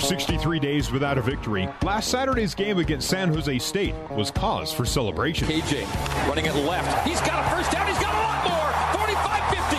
[0.00, 4.84] 63 days without a victory, last Saturday's game against San Jose State was cause for
[4.84, 5.46] celebration.
[5.48, 5.86] KJ
[6.28, 7.06] running it left.
[7.06, 7.86] He's got a first down.
[7.86, 8.68] He's got a lot more.
[8.98, 9.76] 45 50.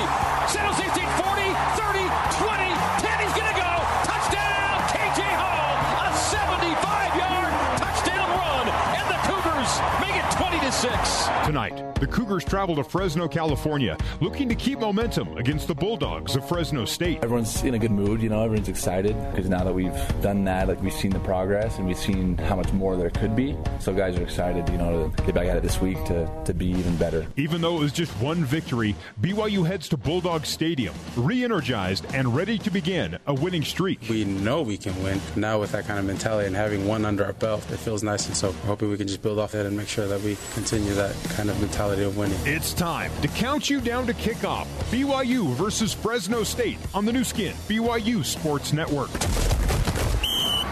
[0.48, 2.06] San Jose State 40, 30,
[2.40, 2.72] 20,
[3.02, 3.20] 10.
[3.20, 3.72] He's going to go.
[4.08, 5.76] Touchdown, KJ Hall.
[6.06, 7.52] A 75 yard
[7.82, 8.66] touchdown run.
[8.96, 11.46] And the Cougars make it 20 to 6.
[11.46, 16.48] Tonight, the Cougars travel to Fresno, California, looking to keep momentum against the Bulldogs of
[16.48, 17.20] Fresno State.
[17.24, 20.68] Everyone's in a good mood, you know, everyone's excited because now that we've done that,
[20.68, 23.56] like we've seen the progress and we've seen how much more there could be.
[23.80, 26.56] So guys are excited, you know, to get back at it this week to, to
[26.56, 27.28] be even better.
[27.38, 32.36] Even though it was just one victory, BYU heads to Bulldog Stadium, re energized and
[32.36, 34.00] ready to begin a winning streak.
[34.10, 35.22] We know we can win.
[35.36, 38.26] Now, with that kind of mentality and having one under our belt, it feels nice.
[38.26, 40.96] And so, hoping we can just build off that and make sure that we continue
[40.96, 42.40] that kind of mentality of winning.
[42.46, 44.66] It's time to count you down to kickoff.
[44.92, 49.10] BYU versus Fresno State on the Nu Skin, BYU Sports Network.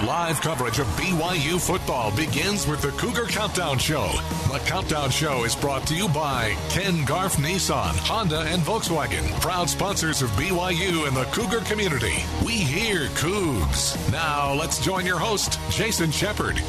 [0.06, 4.10] Live coverage of BYU football begins with the Cougar Countdown Show.
[4.50, 9.70] The Countdown Show is brought to you by Ken Garff Nissan, Honda, and Volkswagen, proud
[9.70, 12.24] sponsors of BYU and the Cougar community.
[12.46, 14.10] We hear Cougs.
[14.10, 16.62] Now let's join your host, Jason Shepard.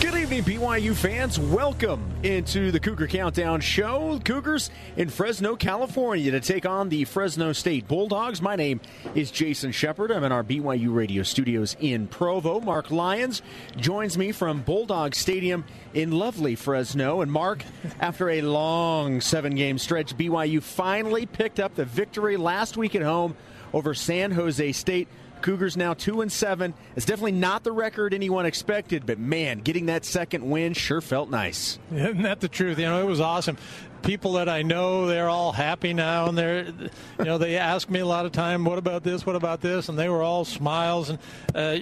[0.00, 1.38] Good evening, BYU fans.
[1.38, 4.20] Welcome into the Cougar Countdown Show.
[4.24, 8.42] Cougars in Fresno, California to take on the Fresno State Bulldogs.
[8.42, 8.80] My name
[9.14, 10.10] is Jason Shepard.
[10.10, 12.60] I'm in our BYU radio studios in Provo.
[12.60, 13.40] Mark Lyons
[13.76, 17.22] joins me from Bulldog Stadium in lovely Fresno.
[17.22, 17.64] And Mark,
[18.00, 23.02] after a long seven game stretch, BYU finally picked up the victory last week at
[23.02, 23.36] home
[23.72, 25.08] over San Jose State.
[25.44, 26.72] Cougars now two and seven.
[26.96, 31.28] It's definitely not the record anyone expected, but man, getting that second win sure felt
[31.28, 31.78] nice.
[31.92, 32.78] Isn't that the truth?
[32.78, 33.58] You know, it was awesome.
[34.04, 38.00] People that I know, they're all happy now, and they're, you know, they ask me
[38.00, 39.24] a lot of time, "What about this?
[39.24, 41.10] What about this?" And they were all smiles.
[41.10, 41.18] And
[41.54, 41.78] uh,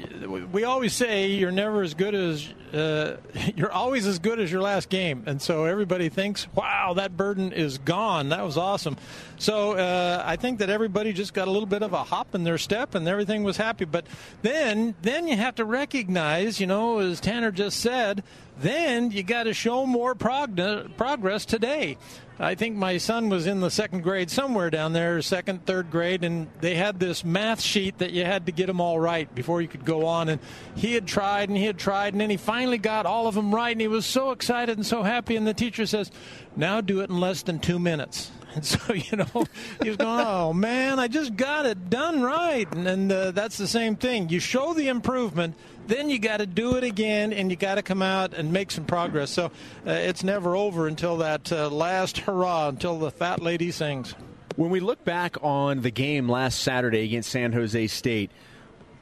[0.52, 3.16] we always say you're never as good as uh,
[3.56, 7.52] you're always as good as your last game, and so everybody thinks, "Wow, that burden
[7.52, 8.28] is gone.
[8.28, 8.96] That was awesome."
[9.42, 12.44] So uh, I think that everybody just got a little bit of a hop in
[12.44, 13.84] their step, and everything was happy.
[13.84, 14.06] But
[14.42, 18.22] then, then you have to recognize, you know, as Tanner just said,
[18.58, 21.96] then you got to show more prog- progress today.
[22.38, 26.24] I think my son was in the second grade somewhere down there, second, third grade,
[26.24, 29.62] and they had this math sheet that you had to get them all right before
[29.62, 30.28] you could go on.
[30.28, 30.40] And
[30.74, 33.54] he had tried and he had tried, and then he finally got all of them
[33.54, 35.36] right, and he was so excited and so happy.
[35.36, 36.10] And the teacher says,
[36.56, 38.30] Now do it in less than two minutes.
[38.54, 39.46] And so, you know,
[39.82, 42.70] he was going, oh, man, I just got it done right.
[42.74, 44.28] And, and uh, that's the same thing.
[44.28, 45.54] You show the improvement,
[45.86, 48.70] then you got to do it again, and you got to come out and make
[48.70, 49.30] some progress.
[49.30, 54.14] So uh, it's never over until that uh, last hurrah, until the fat lady sings.
[54.56, 58.30] When we look back on the game last Saturday against San Jose State,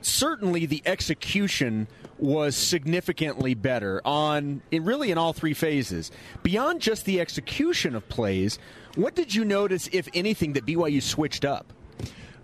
[0.00, 6.10] certainly the execution was significantly better on in really in all three phases.
[6.42, 8.58] Beyond just the execution of plays,
[8.94, 11.72] what did you notice, if anything, that BYU switched up?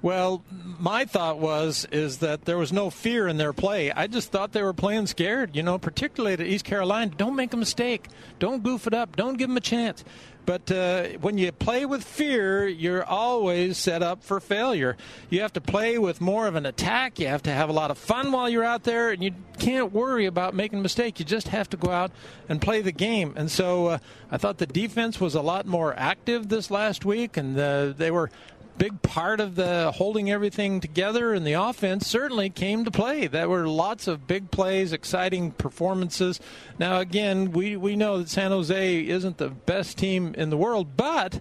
[0.07, 0.45] Well,
[0.79, 3.91] my thought was is that there was no fear in their play.
[3.91, 7.11] I just thought they were playing scared, you know, particularly at East Carolina.
[7.17, 8.07] Don't make a mistake.
[8.39, 9.17] Don't goof it up.
[9.17, 10.05] Don't give them a chance.
[10.45, 14.97] But uh, when you play with fear, you're always set up for failure.
[15.29, 17.19] You have to play with more of an attack.
[17.19, 19.93] You have to have a lot of fun while you're out there, and you can't
[19.93, 21.19] worry about making a mistake.
[21.19, 22.13] You just have to go out
[22.49, 23.35] and play the game.
[23.35, 23.99] And so uh,
[24.31, 28.13] I thought the defense was a lot more active this last week, and uh, they
[28.13, 28.31] were
[28.79, 33.27] big part of the holding everything together in the offense certainly came to play.
[33.27, 36.41] There were lots of big plays, exciting performances.
[36.79, 40.97] Now, again, we, we know that San Jose isn't the best team in the world,
[40.97, 41.41] but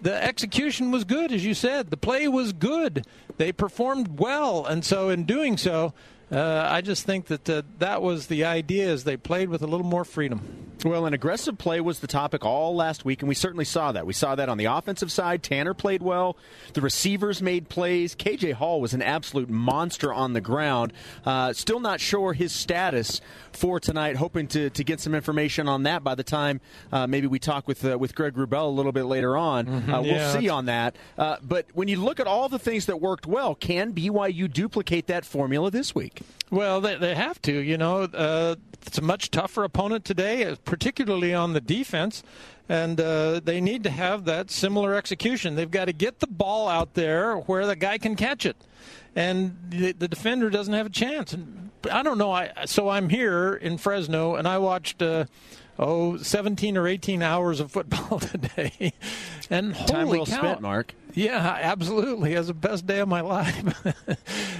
[0.00, 1.90] the execution was good, as you said.
[1.90, 3.06] The play was good.
[3.36, 5.94] They performed well, and so in doing so,
[6.32, 9.66] uh, I just think that uh, that was the idea as they played with a
[9.66, 10.40] little more freedom.
[10.84, 14.04] Well, an aggressive play was the topic all last week, and we certainly saw that.
[14.04, 15.44] We saw that on the offensive side.
[15.44, 16.36] Tanner played well.
[16.72, 18.16] The receivers made plays.
[18.16, 20.92] KJ Hall was an absolute monster on the ground.
[21.24, 23.20] Uh, still not sure his status
[23.52, 24.16] for tonight.
[24.16, 27.68] Hoping to, to get some information on that by the time uh, maybe we talk
[27.68, 29.66] with uh, with Greg Wrubell a little bit later on.
[29.66, 29.92] Mm-hmm.
[29.92, 30.96] we'll Yeah, see that's- on that.
[31.16, 35.06] Uh, but when you look at all the things that worked well, can BYU duplicate
[35.06, 36.21] that formula this week?
[36.50, 37.52] Well, they, they have to.
[37.52, 42.22] You know, uh, it's a much tougher opponent today, uh, particularly on the defense,
[42.68, 45.54] and uh, they need to have that similar execution.
[45.54, 48.56] They've got to get the ball out there where the guy can catch it,
[49.16, 51.32] and the, the defender doesn't have a chance.
[51.32, 52.32] And I don't know.
[52.32, 55.00] I so I'm here in Fresno, and I watched.
[55.02, 55.24] Uh,
[55.78, 58.92] Oh, 17 or 18 hours of football today.
[59.48, 60.36] And Time holy well cow.
[60.36, 60.94] spent, Mark.
[61.14, 62.34] Yeah, absolutely.
[62.34, 63.64] It was the best day of my life.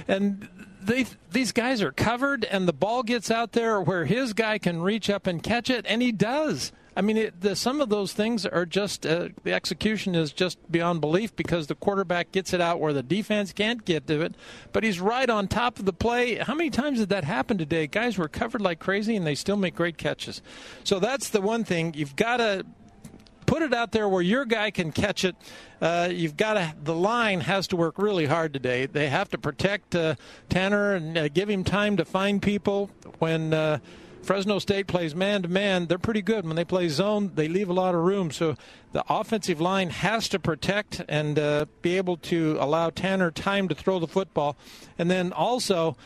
[0.07, 0.49] and
[0.85, 4.81] they, these guys are covered, and the ball gets out there where his guy can
[4.81, 6.71] reach up and catch it, and he does.
[6.95, 10.59] I mean, it, the, some of those things are just uh, the execution is just
[10.71, 14.35] beyond belief because the quarterback gets it out where the defense can't get to it,
[14.71, 16.35] but he's right on top of the play.
[16.35, 17.87] How many times did that happen today?
[17.87, 20.41] Guys were covered like crazy and they still make great catches.
[20.83, 22.65] So that's the one thing you've got to
[23.45, 25.35] put it out there where your guy can catch it.
[25.81, 26.73] Uh, you've got to.
[26.83, 28.85] The line has to work really hard today.
[28.85, 30.15] They have to protect uh,
[30.49, 33.53] Tanner and uh, give him time to find people when.
[33.53, 33.79] Uh,
[34.23, 35.87] Fresno State plays man to man.
[35.87, 36.45] They're pretty good.
[36.45, 38.31] When they play zone, they leave a lot of room.
[38.31, 38.55] So
[38.93, 43.75] the offensive line has to protect and uh, be able to allow Tanner time to
[43.75, 44.55] throw the football.
[44.97, 45.97] And then also,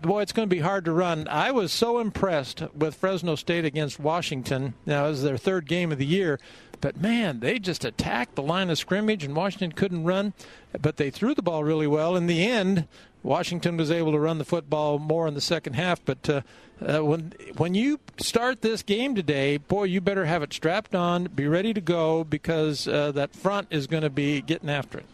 [0.00, 1.28] boy, it's going to be hard to run.
[1.28, 4.72] I was so impressed with Fresno State against Washington.
[4.86, 6.40] Now, it was their third game of the year.
[6.80, 10.32] But man, they just attacked the line of scrimmage, and Washington couldn't run.
[10.80, 12.16] But they threw the ball really well.
[12.16, 12.86] In the end,
[13.22, 16.04] Washington was able to run the football more in the second half.
[16.04, 16.40] But uh,
[16.80, 21.24] uh, when when you start this game today, boy, you better have it strapped on,
[21.24, 25.06] be ready to go, because uh, that front is going to be getting after it.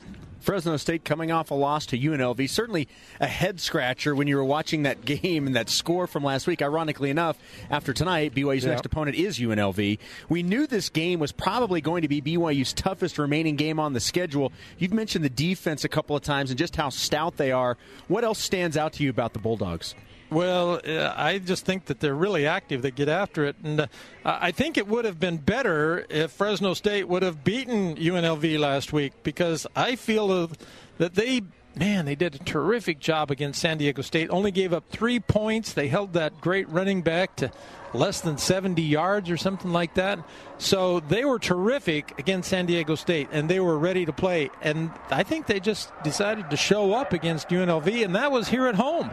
[0.44, 2.50] Fresno State coming off a loss to UNLV.
[2.50, 2.86] Certainly
[3.18, 6.60] a head scratcher when you were watching that game and that score from last week.
[6.60, 7.38] Ironically enough,
[7.70, 8.74] after tonight, BYU's yep.
[8.74, 9.98] next opponent is UNLV.
[10.28, 14.00] We knew this game was probably going to be BYU's toughest remaining game on the
[14.00, 14.52] schedule.
[14.78, 17.78] You've mentioned the defense a couple of times and just how stout they are.
[18.08, 19.94] What else stands out to you about the Bulldogs?
[20.34, 22.82] Well, uh, I just think that they're really active.
[22.82, 23.86] They get after it, and uh,
[24.24, 28.92] I think it would have been better if Fresno State would have beaten UNLV last
[28.92, 30.50] week because I feel
[30.98, 31.42] that they,
[31.76, 34.28] man, they did a terrific job against San Diego State.
[34.28, 35.72] Only gave up three points.
[35.72, 37.52] They held that great running back to
[37.94, 40.18] less than 70 yards or something like that.
[40.58, 44.50] So they were terrific against San Diego State, and they were ready to play.
[44.60, 48.66] And I think they just decided to show up against UNLV, and that was here
[48.66, 49.12] at home.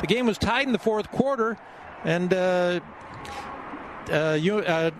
[0.00, 1.58] The game was tied in the fourth quarter,
[2.04, 2.80] and uh,
[4.10, 4.90] uh, you, uh,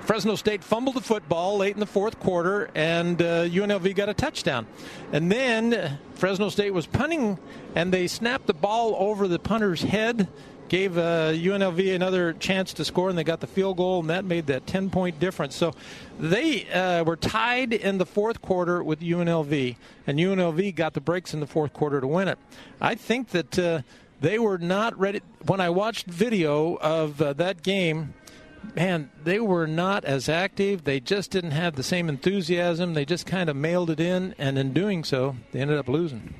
[0.00, 4.14] Fresno State fumbled the football late in the fourth quarter, and UNLV uh, got a
[4.14, 4.66] touchdown.
[5.12, 7.38] And then Fresno State was punting,
[7.74, 10.28] and they snapped the ball over the punter's head
[10.68, 14.24] gave uh, UNLV another chance to score, and they got the field goal, and that
[14.24, 15.54] made that 10 point difference.
[15.56, 15.74] So
[16.18, 19.76] they uh, were tied in the fourth quarter with UNLV,
[20.06, 22.38] and UNLV got the breaks in the fourth quarter to win it.
[22.80, 23.82] I think that uh,
[24.20, 25.20] they were not ready.
[25.46, 28.14] When I watched video of uh, that game,
[28.74, 30.84] man, they were not as active.
[30.84, 32.94] They just didn't have the same enthusiasm.
[32.94, 36.34] They just kind of mailed it in, and in doing so, they ended up losing.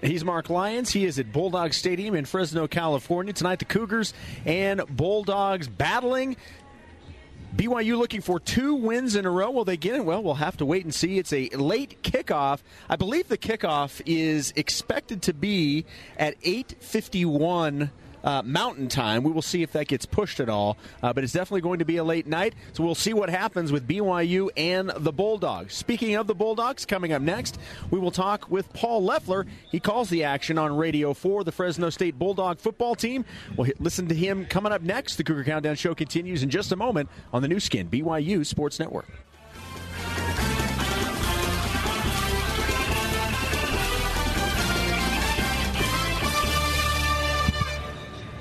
[0.00, 0.92] He's Mark Lyons.
[0.92, 3.32] He is at Bulldog Stadium in Fresno, California.
[3.32, 4.14] Tonight, the Cougars
[4.44, 6.36] and Bulldogs battling.
[7.56, 9.50] BYU looking for two wins in a row.
[9.50, 10.04] Will they get it?
[10.04, 11.18] Well, we'll have to wait and see.
[11.18, 12.60] It's a late kickoff.
[12.88, 15.84] I believe the kickoff is expected to be
[16.16, 17.90] at 851
[18.28, 19.22] uh, Mountain Time.
[19.22, 21.86] We will see if that gets pushed at all, uh, but it's definitely going to
[21.86, 22.52] be a late night.
[22.74, 25.72] So we'll see what happens with BYU and the Bulldogs.
[25.72, 27.58] Speaking of the Bulldogs, coming up next,
[27.90, 29.46] we will talk with Paul Loeffler.
[29.70, 33.24] He calls the action on Radio for the Fresno State Bulldog football team.
[33.56, 35.16] We'll listen to him coming up next.
[35.16, 38.78] The Cougar Countdown Show continues in just a moment on the Nu Skin BYU Sports
[38.78, 39.06] Network.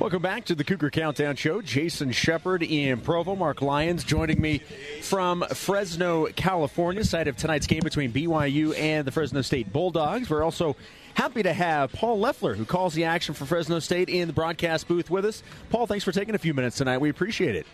[0.07, 1.61] Welcome back to the Cougar Countdown Show.
[1.61, 4.59] Jason Shepard in Provo, Mark Lyons joining me
[5.01, 10.29] from Fresno, California, site of tonight's game between BYU and the Fresno State Bulldogs.
[10.29, 10.77] We're also
[11.15, 14.87] happy to have Paul Loeffler, who calls the action for Fresno State, in the broadcast
[14.87, 15.43] booth with us.
[15.71, 16.99] Paul, thanks for taking a few minutes tonight.
[16.99, 17.67] We appreciate it.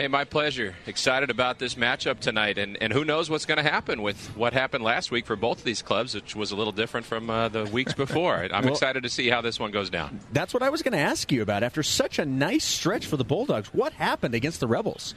[0.00, 0.76] Hey, my pleasure.
[0.86, 4.52] Excited about this matchup tonight, and, and who knows what's going to happen with what
[4.52, 7.48] happened last week for both of these clubs, which was a little different from uh,
[7.48, 8.36] the weeks before.
[8.52, 10.20] I'm well, excited to see how this one goes down.
[10.32, 11.64] That's what I was going to ask you about.
[11.64, 15.16] After such a nice stretch for the Bulldogs, what happened against the Rebels?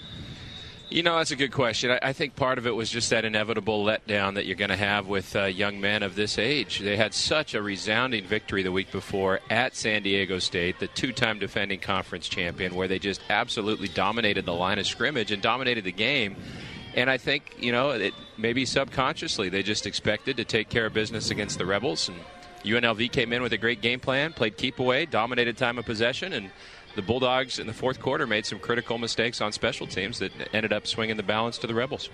[0.91, 1.89] You know, that's a good question.
[1.89, 4.75] I, I, think part of it was just that inevitable letdown that you're going to
[4.75, 6.79] have with uh, young men of this age.
[6.79, 11.13] They had such a resounding victory the week before at San Diego State, the two
[11.13, 15.85] time defending conference champion, where they just absolutely dominated the line of scrimmage and dominated
[15.85, 16.35] the game.
[16.93, 20.93] And I think, you know, it, maybe subconsciously they just expected to take care of
[20.93, 22.09] business against the Rebels.
[22.09, 22.17] And
[22.65, 26.33] UNLV came in with a great game plan, played keep away, dominated time of possession,
[26.33, 26.51] and
[26.95, 30.73] the Bulldogs in the fourth quarter made some critical mistakes on special teams that ended
[30.73, 32.09] up swinging the balance to the Rebels.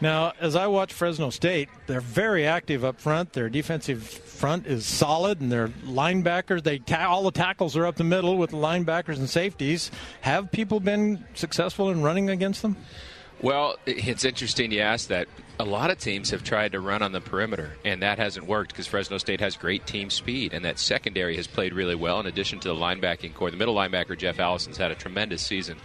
[0.00, 3.32] Now, as I watch Fresno State, they're very active up front.
[3.32, 7.96] Their defensive front is solid, and their linebackers, they ta- all the tackles are up
[7.96, 9.90] the middle with the linebackers and safeties.
[10.20, 12.76] Have people been successful in running against them?
[13.40, 15.28] Well, it's interesting you ask that.
[15.60, 18.70] A lot of teams have tried to run on the perimeter, and that hasn't worked
[18.70, 22.26] because Fresno State has great team speed, and that secondary has played really well in
[22.26, 23.50] addition to the linebacking core.
[23.50, 25.78] The middle linebacker, Jeff Allison's had a tremendous season.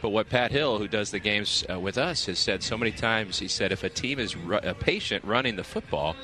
[0.00, 2.90] But what Pat Hill, who does the games uh, with us, has said so many
[2.90, 6.16] times, he said if a team is ru- patient running the football,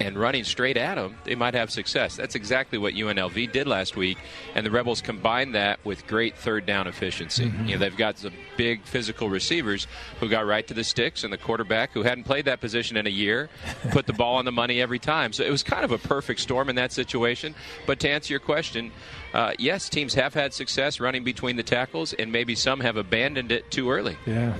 [0.00, 2.16] and running straight at them, they might have success.
[2.16, 4.18] That's exactly what UNLV did last week,
[4.54, 7.46] and the Rebels combined that with great third down efficiency.
[7.46, 7.66] Mm-hmm.
[7.66, 9.86] You know, they've got some big physical receivers
[10.20, 13.06] who got right to the sticks, and the quarterback who hadn't played that position in
[13.06, 13.48] a year
[13.90, 15.32] put the ball on the money every time.
[15.32, 17.54] So it was kind of a perfect storm in that situation.
[17.86, 18.92] But to answer your question,
[19.32, 23.52] uh, yes, teams have had success running between the tackles, and maybe some have abandoned
[23.52, 24.16] it too early.
[24.26, 24.54] Yeah.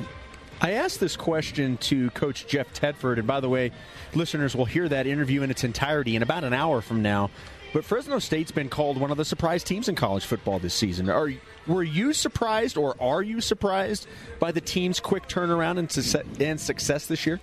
[0.60, 3.72] I asked this question to Coach Jeff Tedford, and by the way,
[4.14, 7.30] listeners will hear that interview in its entirety in about an hour from now.
[7.72, 11.10] But Fresno State's been called one of the surprise teams in college football this season.
[11.10, 11.30] Are
[11.66, 14.06] were you surprised, or are you surprised
[14.38, 17.38] by the team's quick turnaround and, su- and success this year?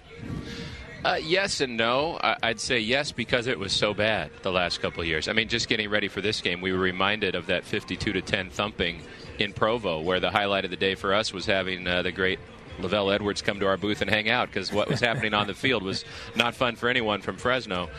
[1.05, 2.17] Uh, yes and no.
[2.41, 5.27] I'd say yes because it was so bad the last couple years.
[5.27, 8.21] I mean, just getting ready for this game, we were reminded of that 52 to
[8.21, 9.01] 10 thumping
[9.37, 12.39] in Provo, where the highlight of the day for us was having uh, the great
[12.79, 15.53] LaVell Edwards come to our booth and hang out because what was happening on the
[15.53, 17.89] field was not fun for anyone from Fresno.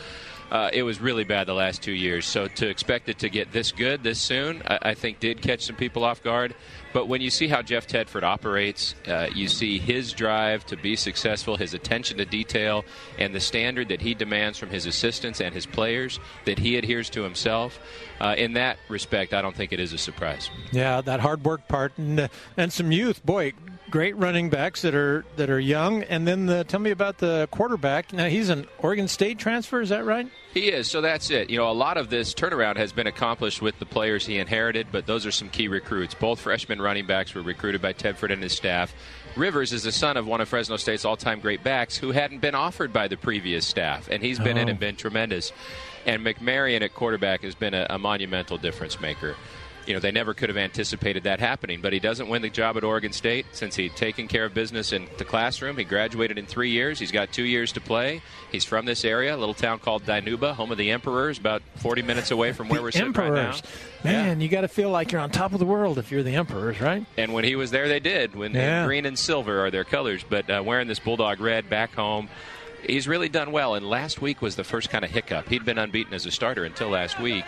[0.51, 2.25] Uh, it was really bad the last two years.
[2.25, 5.65] So to expect it to get this good this soon, I, I think did catch
[5.65, 6.53] some people off guard.
[6.93, 10.95] But when you see how Jeff Tedford operates, uh, you see his drive to be
[10.95, 12.85] successful, his attention to detail,
[13.17, 17.09] and the standard that he demands from his assistants and his players that he adheres
[17.09, 17.79] to himself.
[18.21, 20.49] Uh, in that respect, I don't think it is a surprise.
[20.71, 23.25] Yeah, that hard work part and uh, and some youth.
[23.25, 23.51] Boy,
[23.89, 26.03] great running backs that are that are young.
[26.03, 28.13] And then the, tell me about the quarterback.
[28.13, 29.81] Now he's an Oregon State transfer.
[29.81, 30.29] Is that right?
[30.53, 30.89] He is.
[30.89, 31.49] So that's it.
[31.49, 34.87] You know, a lot of this turnaround has been accomplished with the players he inherited,
[34.91, 36.13] but those are some key recruits.
[36.13, 38.93] Both freshman running backs were recruited by Tedford and his staff.
[39.35, 42.55] Rivers is the son of one of Fresno State's all-time great backs who hadn't been
[42.55, 44.61] offered by the previous staff, and he's been oh.
[44.61, 45.51] in and been tremendous.
[46.05, 49.35] And McMaryion at quarterback has been a, a monumental difference maker
[49.85, 51.81] you know, they never could have anticipated that happening.
[51.81, 54.91] But he doesn't win the job at Oregon State since he'd taken care of business
[54.91, 55.77] in the classroom.
[55.77, 56.99] He graduated in three years.
[56.99, 58.21] He's got two years to play.
[58.51, 62.01] He's from this area, a little town called Dinuba, home of the Emperors, about 40
[62.01, 63.29] minutes away from where the we're sitting Emperors.
[63.29, 63.63] right
[64.03, 64.11] now.
[64.11, 64.43] Man, yeah.
[64.43, 66.79] you got to feel like you're on top of the world if you're the Emperors,
[66.81, 67.05] right?
[67.17, 68.35] And when he was there, they did.
[68.35, 68.85] When yeah.
[68.85, 70.23] green and silver are their colors.
[70.27, 72.29] But uh, wearing this Bulldog red back home,
[72.87, 73.75] he's really done well.
[73.75, 75.49] And last week was the first kind of hiccup.
[75.49, 77.45] He'd been unbeaten as a starter until last week.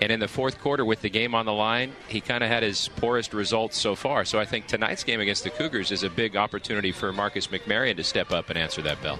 [0.00, 2.62] And in the fourth quarter, with the game on the line, he kind of had
[2.62, 4.24] his poorest results so far.
[4.24, 7.96] So I think tonight's game against the Cougars is a big opportunity for Marcus McMaryion
[7.96, 9.18] to step up and answer that bell.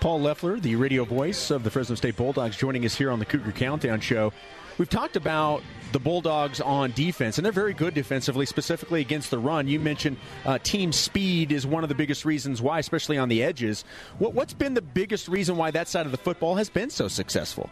[0.00, 3.24] Paul Loeffler, the radio voice of the Fresno State Bulldogs, joining us here on the
[3.24, 4.32] Cougar Countdown Show.
[4.78, 9.38] We've talked about the Bulldogs on defense, and they're very good defensively, specifically against the
[9.38, 9.66] run.
[9.66, 13.42] You mentioned uh, team speed is one of the biggest reasons why, especially on the
[13.42, 13.84] edges.
[14.18, 17.08] What, what's been the biggest reason why that side of the football has been so
[17.08, 17.68] successful?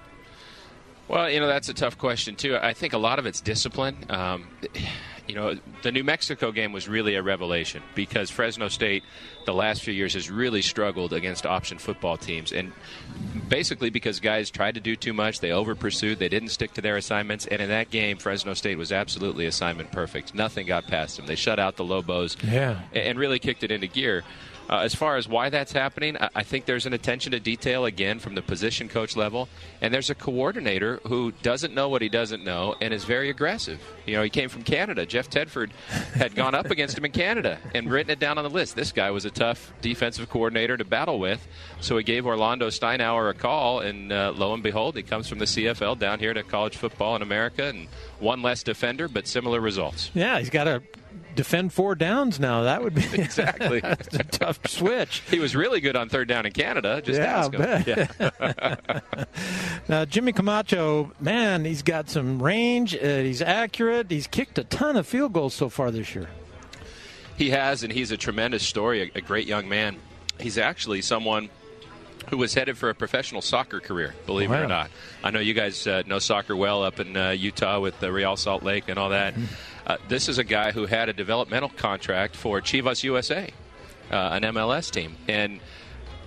[1.09, 2.57] Well, you know that's a tough question too.
[2.57, 3.97] I think a lot of it's discipline.
[4.09, 4.49] Um,
[5.29, 9.03] you know, the New Mexico game was really a revelation because Fresno State,
[9.45, 12.73] the last few years, has really struggled against option football teams, and
[13.49, 16.81] basically because guys tried to do too much, they over pursued, they didn't stick to
[16.81, 20.33] their assignments, and in that game, Fresno State was absolutely assignment perfect.
[20.33, 21.27] Nothing got past them.
[21.27, 22.83] They shut out the Lobos, yeah.
[22.93, 24.23] and really kicked it into gear.
[24.69, 27.85] Uh, as far as why that's happening, I, I think there's an attention to detail
[27.85, 29.49] again from the position coach level,
[29.81, 33.81] and there's a coordinator who doesn't know what he doesn't know and is very aggressive.
[34.07, 35.07] You know, he came from Canada.
[35.07, 35.71] Jeff Tedford
[36.15, 38.75] had gone up against him in Canada and written it down on the list.
[38.77, 41.47] This guy was a tough defensive coordinator to battle with,
[41.81, 45.39] so he gave Orlando Steinauer a call, and uh, lo and behold, he comes from
[45.39, 49.61] the CFL down here to college football in America, and one less defender, but similar
[49.61, 50.11] results.
[50.15, 50.83] Yeah, he's got a
[51.37, 52.65] defend four downs now.
[52.65, 55.23] That would be exactly a tough switch.
[55.31, 57.01] He was really good on third down in Canada.
[57.03, 57.85] Just yeah, ask him.
[57.87, 59.25] Yeah.
[59.89, 62.95] now Jimmy Camacho, man, he's got some range.
[62.97, 64.11] Uh, he's accurate.
[64.11, 66.29] He's kicked a ton of field goals so far this year.
[67.37, 69.13] He has, and he's a tremendous story.
[69.15, 69.97] A, a great young man.
[70.41, 71.51] He's actually someone
[72.31, 74.61] who was headed for a professional soccer career, believe wow.
[74.61, 74.91] it or not.
[75.23, 78.37] I know you guys uh, know soccer well up in uh, Utah with the Real
[78.37, 79.35] Salt Lake and all that.
[79.35, 79.45] Mm-hmm.
[79.87, 83.51] Uh, this is a guy who had a developmental contract for Chivas USA,
[84.11, 85.17] uh, an MLS team.
[85.29, 85.61] And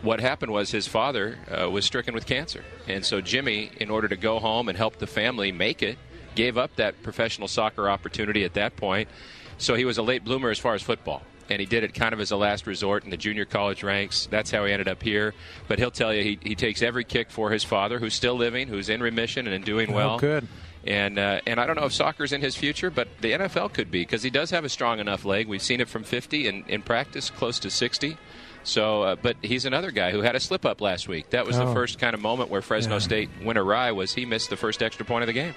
[0.01, 2.63] what happened was his father uh, was stricken with cancer.
[2.88, 5.98] And so Jimmy, in order to go home and help the family make it,
[6.36, 9.10] gave up that professional soccer opportunity at that point.
[9.58, 12.13] So he was a late bloomer as far as football and he did it kind
[12.13, 14.27] of as a last resort in the junior college ranks.
[14.29, 15.34] That's how he ended up here.
[15.68, 18.68] But he'll tell you he, he takes every kick for his father, who's still living,
[18.68, 20.15] who's in remission and doing well.
[20.15, 20.48] Oh, good.
[20.88, 23.91] And uh, and I don't know if soccer's in his future, but the NFL could
[23.91, 25.48] be because he does have a strong enough leg.
[25.48, 28.18] We've seen it from 50 and in practice close to 60.
[28.63, 31.29] So, uh, but he's another guy who had a slip up last week.
[31.32, 31.65] That was Oh.
[31.68, 33.00] the first kind of moment where Fresno Yeah.
[33.00, 33.91] State went awry.
[33.91, 35.53] Was he missed the first extra point of the game?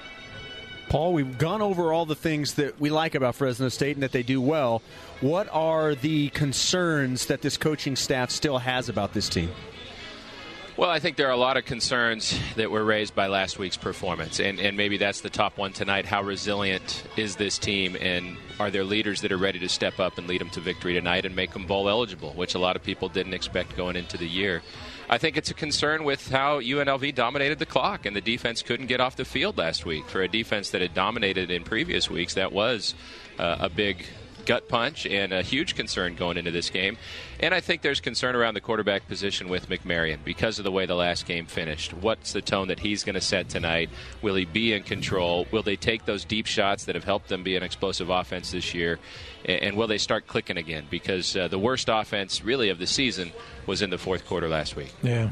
[0.92, 4.12] Paul, we've gone over all the things that we like about Fresno State and that
[4.12, 4.82] they do well.
[5.22, 9.48] What are the concerns that this coaching staff still has about this team?
[10.76, 13.78] Well, I think there are a lot of concerns that were raised by last week's
[13.78, 16.04] performance, and, and maybe that's the top one tonight.
[16.04, 20.18] How resilient is this team, and are there leaders that are ready to step up
[20.18, 22.82] and lead them to victory tonight and make them bowl eligible, which a lot of
[22.82, 24.60] people didn't expect going into the year?
[25.12, 28.86] I think it's a concern with how UNLV dominated the clock, and the defense couldn't
[28.86, 30.08] get off the field last week.
[30.08, 32.94] For a defense that had dominated in previous weeks, that was
[33.38, 34.06] uh, a big
[34.46, 36.96] gut punch and a huge concern going into this game.
[37.40, 40.86] And I think there's concern around the quarterback position with McMaryion because of the way
[40.86, 41.92] the last game finished.
[41.92, 43.90] What's the tone that he's going to set tonight?
[44.22, 45.46] Will he be in control?
[45.50, 48.74] Will they take those deep shots that have helped them be an explosive offense this
[48.74, 48.98] year?
[49.44, 50.86] And will they start clicking again?
[50.88, 53.32] Because uh, the worst offense, really, of the season
[53.66, 54.92] was in the fourth quarter last week.
[55.02, 55.30] Yeah.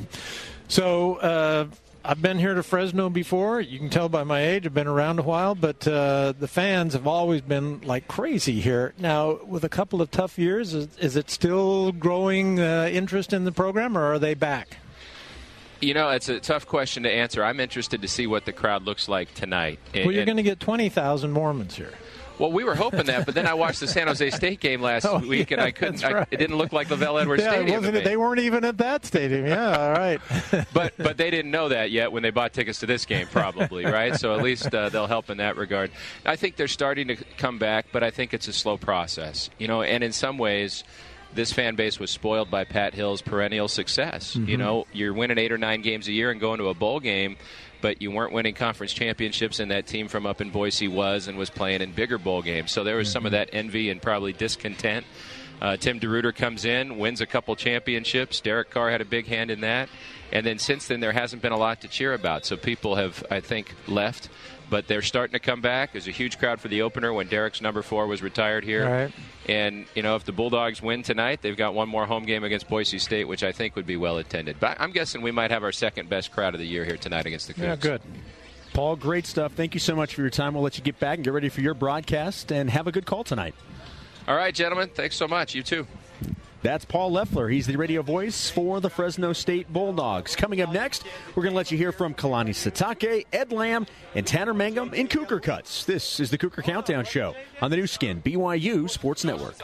[0.66, 1.66] So uh,
[2.02, 3.60] I've been here to Fresno before.
[3.60, 4.64] You can tell by my age.
[4.64, 8.94] I've been around a while, but uh, the fans have always been like crazy here.
[8.98, 13.44] Now, with a couple of tough years, is, is it still growing uh, interest in
[13.44, 14.78] the program, or are they back?
[15.82, 17.44] You know, it's a tough question to answer.
[17.44, 19.78] I'm interested to see what the crowd looks like tonight.
[19.94, 21.92] And- well, you're going to get 20,000 Mormons here.
[22.40, 25.04] Well, we were hoping that, but then I watched the San Jose State game last
[25.10, 26.00] Oh, week, and I couldn't.
[26.00, 27.84] that's I, it didn't look like LaVell Edwards yeah, Stadium.
[27.84, 28.02] it?
[28.02, 29.46] They weren't even at that stadium.
[29.46, 30.20] Yeah, all right.
[30.72, 33.84] but but they didn't know that yet when they bought tickets to this game, probably,
[33.84, 34.16] right?
[34.16, 35.90] So at least uh, they'll help in that regard.
[36.24, 39.68] I think they're starting to come back, but I think it's a slow process, you
[39.68, 39.82] know.
[39.82, 40.82] And in some ways,
[41.34, 44.34] this fan base was spoiled by Pat Hill's perennial success.
[44.36, 44.58] You Mhm.
[44.58, 47.36] know, you're winning eight or nine games a year and going to a bowl game.
[47.82, 51.38] But you weren't winning conference championships, and that team from up in Boise was and
[51.38, 52.72] was playing in bigger bowl games.
[52.72, 55.06] So there was some of that envy and probably discontent.
[55.62, 58.40] Uh, Tim DeRuyter comes in, wins a couple championships.
[58.40, 59.88] Derek Carr had a big hand in that.
[60.30, 62.44] And then since then, there hasn't been a lot to cheer about.
[62.44, 64.28] So people have, I think, left.
[64.70, 65.92] But they're starting to come back.
[65.92, 68.88] There's a huge crowd for the opener when Derek's number four was retired here.
[68.88, 69.12] Right.
[69.48, 72.68] And, you know, if the Bulldogs win tonight, they've got one more home game against
[72.68, 74.60] Boise State, which I think would be well attended.
[74.60, 77.26] But I'm guessing we might have our second best crowd of the year here tonight
[77.26, 77.62] against the Cougs.
[77.62, 78.00] Yeah, good.
[78.72, 79.52] Paul, great stuff.
[79.54, 80.54] Thank you so much for your time.
[80.54, 83.06] We'll let you get back and get ready for your broadcast and have a good
[83.06, 83.56] call tonight.
[84.28, 84.90] All right, gentlemen.
[84.94, 85.54] Thanks so much.
[85.56, 85.88] You too.
[86.62, 87.48] That's Paul Loeffler.
[87.48, 90.36] He's the radio voice for the Fresno State Bulldogs.
[90.36, 94.26] Coming up next, we're going to let you hear from Kalani Sitake, Ed Lamb, and
[94.26, 95.84] Tanner Mangum in Cougar Cuts.
[95.84, 99.56] This is the Cougar Countdown Show on the Nu Skin, BYU Sports Network.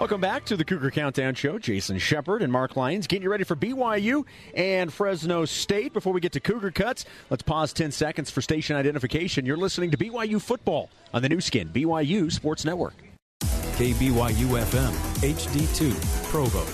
[0.00, 1.58] Welcome back to the Cougar Countdown Show.
[1.58, 5.92] Jason Shepard and Mark Lyons getting you ready for BYU and Fresno State.
[5.92, 9.44] Before we get to Cougar Cuts, let's pause 10 seconds for station identification.
[9.44, 12.94] You're listening to BYU Football on the Nu Skin, BYU Sports Network.
[13.42, 16.64] KBYU FM, HD2, Provo.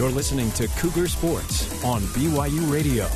[0.00, 3.08] You're listening to Cougar Sports on BYU Radio.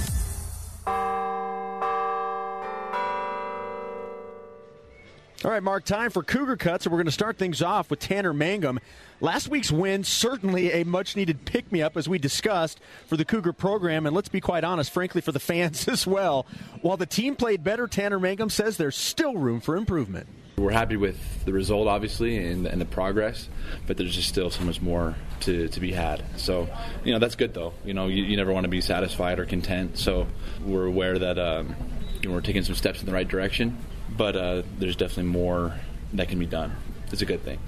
[5.43, 7.99] All right, Mark, time for Cougar Cuts, and we're going to start things off with
[7.99, 8.79] Tanner Mangum.
[9.23, 13.25] Last week's win, certainly a much needed pick me up, as we discussed, for the
[13.25, 16.45] Cougar program, and let's be quite honest, frankly, for the fans as well.
[16.83, 20.27] While the team played better, Tanner Mangum says there's still room for improvement.
[20.59, 23.49] We're happy with the result, obviously, and, and the progress,
[23.87, 26.23] but there's just still so much more to, to be had.
[26.37, 26.69] So,
[27.03, 27.73] you know, that's good, though.
[27.87, 29.97] You know, you, you never want to be satisfied or content.
[29.97, 30.27] So,
[30.63, 31.75] we're aware that um,
[32.21, 33.79] you know, we're taking some steps in the right direction,
[34.21, 35.73] but uh, there's definitely more
[36.13, 36.77] that can be done.
[37.11, 37.59] It's a good thing.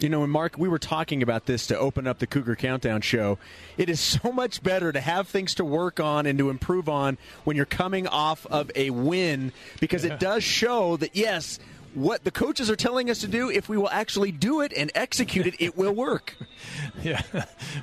[0.00, 3.02] You know, and Mark, we were talking about this to open up the Cougar Countdown
[3.02, 3.38] show.
[3.78, 7.18] It is so much better to have things to work on and to improve on
[7.44, 10.14] when you're coming off of a win because Yeah.
[10.14, 11.60] it does show that, yes,
[11.94, 14.90] what the coaches are telling us to do, if we will actually do it and
[14.96, 16.34] execute it, it will work.
[17.04, 17.22] Yeah.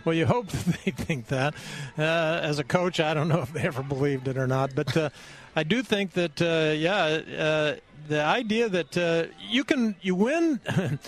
[0.05, 1.55] Well, you hope they think that.
[1.97, 4.95] Uh, as a coach, I don't know if they ever believed it or not, but
[4.95, 5.09] uh,
[5.57, 7.75] I do think that, uh, yeah, uh,
[8.07, 10.59] the idea that uh, you can you win.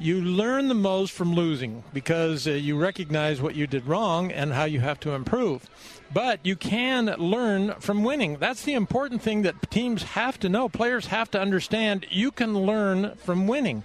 [0.00, 4.52] You learn the most from losing because uh, you recognize what you did wrong and
[4.52, 5.68] how you have to improve.
[6.14, 8.36] But you can learn from winning.
[8.36, 10.68] That's the important thing that teams have to know.
[10.68, 13.82] Players have to understand you can learn from winning.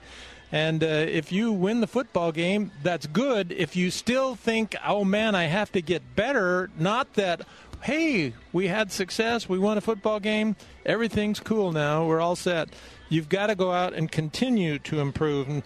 [0.54, 3.52] And uh, if you win the football game, that's good.
[3.52, 7.42] If you still think, oh man, I have to get better, not that,
[7.84, 12.70] hey, we had success, we won a football game, everything's cool now, we're all set.
[13.10, 15.50] You've got to go out and continue to improve.
[15.50, 15.64] And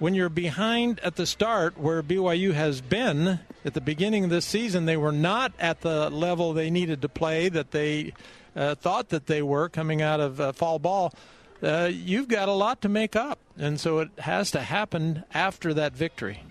[0.00, 4.44] when you're behind at the start, where BYU has been at the beginning of this
[4.44, 8.14] season, they were not at the level they needed to play that they
[8.56, 11.14] uh, thought that they were coming out of uh, fall ball.
[11.62, 15.72] Uh, you've got a lot to make up, and so it has to happen after
[15.74, 16.42] that victory.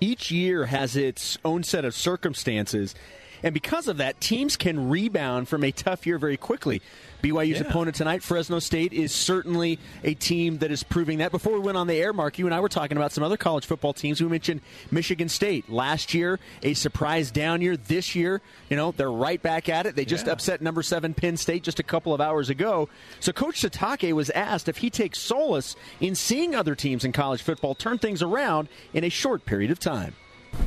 [0.00, 2.94] Each year has its own set of circumstances,
[3.42, 6.80] and because of that, teams can rebound from a tough year very quickly.
[7.22, 7.66] BYU's Yeah.
[7.68, 11.30] opponent tonight, Fresno State, is certainly a team that is proving that.
[11.30, 13.36] Before we went on the air, Mark, you and I were talking about some other
[13.36, 14.22] college football teams.
[14.22, 17.76] We mentioned Michigan State last year, a surprise down year.
[17.76, 19.96] This year, you know, they're right back at it.
[19.96, 20.32] They just Yeah.
[20.32, 22.88] upset number seven Penn State just a couple of hours ago.
[23.20, 27.42] So Coach Sitake was asked if he takes solace in seeing other teams in college
[27.42, 30.14] football turn things around in a short period of time.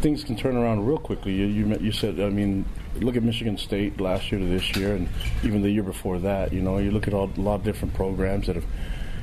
[0.02, 1.34] Things can turn around real quickly.
[1.34, 2.66] You, you, you said, I mean,
[2.96, 5.08] look at Michigan State last year to this year, and
[5.44, 6.54] even the year before that.
[6.54, 8.66] You know, you look at all, a lot of different programs that have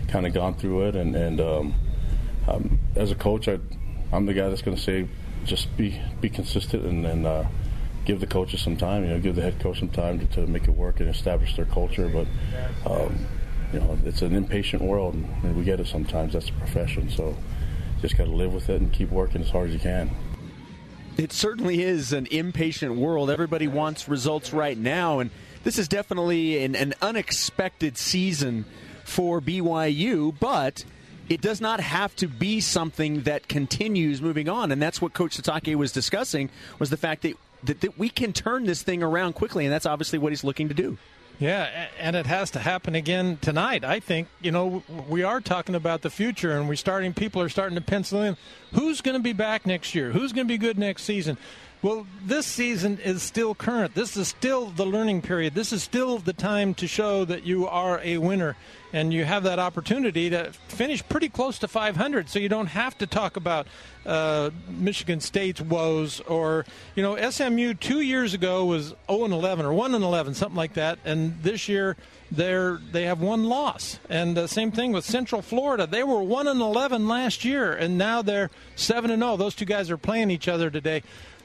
[0.09, 1.75] kind of gone through it, and, and um,
[2.49, 3.59] um, as a coach, I,
[4.13, 5.07] I'm the guy that's going to say,
[5.45, 7.45] just be be consistent and, and uh,
[8.05, 9.05] give the coaches some time.
[9.05, 11.57] You know, give the head coach some time to, to make it work and establish
[11.57, 12.09] their culture.
[12.09, 12.27] But
[12.91, 13.27] um,
[13.73, 16.33] you know, it's an impatient world, and we get it sometimes.
[16.35, 17.37] That's a profession, so
[18.01, 20.11] just got to live with it and keep working as hard as you can.
[21.21, 23.29] It certainly is an impatient world.
[23.29, 25.31] Everybody wants results right now, and
[25.65, 28.65] this is definitely an, an unexpected season
[29.05, 30.83] for BYU, but
[31.29, 35.37] it does not have to be something that continues moving on, and that's what Coach
[35.37, 39.35] Sitake was discussing was the fact that, that, that we can turn this thing around
[39.35, 40.97] quickly, and that's obviously what he's looking to do.
[41.41, 43.83] Yeah, and it has to happen again tonight.
[43.83, 47.49] I think you know we are talking about the future, and we're starting people are
[47.49, 48.37] starting to pencil in
[48.75, 51.39] who's going to be back next year, who's going to be good next season.
[51.83, 53.95] Well, this season is still current.
[53.95, 55.55] This is still the learning period.
[55.55, 58.55] This is still the time to show that you are a winner,
[58.93, 62.29] and you have that opportunity to finish pretty close to 500.
[62.29, 63.67] So you don't have to talk about
[64.05, 66.67] uh, Michigan State's woes or
[66.97, 70.57] you know SMU two years ago was 0 and 11 or 1 and 11, something
[70.57, 71.97] like that, and this year
[72.31, 73.99] they're they have one loss.
[74.11, 75.87] And uh, same thing with Central Florida.
[75.87, 79.39] They were 1 and 11 last year, and now they're 7 and 0.
[79.39, 81.03] Those two guys are playing each other today.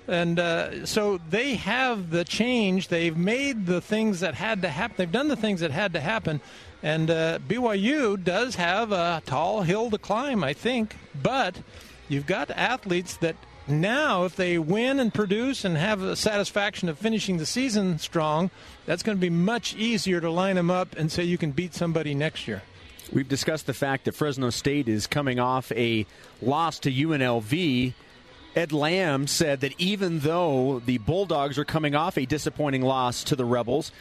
[0.08, 2.90] And uh, so they have the change.
[2.90, 4.96] They've made the things that had to happen.
[4.98, 6.42] They've done the things that had to happen.
[6.84, 10.96] And uh, BYU does have a tall hill to climb, I think.
[11.22, 11.56] But
[12.08, 13.36] you've got athletes that
[13.68, 18.52] now, if they win and produce and have the satisfaction of finishing the season strong,
[18.86, 21.74] that's going to be much easier to line them up and say you can beat
[21.74, 22.62] somebody next year.
[23.12, 26.06] We've discussed the fact that Fresno State is coming off a
[26.42, 27.94] loss to UNLV.
[28.56, 33.36] Ed Lamb said that even though the Bulldogs are coming off a disappointing loss to
[33.36, 33.92] the Rebels,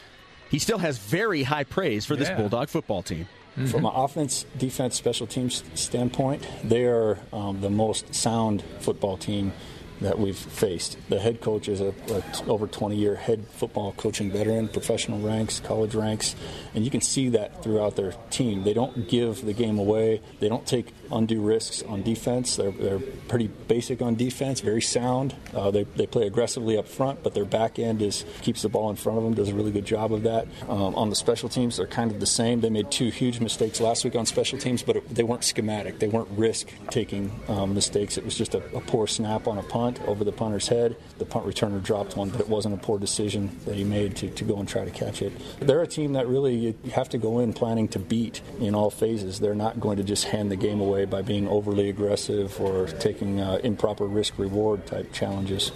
[0.49, 2.37] he still has very high praise for this Yeah.
[2.37, 3.27] Bulldog football team.
[3.67, 9.53] From an offense, defense, special teams standpoint, they are um, the most sound football team
[10.01, 10.97] that we've faced.
[11.07, 15.19] The head coach is a, a t- over 20 year head football coaching veteran, professional
[15.19, 16.35] ranks, college ranks,
[16.73, 18.63] and you can see that throughout their team.
[18.65, 20.19] They don't give the game away.
[20.41, 22.55] They don't take undue risks on defense.
[22.55, 25.35] They're, they're pretty basic on defense, very sound.
[25.53, 28.89] Uh, they, they play aggressively up front, but their back end is keeps the ball
[28.89, 29.33] in front of them.
[29.33, 30.47] Does a really good job of that.
[30.67, 32.61] Um, on the special teams, they're kind of the same.
[32.61, 35.99] They made two huge mistakes last week on special teams, but it, they weren't schematic.
[35.99, 38.17] They weren't risk taking um, mistakes.
[38.17, 40.95] It was just a, a poor snap on a punt over the punter's head.
[41.17, 44.29] The punt returner dropped one, but it wasn't a poor decision that he made to,
[44.29, 45.33] to go and try to catch it.
[45.59, 48.89] They're a team that really you have to go in planning to beat in all
[48.89, 49.39] phases.
[49.39, 53.41] They're not going to just hand the game away by being overly aggressive or taking
[53.41, 55.73] uh, improper risk reward type challenges.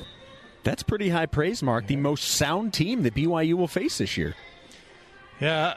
[0.63, 1.88] That's pretty high praise, Mark.
[1.88, 4.36] The most sound team that BYU will face this year.
[5.41, 5.75] Yeah,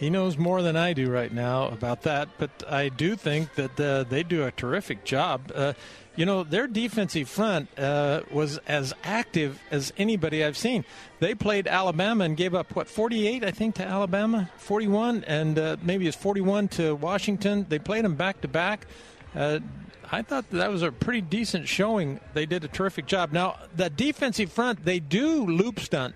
[0.00, 3.78] he knows more than I do right now about that, but I do think that
[3.78, 5.52] uh, they do a terrific job.
[5.54, 5.74] Uh,
[6.16, 10.86] you know, their defensive front uh, was as active as anybody I've seen.
[11.18, 14.50] They played Alabama and gave up, what, 48, I think, to Alabama?
[14.56, 17.66] 41, and uh, maybe it's 41 to Washington.
[17.68, 18.86] They played them back to back.
[19.34, 19.60] Uh,
[20.10, 22.20] I thought that was a pretty decent showing.
[22.32, 23.32] They did a terrific job.
[23.32, 26.14] Now, the defensive front, they do loop stunt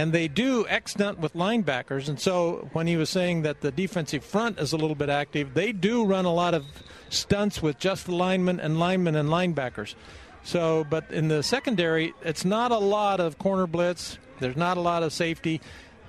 [0.00, 2.08] and they do X stunt with linebackers.
[2.08, 5.52] And so when he was saying that the defensive front is a little bit active,
[5.52, 6.64] they do run a lot of
[7.10, 9.94] stunts with just the linemen and linemen and linebackers.
[10.42, 14.18] So, but in the secondary, it's not a lot of corner blitz.
[14.38, 15.60] There's not a lot of safety,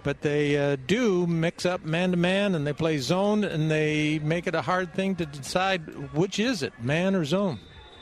[0.04, 4.19] but they uh, do mix up man to man and they play zone and they
[4.19, 7.60] make it a hard thing to decide which is it, man or zone.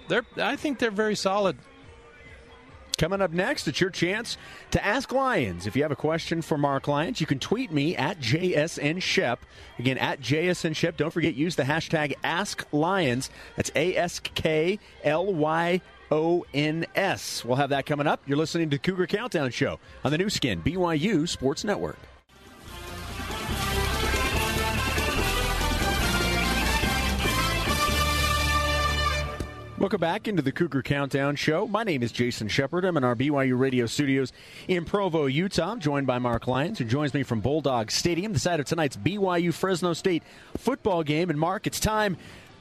[0.07, 1.57] They're, I think they're very solid.
[2.99, 4.37] Coming up next, it's your chance
[4.71, 5.65] to ask Lyons.
[5.65, 9.39] If you have a question for Mark Lyons, you can tweet me at JSN Shep.
[9.79, 10.97] Again, at JSN Shep.
[10.97, 13.29] Don't forget, use the hashtag Ask Lyons.
[13.55, 15.79] That's A S K L Y
[16.11, 17.45] O N S.
[17.45, 18.21] We'll have that coming up.
[18.27, 21.99] You're listening to Cougar Countdown Show on the Nu Skin, BYU Sports Network.
[29.79, 31.65] Welcome back into the Cougar Countdown Show.
[31.65, 32.83] My name is Jason Shepard.
[32.83, 34.33] I'm in our BYU radio studios
[34.67, 35.71] in Provo, Utah.
[35.71, 38.97] I'm joined by Mark Lyons, who joins me from Bulldog Stadium, the site of tonight's
[38.97, 40.23] BYU Fresno State
[40.57, 41.29] football game.
[41.29, 42.17] And Mark, it's time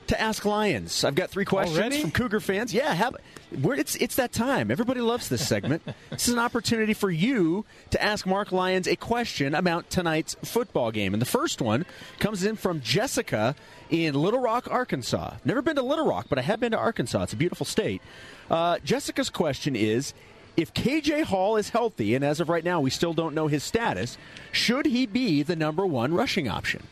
[0.08, 1.04] to ask Lyons.
[1.04, 2.00] I've got three questions Already?
[2.00, 2.72] from Cougar fans.
[2.74, 3.16] Yeah, have,
[3.52, 4.70] it's it's that time.
[4.70, 5.82] Everybody loves this segment.
[6.10, 10.90] this is an opportunity for you to ask Mark Lyons a question about tonight's football
[10.90, 11.14] game.
[11.14, 11.86] And the first one
[12.18, 13.54] comes in from Jessica
[13.90, 15.34] in Little Rock, Arkansas.
[15.44, 17.22] Never been to Little Rock, but I have been to Arkansas.
[17.24, 18.02] It's a beautiful state.
[18.50, 20.14] Uh, Jessica's question is.
[20.56, 23.62] If KJ Hall is healthy, and as of right now we still don't know his
[23.62, 24.18] status,
[24.50, 26.82] should he be the number one rushing option?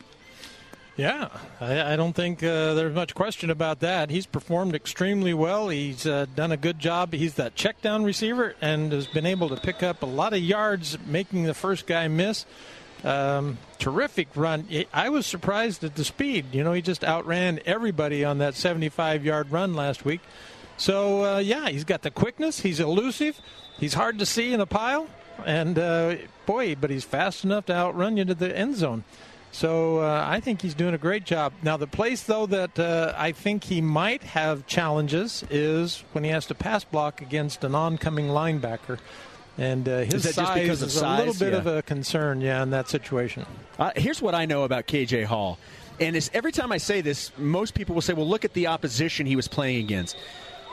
[0.97, 1.29] Yeah,
[1.61, 4.09] I, I don't think uh, there's much question about that.
[4.09, 5.69] He's performed extremely well.
[5.69, 7.13] He's uh, done a good job.
[7.13, 10.39] He's that check down receiver and has been able to pick up a lot of
[10.39, 12.47] yards, making the first guy miss.
[13.03, 14.67] Um, terrific run.
[14.91, 16.47] I was surprised at the speed.
[16.51, 20.21] You know, he just outran everybody on that 75 yard run last week.
[20.77, 22.61] So, uh, yeah, he's got the quickness.
[22.61, 23.39] He's elusive.
[23.79, 25.07] He's hard to see in a pile.
[25.45, 26.15] And, uh,
[26.47, 29.03] boy, but he's fast enough to outrun you to the end zone.
[29.51, 31.53] So uh, I think he's doing a great job.
[31.63, 36.29] Now, the place, though, that uh, I think he might have challenges is when he
[36.29, 38.99] has to pass block against an oncoming linebacker.
[39.57, 41.19] And uh, his is size is size?
[41.19, 41.59] a little bit yeah.
[41.59, 43.45] of a concern, yeah, in that situation.
[43.79, 45.57] Uh, here's what I know about KJ Hall.
[45.99, 48.67] And it's, every time I say this, most people will say, well, look at the
[48.67, 50.15] opposition he was playing against.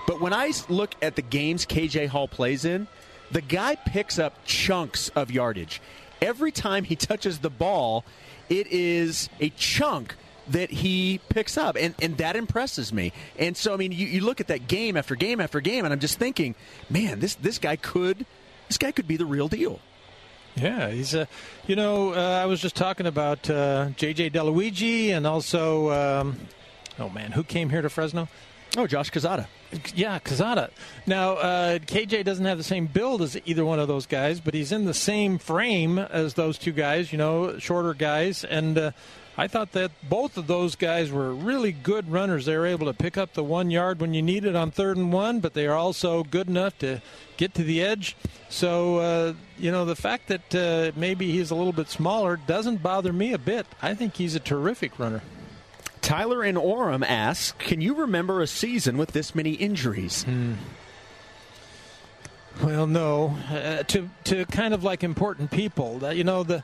[0.07, 2.87] But when I look at the games KJ Hall plays in,
[3.31, 5.81] the guy picks up chunks of yardage.
[6.21, 8.05] Every time he touches the ball,
[8.49, 10.17] it is a chunk
[10.49, 13.13] that he picks up, and, and that impresses me.
[13.39, 15.93] And so, I mean, you, you look at that game after game after game, and
[15.93, 16.55] I'm just thinking,
[16.91, 18.27] man, this this guy could
[18.69, 19.81] this guy could be the real deal.
[20.57, 21.27] Yeah, he's a.
[21.67, 24.31] You know, uh, I was just talking about uh, J.J.
[24.31, 26.39] Di Luigi and also, um,
[26.99, 28.29] oh man, who came here to Fresno?
[28.77, 29.47] Oh, Josh Quezada.
[29.95, 30.71] Yeah, Quezada.
[31.07, 34.53] Now, uh, KJ doesn't have the same build as either one of those guys, but
[34.53, 37.13] he's in the same frame as those two guys.
[37.13, 38.91] You know, shorter guys, and uh,
[39.37, 42.47] I thought that both of those guys were really good runners.
[42.47, 44.97] They were able to pick up the one yard when you need it on third
[44.97, 47.01] and one, but they are also good enough to
[47.37, 48.17] get to the edge.
[48.49, 52.83] So, uh, you know, the fact that uh, maybe he's a little bit smaller doesn't
[52.83, 53.67] bother me a bit.
[53.83, 55.23] I think he's a terrific runner.
[56.05, 60.55] Tyler in Orem asks, "Can you remember a season with this many injuries?" Hmm.
[62.63, 63.37] Well, no.
[63.51, 66.63] Uh, to to kind of like important people, that you know the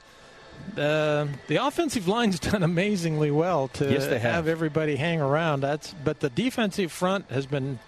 [0.75, 4.47] the the offensive line's done amazingly well to Yes, they have.
[4.47, 5.61] everybody hang around.
[5.61, 7.79] That's but the defensive front has been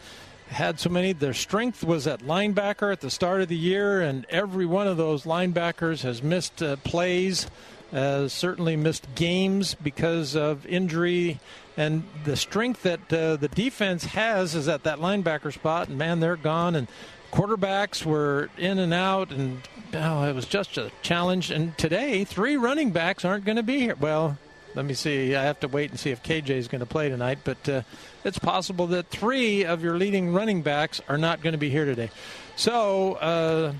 [0.49, 1.13] had so many.
[1.13, 4.97] Their strength was at linebacker at the start of the year, and every one of
[4.97, 7.47] those linebackers has missed uh, plays.
[7.93, 11.39] Uh, certainly missed games because of injury,
[11.77, 15.89] and the strength that uh, the defense has is at that linebacker spot.
[15.89, 16.75] And man, they're gone.
[16.75, 16.89] And
[17.33, 19.61] quarterbacks were in and out, and
[19.95, 21.51] oh, it was just a challenge.
[21.51, 23.97] And today, three running backs aren't going to be here.
[23.99, 24.39] Well,
[24.75, 25.35] let me see.
[25.35, 27.83] I have to wait and see if KJ is going to play tonight, but uh,
[28.25, 31.85] it's possible that three of your leading running backs are not going to be here
[31.85, 32.11] today.
[32.57, 33.73] So, uh,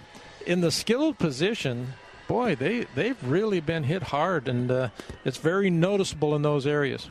[0.45, 1.95] in the skilled position,
[2.33, 4.89] boy, they they've really been hit hard, and uh,
[5.25, 7.11] it's very noticeable in those areas.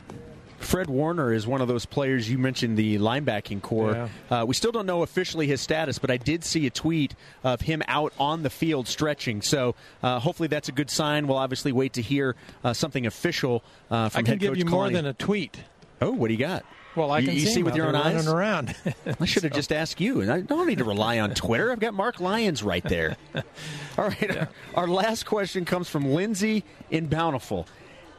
[0.58, 4.08] Fred Warner is one of those players you mentioned the linebacking core.
[4.30, 7.60] Uh, we still don't know officially his status, but I did see a tweet of
[7.60, 9.42] him out on the field stretching.
[9.42, 11.26] So uh, hopefully that's a good sign.
[11.26, 14.88] We'll obviously wait to hear uh, something official uh, from I can give you more
[14.88, 15.58] than a tweet.
[16.00, 16.64] Oh, what do you got?
[16.94, 18.26] Well, I can you see them with your own eyes?
[18.26, 18.74] around.
[19.20, 20.20] I should have just asked you.
[20.20, 21.72] And I don't need to rely on Twitter.
[21.72, 23.16] I've got Mark Lyons right there.
[23.98, 24.48] All right.
[24.74, 27.66] Our last question comes from Lindsay in Bountiful.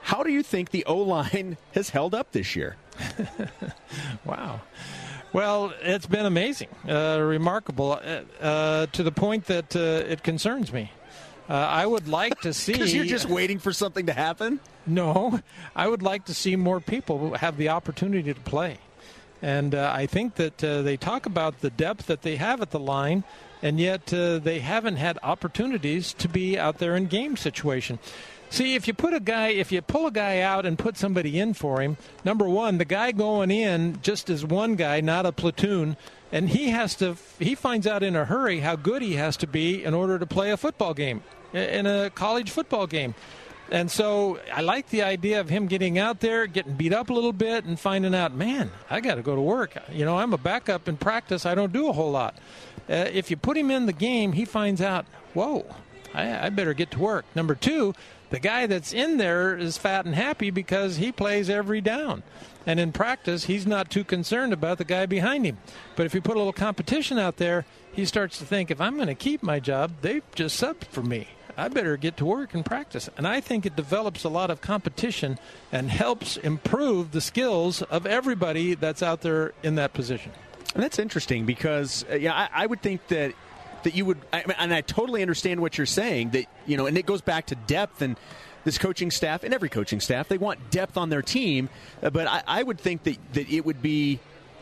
[0.01, 2.75] How do you think the O line has held up this year?
[4.25, 4.61] Wow.
[5.33, 10.71] Well, it's been amazing, uh, remarkable, uh, uh, to the point that uh, it concerns
[10.71, 10.91] me.
[11.49, 12.73] Uh, I would like to see.
[12.73, 14.59] Because you're just waiting for something to happen?
[14.85, 15.39] No,
[15.75, 18.77] I would like to see more people have the opportunity to play.
[19.41, 22.71] And uh, I think that uh, they talk about the depth that they have at
[22.71, 23.25] the line,
[23.61, 27.99] and yet uh, they haven't had opportunities to be out there in game situation.
[28.49, 31.39] See, if you put a guy, if you pull a guy out and put somebody
[31.39, 35.31] in for him, number one, the guy going in just as one guy, not a
[35.31, 35.97] platoon,
[36.33, 39.47] and he has to, he finds out in a hurry how good he has to
[39.47, 41.21] be in order to play a football game,
[41.53, 43.13] in a college football game.
[43.69, 47.13] And so I like the idea of him getting out there, getting beat up a
[47.13, 49.77] little bit, and finding out, man, I got to go to work.
[49.91, 51.45] You know, I'm a backup in practice.
[51.45, 52.35] I don't do a whole lot.
[52.89, 55.65] Uh, if you put him in the game, he finds out, whoa,
[56.15, 57.25] I, I better get to work.
[57.35, 57.93] Number two,
[58.33, 62.23] the guy that's in there is fat and happy because he plays every down.
[62.65, 65.59] And in practice, he's not too concerned about the guy behind him.
[65.95, 68.95] But if you put a little competition out there, he starts to think if I'm
[68.95, 71.27] going to keep my job, they've just subbed for me.
[71.55, 73.07] I better get to work and practice.
[73.17, 75.37] And I think it develops a lot of competition
[75.71, 80.31] and helps improve the skills of everybody that's out there in that position.
[80.73, 83.33] And that's interesting because uh, yeah, I, I would think that
[83.83, 86.31] that you would, I, and I totally understand what you're saying.
[86.31, 88.17] That you know, and it goes back to depth and
[88.63, 90.27] this coaching staff and every coaching staff.
[90.27, 91.69] They want depth on their team,
[92.01, 94.19] uh, but I, I would think that that it would be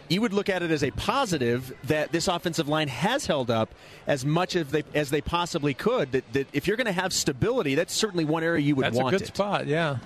[0.09, 3.73] you would look at it as a positive that this offensive line has held up
[4.07, 6.11] as much as they as they possibly could.
[6.11, 8.97] That, that if you're going to have stability, that's certainly one area you would that's
[8.97, 9.11] want.
[9.11, 9.35] That's a good it.
[9.35, 9.97] spot, yeah.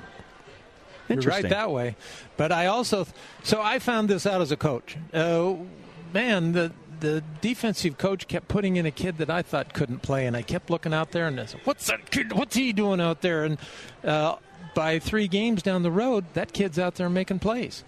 [1.10, 1.96] You're right that way.
[2.38, 3.08] But I also,
[3.44, 4.98] so I found this out as a coach.
[5.14, 5.56] Uh,
[6.14, 10.26] man, the the defensive coach kept putting in a kid that I thought couldn't play,
[10.26, 12.34] and I kept looking out there and I said, "What's that kid?
[12.34, 13.58] What's he doing out there?" And
[14.04, 14.38] uh,
[14.74, 17.84] by three games down the road, that kid's out there making plays.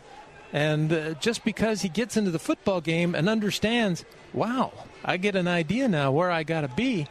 [0.54, 4.72] And uh, just because he gets into the football game and understands, wow,
[5.04, 7.08] I get an idea now where I got to be,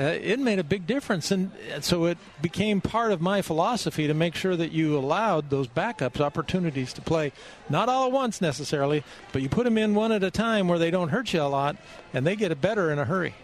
[0.00, 1.30] uh, it made a big difference.
[1.30, 5.68] And so it became part of my philosophy to make sure that you allowed those
[5.68, 7.32] backups opportunities to play,
[7.68, 10.78] not all at once necessarily, but you put them in one at a time where
[10.78, 11.76] they don't hurt you a lot
[12.14, 13.34] and they get better in a hurry.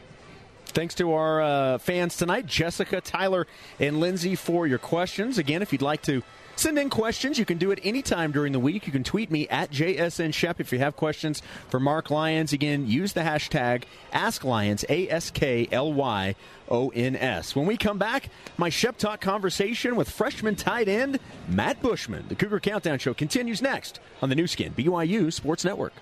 [0.66, 3.46] Thanks to our uh, fans tonight, Jessica, Tyler,
[3.78, 5.38] and Lindsay, for your questions.
[5.38, 6.22] Again, if you'd like to
[6.56, 7.38] Send in questions.
[7.38, 8.86] You can do it anytime during the week.
[8.86, 12.54] You can tweet me at JSN Shep if you have questions for Mark Lyons.
[12.54, 16.34] Again, use the hashtag AskLyons, A S K L Y
[16.70, 17.54] O N S.
[17.54, 22.24] When we come back, my Shep Talk conversation with freshman tight end Matt Bushman.
[22.28, 25.92] The Cougar Countdown Show continues next on the Nu Skin, BYU Sports Network.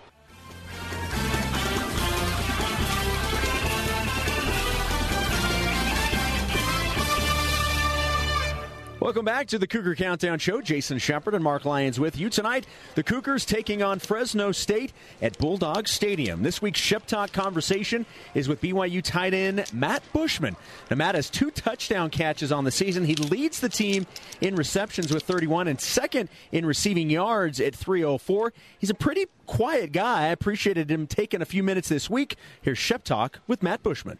[9.04, 10.62] Welcome back to the Cougar Countdown Show.
[10.62, 12.66] Jason Shepard and Mark Lyons with you tonight.
[12.94, 16.42] The Cougars taking on Fresno State at Bulldog Stadium.
[16.42, 20.56] This week's Shep Talk conversation is with BYU tight end Matt Bushman.
[20.88, 23.04] Now, Matt has two touchdown catches on the season.
[23.04, 24.06] He leads the team
[24.40, 28.54] in receptions with 31 and second in receiving yards at 304.
[28.78, 30.22] He's a pretty quiet guy.
[30.22, 32.36] I appreciated him taking a few minutes this week.
[32.62, 34.18] Here's Shep Talk with Matt Bushman.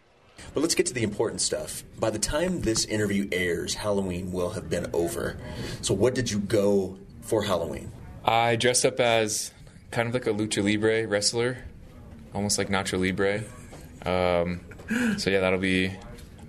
[0.53, 1.83] But let's get to the important stuff.
[1.99, 5.37] By the time this interview airs, Halloween will have been over.
[5.81, 7.91] So, what did you go for Halloween?
[8.23, 9.51] I dressed up as
[9.91, 11.57] kind of like a lucha libre wrestler,
[12.33, 13.43] almost like Nacho Libre.
[14.05, 14.61] Um,
[15.17, 15.91] so yeah, that'll be.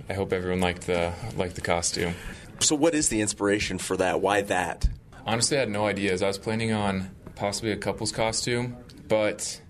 [0.09, 2.15] I hope everyone liked the liked the costume.
[2.61, 4.21] So, what is the inspiration for that?
[4.21, 4.89] Why that?
[5.27, 6.23] Honestly, I had no ideas.
[6.23, 8.77] I was planning on possibly a couple's costume,
[9.09, 9.61] but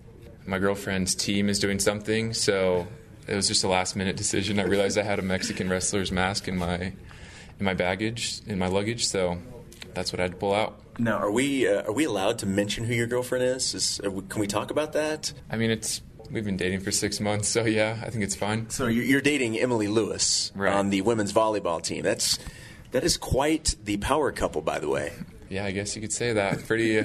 [0.47, 2.87] my girlfriend's team is doing something, so
[3.27, 4.59] it was just a last minute decision.
[4.59, 6.93] I realized I had a Mexican wrestler's mask in my
[7.59, 9.39] in my baggage in my luggage, so
[9.95, 10.81] that's what I had to pull out.
[10.99, 13.75] Now, are we uh, are we allowed to mention who your girlfriend is?
[13.75, 15.33] is we, can we talk about that?
[15.51, 18.71] I mean, it's we've been dating for six months, so yeah, I think it's fine.
[18.71, 20.73] So you're dating Emily Lewis right.
[20.73, 22.03] on the women's volleyball team.
[22.03, 22.39] That's
[22.93, 25.13] that is quite the power couple, by the way.
[25.49, 26.67] Yeah, I guess you could say that.
[26.67, 27.01] Pretty.
[27.01, 27.05] Uh,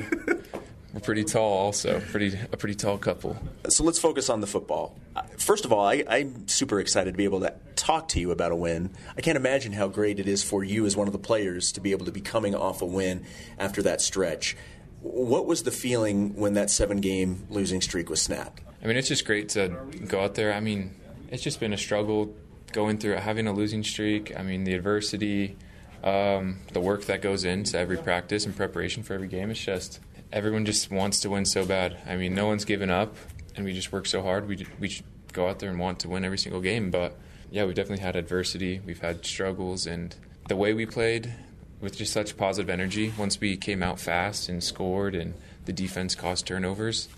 [0.93, 3.37] we're pretty tall, also pretty a pretty tall couple.
[3.69, 4.97] So let's focus on the football.
[5.37, 8.51] First of all, I, I'm super excited to be able to talk to you about
[8.51, 8.91] a win.
[9.17, 11.81] I can't imagine how great it is for you as one of the players to
[11.81, 13.25] be able to be coming off a win
[13.57, 14.57] after that stretch.
[15.01, 18.61] What was the feeling when that seven-game losing streak was snapped?
[18.83, 19.69] I mean, it's just great to
[20.07, 20.53] go out there.
[20.53, 20.93] I mean,
[21.29, 22.35] it's just been a struggle
[22.71, 24.37] going through having a losing streak.
[24.37, 25.57] I mean, the adversity,
[26.03, 29.49] um, the work that goes into every practice and preparation for every game.
[29.49, 29.99] is just
[30.31, 31.97] everyone just wants to win so bad.
[32.07, 33.15] I mean, no one's given up,
[33.55, 34.47] and we just work so hard.
[34.47, 35.01] We we
[35.33, 36.91] go out there and want to win every single game.
[36.91, 37.17] But
[37.49, 38.81] yeah, we've definitely had adversity.
[38.85, 40.15] We've had struggles, and
[40.47, 41.33] the way we played
[41.79, 43.13] with just such positive energy.
[43.17, 45.33] Once we came out fast and scored, and
[45.65, 47.09] the defense caused turnovers,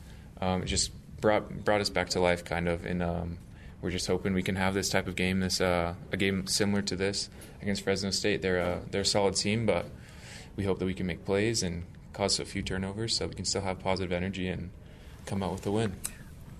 [0.41, 2.85] um, it just brought brought us back to life, kind of.
[2.85, 3.37] And um,
[3.81, 6.81] we're just hoping we can have this type of game, this uh, a game similar
[6.83, 7.29] to this
[7.61, 8.41] against Fresno State.
[8.41, 9.85] They're a, they're a solid team, but
[10.55, 11.83] we hope that we can make plays and
[12.13, 14.69] cause a few turnovers so we can still have positive energy and
[15.25, 15.95] come out with a win.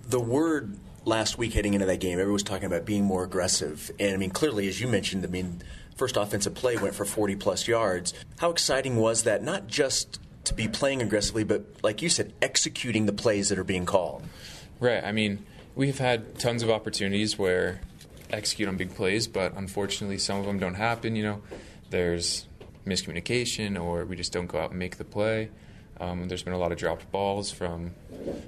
[0.06, 3.90] The word last week heading into that game, everyone was talking about being more aggressive.
[3.98, 5.62] And I mean, clearly, as you mentioned, I mean,
[5.96, 8.12] first offensive play went for 40 plus yards.
[8.38, 9.42] How exciting was that?
[9.42, 13.64] Not just to be playing aggressively, but like you said, executing the plays that are
[13.64, 14.22] being called.
[14.80, 15.02] Right.
[15.02, 15.44] I mean,
[15.74, 17.80] we've had tons of opportunities where
[18.30, 21.16] execute on big plays, but unfortunately, some of them don't happen.
[21.16, 21.42] You know,
[21.90, 22.46] there's
[22.86, 25.50] miscommunication, or we just don't go out and make the play.
[26.00, 27.92] Um, there's been a lot of dropped balls from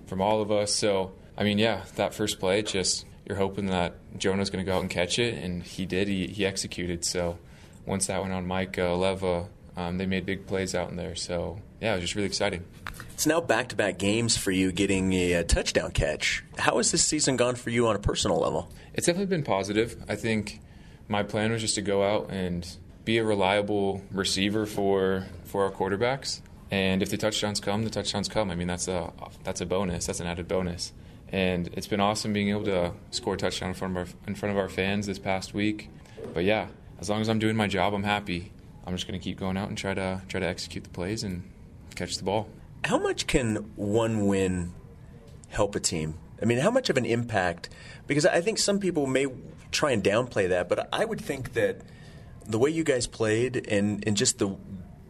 [0.07, 0.75] from all of us.
[0.75, 4.77] So, I mean, yeah, that first play, just you're hoping that Jonah's going to go
[4.77, 6.09] out and catch it, and he did.
[6.09, 7.05] He, he executed.
[7.05, 7.39] So,
[7.85, 11.15] once that went on Mike uh, Leva, um, they made big plays out in there.
[11.15, 12.65] So, yeah, it was just really exciting.
[13.13, 16.45] It's now back to back games for you getting a, a, touchdown catch.
[16.59, 18.71] How has this season gone for you on a personal level?
[18.95, 20.03] It's definitely been positive.
[20.09, 20.61] I think
[21.09, 22.67] my plan was just to go out and
[23.07, 26.43] be a reliable receiver for for our quarterbacks.
[26.71, 28.51] And if the touchdowns come, the touchdowns come.
[28.51, 29.13] I mean, that's a
[29.45, 30.05] that's a bonus.
[30.05, 30.93] That's an added bonus.
[31.31, 34.35] And it's been awesome being able to score a touchdown in front of our in
[34.35, 35.89] front of our fans this past week.
[36.35, 36.67] But yeah,
[37.01, 38.53] as long as I'm doing my job, I'm happy.
[38.85, 41.23] I'm just going to keep going out and try to try to execute the plays
[41.23, 41.49] and
[41.95, 42.49] catch the ball.
[42.85, 44.73] How much can one win
[45.49, 46.15] help a team?
[46.43, 47.71] I mean, how much of an impact?
[48.07, 49.27] Because I think some people may
[49.71, 51.81] try and downplay that, but I would think that
[52.49, 54.57] the way you guys played and, and just the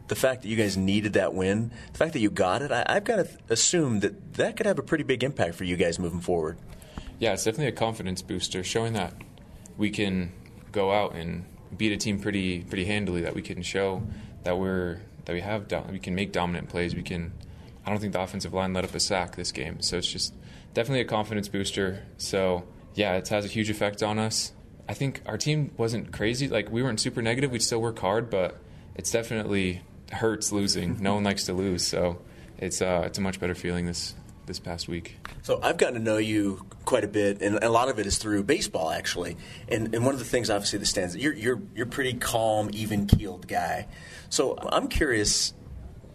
[0.09, 2.85] the fact that you guys needed that win, the fact that you got it, I,
[2.89, 5.99] have got to assume that that could have a pretty big impact for you guys
[5.99, 6.59] moving forward.
[7.19, 9.15] Yeah, it's definitely a confidence booster, showing that
[9.77, 10.33] we can
[10.71, 11.45] go out and
[11.77, 13.23] beat a team pretty pretty handily.
[13.23, 14.03] That we can show
[14.45, 16.95] that we're that we have we can make dominant plays.
[16.95, 17.33] We can
[17.85, 19.81] I don't think the offensive line let up a sack this game.
[19.81, 20.35] So it's just
[20.75, 22.05] definitely a confidence booster.
[22.19, 22.65] So
[22.95, 24.53] yeah, it has a huge effect on us.
[24.89, 26.49] I think our team wasn't crazy.
[26.49, 27.51] Like we weren't super negative.
[27.51, 28.59] We'd still work hard, but
[28.95, 29.83] it's definitely
[30.13, 31.03] hurts losing.
[31.03, 31.87] no one likes to lose.
[31.87, 32.19] So
[32.59, 34.15] it's uh, it's a much better feeling this
[34.47, 35.17] this past week.
[35.43, 38.19] So I've gotten to know you quite a bit, and a lot of it is
[38.19, 39.37] through baseball, actually.
[39.69, 43.07] And, and one of the things, obviously, that stands you're you're you're pretty calm, even
[43.07, 43.89] keeled guy.
[44.29, 45.53] So I'm curious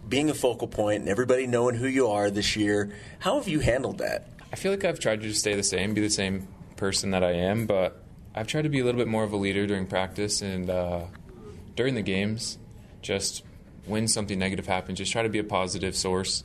[0.08, 2.92] being a focal point and everybody knowing who you are this year.
[3.20, 4.28] How have you handled that?
[4.52, 7.24] I feel like I've tried to just stay the same, be the same person that
[7.24, 8.01] I am, but
[8.34, 11.04] I've tried to be a little bit more of a leader during practice and uh,
[11.76, 12.58] during the games.
[13.02, 13.44] Just
[13.84, 16.42] when something negative happens, just try to be a positive source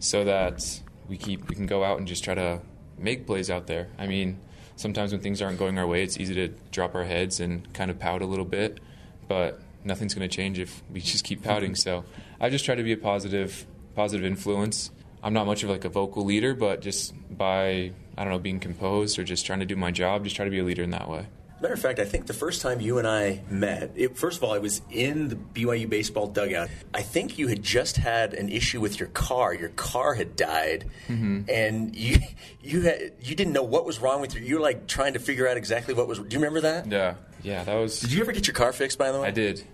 [0.00, 2.60] so that we keep we can go out and just try to
[2.98, 3.88] make plays out there.
[3.98, 4.40] I mean,
[4.76, 7.90] sometimes when things aren't going our way, it's easy to drop our heads and kind
[7.90, 8.80] of pout a little bit,
[9.28, 11.74] but nothing's going to change if we just keep pouting.
[11.74, 12.04] So
[12.40, 14.90] I just try to be a positive, positive influence.
[15.22, 18.58] I'm not much of like a vocal leader, but just by I don't know being
[18.58, 20.90] composed or just trying to do my job, just try to be a leader in
[20.90, 21.26] that way.
[21.60, 24.44] Matter of fact, I think the first time you and I met, it, first of
[24.44, 26.68] all, I was in the BYU baseball dugout.
[26.92, 29.54] I think you had just had an issue with your car.
[29.54, 31.42] Your car had died, mm-hmm.
[31.48, 32.18] and you
[32.62, 34.40] you had you didn't know what was wrong with you.
[34.40, 36.18] You were like trying to figure out exactly what was.
[36.18, 36.86] Do you remember that?
[36.86, 38.00] Yeah, yeah, that was.
[38.00, 38.98] Did you ever get your car fixed?
[38.98, 39.64] By the way, I did.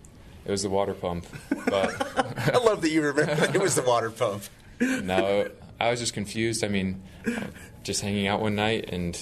[0.46, 1.26] It was the water pump.
[1.50, 2.18] But
[2.54, 3.44] I love that you remember.
[3.54, 4.44] It was the water pump.
[4.80, 6.64] no, I was just confused.
[6.64, 7.02] I mean,
[7.84, 9.16] just hanging out one night and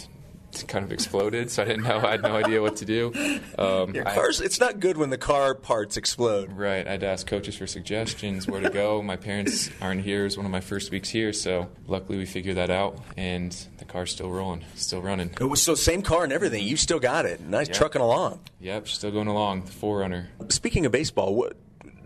[0.66, 1.98] kind of exploded, so I didn't know.
[1.98, 3.12] I had no idea what to do.
[3.58, 6.52] Um, Your car's, I, it's not good when the car parts explode.
[6.52, 6.86] Right.
[6.86, 9.02] I had to ask coaches for suggestions, where to go.
[9.02, 10.22] my parents aren't here.
[10.22, 13.52] It was one of my first weeks here, so luckily we figured that out, and
[13.78, 15.30] the car's still rolling, still running.
[15.40, 16.64] It was so same car and everything.
[16.64, 17.40] You still got it.
[17.40, 17.76] Nice yep.
[17.76, 18.40] trucking along.
[18.60, 19.64] Yep, still going along.
[19.64, 20.26] The 4Runner.
[20.50, 21.56] Speaking of baseball, what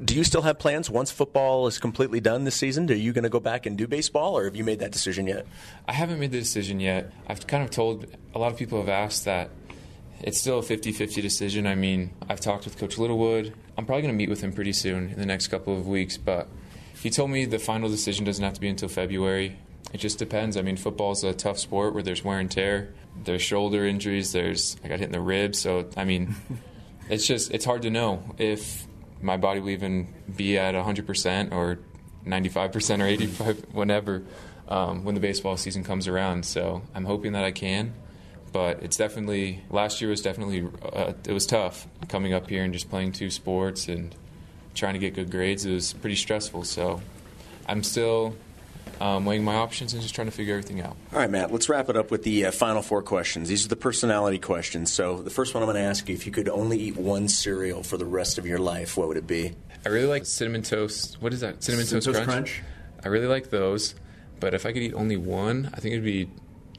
[0.03, 2.91] do you still have plans once football is completely done this season?
[2.91, 5.27] Are you going to go back and do baseball, or have you made that decision
[5.27, 5.47] yet?
[5.89, 7.13] I haven't made the decision yet.
[7.27, 9.51] I've kind of told a lot of people have asked that
[10.21, 11.67] it's still a 50 50 decision.
[11.67, 13.55] I mean, I've talked with Coach Littlewood.
[13.77, 16.17] I'm probably going to meet with him pretty soon in the next couple of weeks,
[16.17, 16.49] but
[17.01, 19.59] he told me the final decision doesn't have to be until February.
[19.93, 20.57] It just depends.
[20.57, 22.93] I mean, football's a tough sport where there's wear and tear,
[23.25, 26.35] there's shoulder injuries, there's I got hit in the ribs, so I mean,
[27.09, 28.87] it's just it's hard to know if
[29.27, 31.79] my body will even be at 100% or
[32.25, 34.23] 95% or 85 whenever
[34.69, 36.47] um, when the baseball season comes around.
[36.47, 37.93] So I'm hoping that I can.
[38.53, 42.73] But it's definitely last year was definitely uh, it was tough coming up here and
[42.73, 44.15] just playing two sports and
[44.75, 45.67] trying to get good grades.
[45.67, 46.65] It was pretty stressful.
[46.65, 47.03] So
[47.67, 48.37] I'm still
[49.01, 50.97] um, weighing my options and just trying to figure everything out.
[51.13, 53.49] All right, Matt, let's wrap it up with the uh, final four questions.
[53.49, 54.93] These are the personality questions.
[54.93, 57.29] So, the first one I'm going to ask you if you could only eat one
[57.29, 59.55] cereal for the rest of your life, what would it be?
[59.85, 61.17] I really like cinnamon toast.
[61.21, 61.63] What is that?
[61.63, 62.61] Cinnamon, cinnamon toast, toast crunch?
[62.61, 62.63] crunch?
[63.05, 63.95] I really like those.
[64.41, 66.29] But if I could eat only one, I think it'd be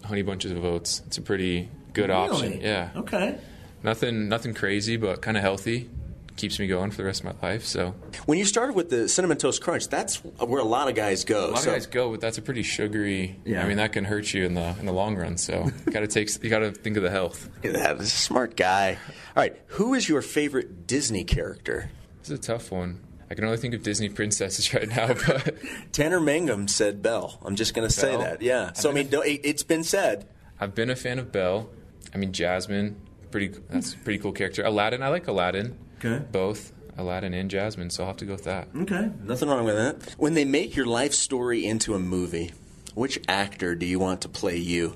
[0.03, 1.01] Honey Bunches of Oats.
[1.07, 2.29] It's a pretty good really?
[2.29, 2.61] option.
[2.61, 2.89] Yeah.
[2.95, 3.37] Okay.
[3.83, 5.89] Nothing, nothing crazy, but kind of healthy.
[6.37, 7.65] Keeps me going for the rest of my life.
[7.65, 7.93] So
[8.25, 11.49] when you started with the cinnamon toast crunch, that's where a lot of guys go.
[11.49, 11.71] A lot so.
[11.71, 13.39] of guys go, but that's a pretty sugary.
[13.43, 13.63] Yeah.
[13.63, 15.37] I mean, that can hurt you in the in the long run.
[15.37, 17.49] So you got to take you got to think of the health.
[17.63, 18.97] That is a smart guy.
[19.35, 21.91] All right, who is your favorite Disney character?
[22.19, 23.01] This is a tough one.
[23.29, 25.55] I can only think of Disney princesses right now, but
[25.91, 27.39] Tanner Mangum said Belle.
[27.43, 28.41] I'm just going to say that.
[28.41, 28.73] Yeah.
[28.73, 30.27] So I mean, no, it, it's been said.
[30.59, 31.69] I've been a fan of Belle.
[32.13, 32.95] I mean, Jasmine,
[33.31, 33.49] pretty.
[33.69, 34.63] That's a pretty cool character.
[34.63, 35.77] Aladdin, I like Aladdin.
[35.99, 36.23] Okay.
[36.31, 38.67] Both Aladdin and Jasmine, so I'll have to go with that.
[38.75, 39.09] Okay.
[39.23, 40.15] Nothing wrong with that.
[40.17, 42.53] When they make your life story into a movie,
[42.95, 44.95] which actor do you want to play you?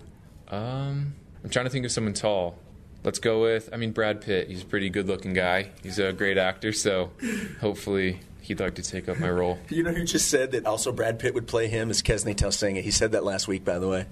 [0.49, 2.58] Um, I'm trying to think of someone tall.
[3.04, 3.70] Let's go with.
[3.74, 4.47] I mean, Brad Pitt.
[4.47, 5.70] He's a pretty good-looking guy.
[5.82, 7.12] He's a great actor, so
[7.60, 9.58] hopefully he'd like to take up my role.
[9.70, 12.82] You know who just said that also Brad Pitt would play him is Kesni Tausinga.
[12.82, 14.06] He said that last week, by the way.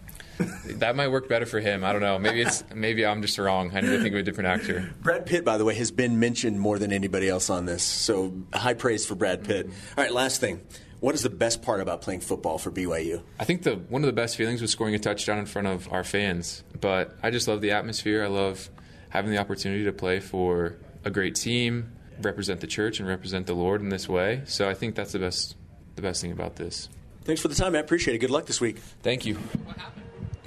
[0.78, 1.84] That might work better for him.
[1.84, 2.18] I don't know.
[2.18, 3.72] Maybe it's maybe I'm just wrong.
[3.74, 4.94] I need to think of a different actor.
[5.02, 7.84] Brad Pitt, by the way, has been mentioned more than anybody else on this.
[7.84, 9.68] So high praise for Brad Pitt.
[9.98, 10.62] All right, last thing.
[11.00, 13.22] What is the best part about playing football for BYU?
[13.40, 15.92] I think the one of the best feelings was scoring a touchdown in front of
[15.92, 16.64] our fans.
[16.80, 18.24] But I just love the atmosphere.
[18.24, 18.70] I love
[19.10, 23.54] having the opportunity to play for a great team, represent the church, and represent the
[23.54, 24.42] Lord in this way.
[24.46, 25.56] So I think that's the best
[25.96, 26.90] the best thing about this.
[27.24, 27.76] Thanks for the time.
[27.76, 28.20] I appreciate it.
[28.20, 28.78] Good luck this week.
[29.04, 29.38] Thank you.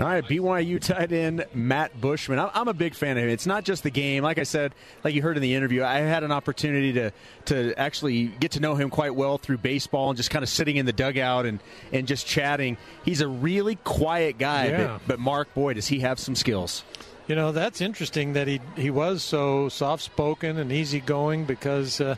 [0.01, 2.39] All right, BYU tight end Matt Bushman.
[2.39, 3.29] I'm a big fan of him.
[3.31, 4.23] It's not just the game.
[4.25, 4.75] Like I said,
[5.05, 7.13] like you heard in the interview, I had an opportunity to
[7.47, 10.77] to actually get to know him quite well through baseball and just kind of sitting
[10.77, 11.61] in the dugout and,
[11.93, 12.79] and just chatting.
[13.05, 14.87] He's a really quiet guy, Yeah.
[14.87, 16.85] but, but Mark, boy, does he have some skills.
[17.29, 22.17] You know, that's interesting that he he was so soft spoken and easygoing because, uh,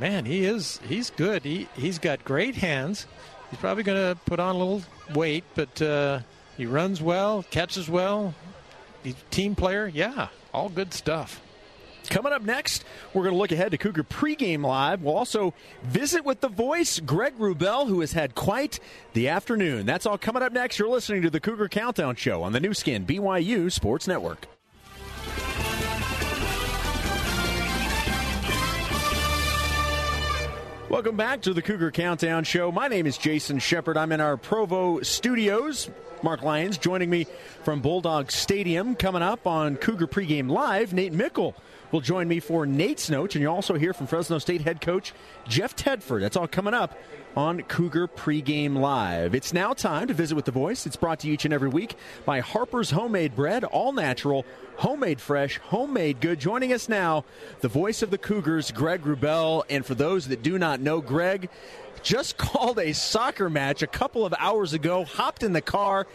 [0.00, 1.42] man, he is he's good.
[1.42, 3.06] He he's got great hands.
[3.50, 4.82] He's probably going to put on a little
[5.14, 6.20] weight, but uh,
[6.56, 8.34] he runs well, catches well.
[9.02, 9.86] He's a team player.
[9.86, 11.40] Yeah, all good stuff.
[12.08, 12.84] Coming up next,
[13.14, 15.02] we're going to look ahead to Cougar pregame live.
[15.02, 18.80] We'll also visit with the voice, Greg Wrubell, who has had quite
[19.12, 19.86] the afternoon.
[19.86, 20.78] That's all coming up next.
[20.78, 24.46] You're listening to the Cougar Countdown Show on the Nu Skin BYU Sports Network.
[30.90, 32.70] Welcome back to the Cougar Countdown Show.
[32.70, 33.96] My name is Jason Shepard.
[33.96, 35.88] I'm in our Provo studios.
[36.22, 37.26] Mark Lyons joining me
[37.64, 38.94] from Bulldog Stadium.
[38.94, 41.56] Coming up on Cougar Pregame Live, Nate Mickle
[41.90, 43.34] will join me for Nate's Notes.
[43.34, 45.12] And you'll also hear from Fresno State head coach
[45.48, 46.20] Jeff Tedford.
[46.20, 46.96] That's all coming up
[47.36, 49.34] on Cougar Pregame Live.
[49.34, 50.86] It's now time to visit with The Voice.
[50.86, 54.44] It's brought to you each and every week by Harper's Homemade Bread, all natural,
[54.76, 56.38] homemade fresh, homemade good.
[56.38, 57.24] Joining us now,
[57.60, 59.64] the voice of the Cougars, Greg Wrubell.
[59.68, 61.48] And for those that do not know, Greg
[62.02, 66.06] just called a soccer match a couple of hours ago, hopped in the car,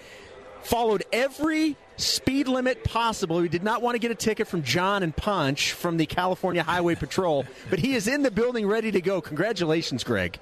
[0.61, 3.41] followed every speed limit possible.
[3.41, 6.63] He did not want to get a ticket from Jon and Ponch from the California
[6.63, 9.21] Highway Patrol, but he is in the building ready to go.
[9.21, 10.39] Congratulations, Greg.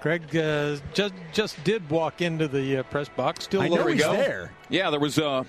[0.00, 3.44] Greg uh, just just did walk into the uh, press box.
[3.44, 4.18] Still I know looking he's good.
[4.18, 4.52] there.
[4.68, 5.44] Yeah, there was uh,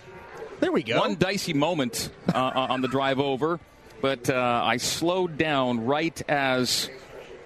[0.59, 0.99] there we go.
[0.99, 3.59] one dicey moment uh, on the drive over,
[4.03, 6.89] but uh, I slowed down right as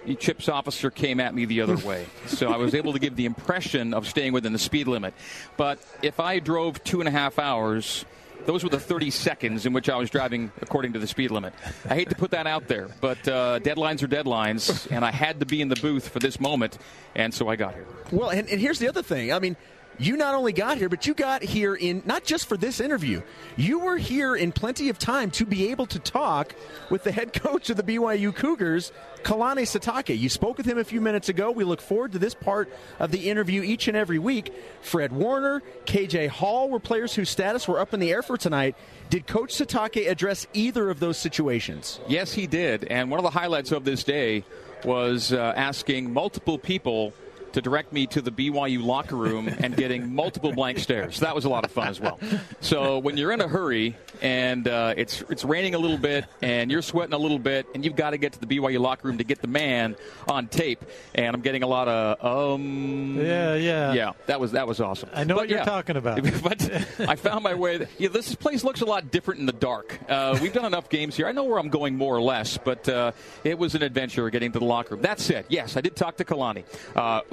[0.07, 2.07] the CHIPS officer came at me the other way.
[2.25, 5.13] So I was able to give the impression of staying within the speed limit.
[5.55, 8.05] But if I drove two and a half hours,
[8.47, 11.53] those were the 30 seconds in which I was driving according to the speed limit.
[11.87, 15.39] I hate to put that out there, but uh, deadlines are deadlines, and I had
[15.41, 16.79] to be in the booth for this moment,
[17.13, 17.85] and so I got here.
[18.11, 19.31] Well, and, and here's the other thing.
[19.31, 19.55] I mean,
[19.99, 23.21] you not only got here, but you got here in not just for this interview.
[23.55, 26.53] You were here in plenty of time to be able to talk
[26.89, 28.91] with the head coach of the BYU Cougars,
[29.23, 30.17] Kalani Sitake.
[30.17, 31.51] You spoke with him a few minutes ago.
[31.51, 34.53] We look forward to this part of the interview each and every week.
[34.81, 38.75] Fred Warner, KJ Hall were players whose status were up in the air for tonight.
[39.09, 41.99] Did Coach Sitake address either of those situations?
[42.07, 42.83] Yes, he did.
[42.85, 44.43] And one of the highlights of this day
[44.83, 47.13] was uh, asking multiple people
[47.53, 51.19] to direct me to the BYU locker room and getting multiple blank stares.
[51.19, 52.19] That was a lot of fun as well.
[52.61, 56.71] So when you're in a hurry and uh, it's it's raining a little bit and
[56.71, 59.17] you're sweating a little bit and you've got to get to the BYU locker room
[59.19, 59.95] to get the man
[60.27, 60.83] on tape,
[61.15, 63.17] and I'm getting a lot of um.
[63.17, 63.93] Yeah, yeah.
[63.93, 65.09] Yeah, that was that was awesome.
[65.13, 65.65] I know But what you're yeah.
[65.65, 66.21] talking about.
[66.43, 66.69] but
[66.99, 67.87] I found my way.
[67.97, 69.97] Yeah, this place looks a lot different in the dark.
[70.09, 71.27] Uh, we've done enough games here.
[71.27, 73.11] I know where I'm going more or less, but uh,
[73.43, 75.01] it was an adventure getting to the locker room.
[75.03, 76.63] That said, yes, I did talk to Kalani.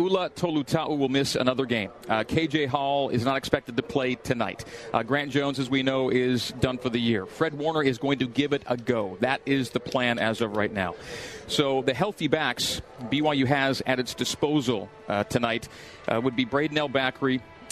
[0.04, 1.88] Ula Tolutau will miss another game.
[2.10, 4.62] Uh, KJ Hall is not expected to play tonight.
[4.92, 7.24] Uh, Grant Jones, as we know, is done for the year.
[7.24, 9.16] Fred Warner is going to give it a go.
[9.20, 10.94] That is the plan as of right now.
[11.46, 15.68] So the healthy backs BYU has at its disposal uh, tonight
[16.06, 16.90] uh, would be Braden L.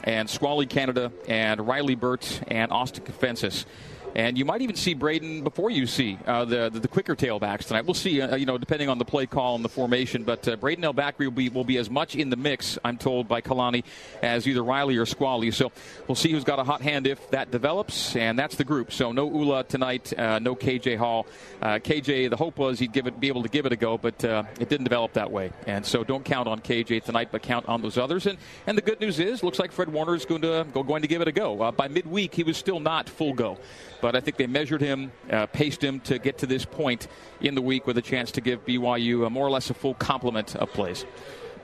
[0.05, 3.67] And Squally Canada and Riley Burt and Austin Kafentzis.
[4.15, 7.67] And you might even see Braden before you see uh, the, the, the quicker tailbacks
[7.67, 7.87] tonight.
[7.87, 10.25] We'll see, uh, you know, depending on the play call and the formation.
[10.25, 13.27] But uh, Brayden El-Bakri will be will be as much in the mix, I'm told
[13.27, 13.85] by Kalani,
[14.23, 15.51] as either Riley or Squally.
[15.51, 15.73] So
[16.09, 18.93] we'll see who's got a hot hand if that develops, and that's the group.
[18.93, 21.27] So no Ula tonight, uh, no KJ Hall.
[21.63, 23.97] Uh, KJ, the hope was he'd give it, be able to give it a go,
[23.97, 25.53] but uh, it didn't develop that way.
[25.67, 28.27] And so don't count on KJ tonight, but count on those others.
[28.27, 28.37] And
[28.67, 31.09] and the good news is, looks like Fred Warner is going to go, going to
[31.09, 31.73] give it a go.
[31.73, 33.59] by midweek, he was still not full go
[34.03, 37.07] but I think they measured him, uh, paced him to get to this point
[37.41, 39.95] in the week with a chance to give BYU a more or less a full
[39.95, 41.07] complement of plays.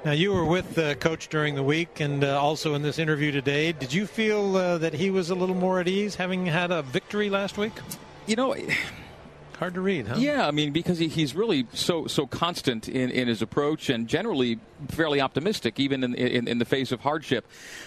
[0.05, 3.32] Now, you were with the coach during the week and uh, also in this interview
[3.32, 3.72] today.
[3.72, 6.82] Did you feel uh, that he was a little more at ease having had a
[6.82, 7.72] victory last week?
[8.28, 8.55] You know,
[9.59, 10.16] hard to read, huh?
[10.18, 14.09] Yeah, I mean because he, he's really so so constant in, in his approach and
[14.09, 17.46] generally fairly optimistic, even in, in, in the face of hardship.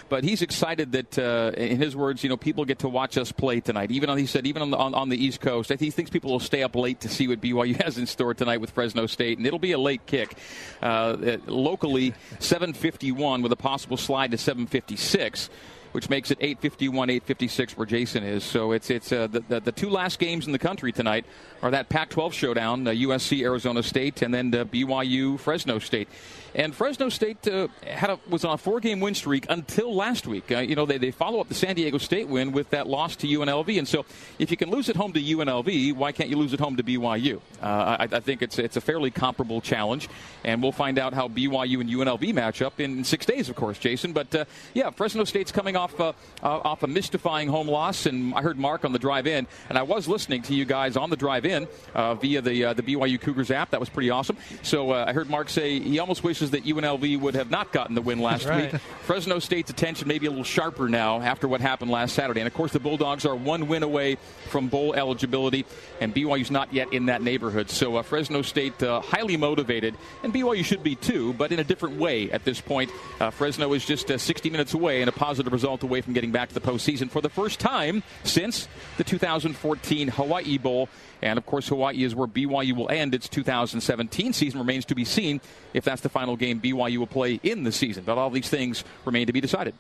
[0.10, 3.32] But he's excited that, uh, in his words, you know, people get to watch us
[3.32, 3.92] play tonight.
[3.92, 6.32] Even on he said, even on the, on, on the East Coast, he thinks people
[6.32, 9.38] will stay up late to see what BYU has in store tonight with Fresno State,
[9.38, 10.36] and it'll be a late kick.
[10.82, 15.50] Uh, locally, 7:51 with a possible slide to 7:56
[15.92, 18.44] which makes it 851, 856 where Jason is.
[18.44, 21.26] So it's it's uh, the, the, the two last games in the country tonight
[21.62, 26.08] are that Pac-12 showdown, uh, USC Arizona State, and then uh, BYU Fresno State.
[26.54, 30.52] And Fresno State uh, had a, was on a four-game win streak until last week.
[30.52, 33.16] Uh, you know, they, they follow up the San Diego State win with that loss
[33.18, 33.78] to UNLV.
[33.78, 34.06] And so,
[34.38, 36.84] if you can lose at home to UNLV, why can't you lose at home to
[36.84, 37.40] BYU?
[37.62, 37.66] Uh,
[38.00, 40.10] I, I, think it's it's a fairly comparable challenge,
[40.44, 43.78] and we'll find out how BYU and UNLV match up in six days, of course,
[43.78, 44.14] Jason.
[44.14, 48.34] But uh, yeah, Fresno State's coming off uh, uh, off a mystifying home loss, and
[48.34, 51.16] I heard Mark on the drive-in, and I was listening to you guys on the
[51.16, 53.72] drive-in via the the BYU Cougars app.
[53.72, 54.38] That was pretty awesome.
[54.64, 58.02] So I heard Mark say he almost wishes that UNLV would have not gotten the
[58.02, 58.74] win last right.
[58.74, 58.82] week.
[59.04, 62.42] Fresno State's attention may be a little sharper now after what happened last Saturday.
[62.42, 64.18] And of course, the Bulldogs are one win away
[64.50, 65.66] from bowl eligibility,
[66.00, 67.70] and BYU's not yet in that neighborhood.
[67.70, 71.64] So uh, Fresno State uh, highly motivated, and BYU should be too, but in a
[71.64, 72.92] different way at this point.
[73.20, 76.32] Uh, Fresno is just uh, 60 minutes away and a positive result away from getting
[76.32, 78.68] back to the postseason for the first time since
[78.98, 80.90] the 2014 Hawaii Bowl.
[81.22, 84.60] And of course, Hawaii is where BYU will end its 2017 season.
[84.60, 85.42] Remains to be seen
[85.74, 88.04] if that's the final game BYU will play in the season.
[88.06, 89.76] But all these things remain to be decided.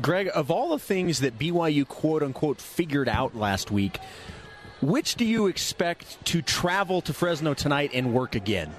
[0.00, 3.98] Greg, of all the things that BYU quote unquote figured out last week,
[4.82, 8.72] which do you expect to travel to Fresno tonight and work again?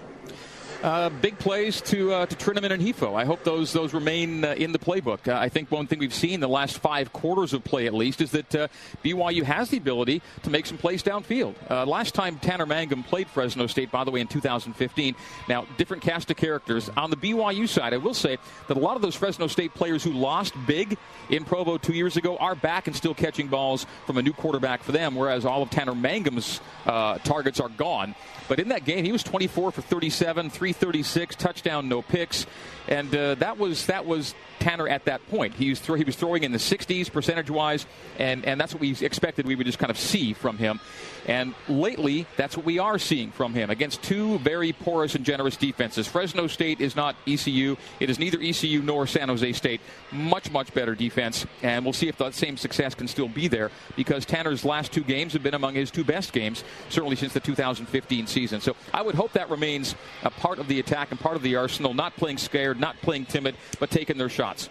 [0.84, 3.15] Uh, big plays to uh, to Trinnaman and Hifo.
[3.15, 5.28] I hope those those remain uh, in the playbook.
[5.28, 8.21] Uh, I think one thing we've seen the last five quarters of play, at least,
[8.21, 8.67] is that uh,
[9.03, 11.55] BYU has the ability to make some plays downfield.
[11.67, 15.15] Uh, last time Tanner Mangum played Fresno State, by the way, in 2015.
[15.49, 16.89] Now, different cast of characters.
[16.95, 20.03] On the BYU side, I will say that a lot of those Fresno State players
[20.03, 20.95] who lost big
[21.32, 24.84] in Provo two years ago are back and still catching balls from a new quarterback
[24.84, 28.13] for them, whereas all of Tanner Mangum's targets are gone.
[28.47, 32.45] But in that game, he was 24 for 37, 336, touchdown, no picks,
[32.88, 35.53] and uh, that was that was Tanner at that point.
[35.53, 37.85] He was, he was throwing in the 60s percentage wise,
[38.17, 40.79] and, and that's what we expected we would just kind of see from him.
[41.25, 45.57] And lately, that's what we are seeing from him against two very porous and generous
[45.57, 46.07] defenses.
[46.07, 47.75] Fresno State is not ECU.
[47.99, 49.81] It is neither ECU nor San Jose State.
[50.11, 51.45] Much, much better defense.
[51.61, 55.03] And we'll see if that same success can still be there because Tanner's last two
[55.03, 58.61] games have been among his two best games, certainly since the 2015 season.
[58.61, 61.57] So I would hope that remains a part of the attack and part of the
[61.57, 64.69] arsenal, not playing scared, not playing timid, but taking their shots.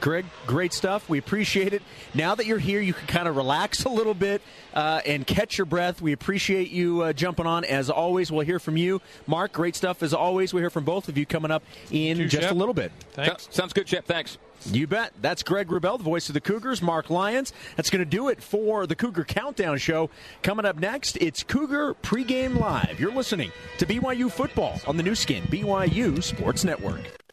[0.00, 1.08] Greg, great stuff.
[1.08, 1.82] We appreciate it.
[2.14, 4.42] Now that you're here, you can kind of relax a little bit
[4.74, 6.00] uh, and catch your breath.
[6.00, 7.64] We appreciate you uh, jumping on.
[7.64, 9.02] As always, we'll hear from you.
[9.26, 10.54] Mark, great stuff as always.
[10.54, 12.52] We'll hear from both of you coming up in you, just Shep.
[12.52, 12.92] a little bit.
[13.12, 13.48] Thanks.
[13.50, 14.04] Sounds good, Chip.
[14.06, 14.38] Thanks.
[14.66, 15.12] You bet.
[15.20, 16.82] That's Greg Wrubell, the voice of the Cougars.
[16.82, 17.52] Mark Lyons.
[17.76, 20.10] That's going to do it for the Cougar Countdown Show.
[20.42, 22.98] Coming up next, it's Cougar Pregame Live.
[22.98, 27.27] You're listening to BYU Football on the Nu Skin, BYU Sports Network.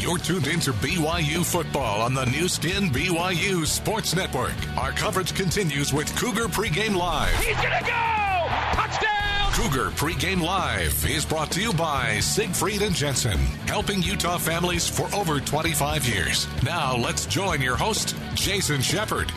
[0.00, 4.54] You're tuned into BYU football on the Nu Skin BYU Sports Network.
[4.78, 7.34] Our coverage continues with Cougar Pregame Live.
[7.34, 8.48] He's gonna go!
[8.80, 9.52] Touchdown!
[9.52, 13.36] Cougar Pregame Live is brought to you by Siegfried and Jensen,
[13.66, 16.46] helping Utah families for over 25 years.
[16.62, 19.30] Now let's join your host, Jason Shepard.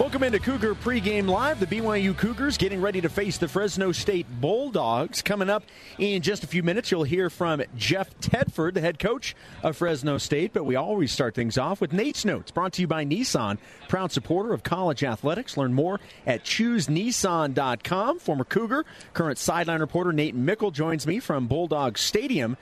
[0.00, 1.60] Welcome into Cougar Pregame Live.
[1.60, 5.20] The BYU Cougars getting ready to face the Fresno State Bulldogs.
[5.20, 5.62] Coming up
[5.98, 10.16] in just a few minutes, you'll hear from Jeff Tedford, the head coach of Fresno
[10.16, 10.54] State.
[10.54, 13.58] But we always start things off with Nate's Notes, brought to you by Nissan,
[13.90, 15.58] proud supporter of college athletics.
[15.58, 18.20] Learn more at choosenissan.com.
[18.20, 22.56] Former Cougar, current sideline reporter Nate Mickle joins me from Bulldog Stadium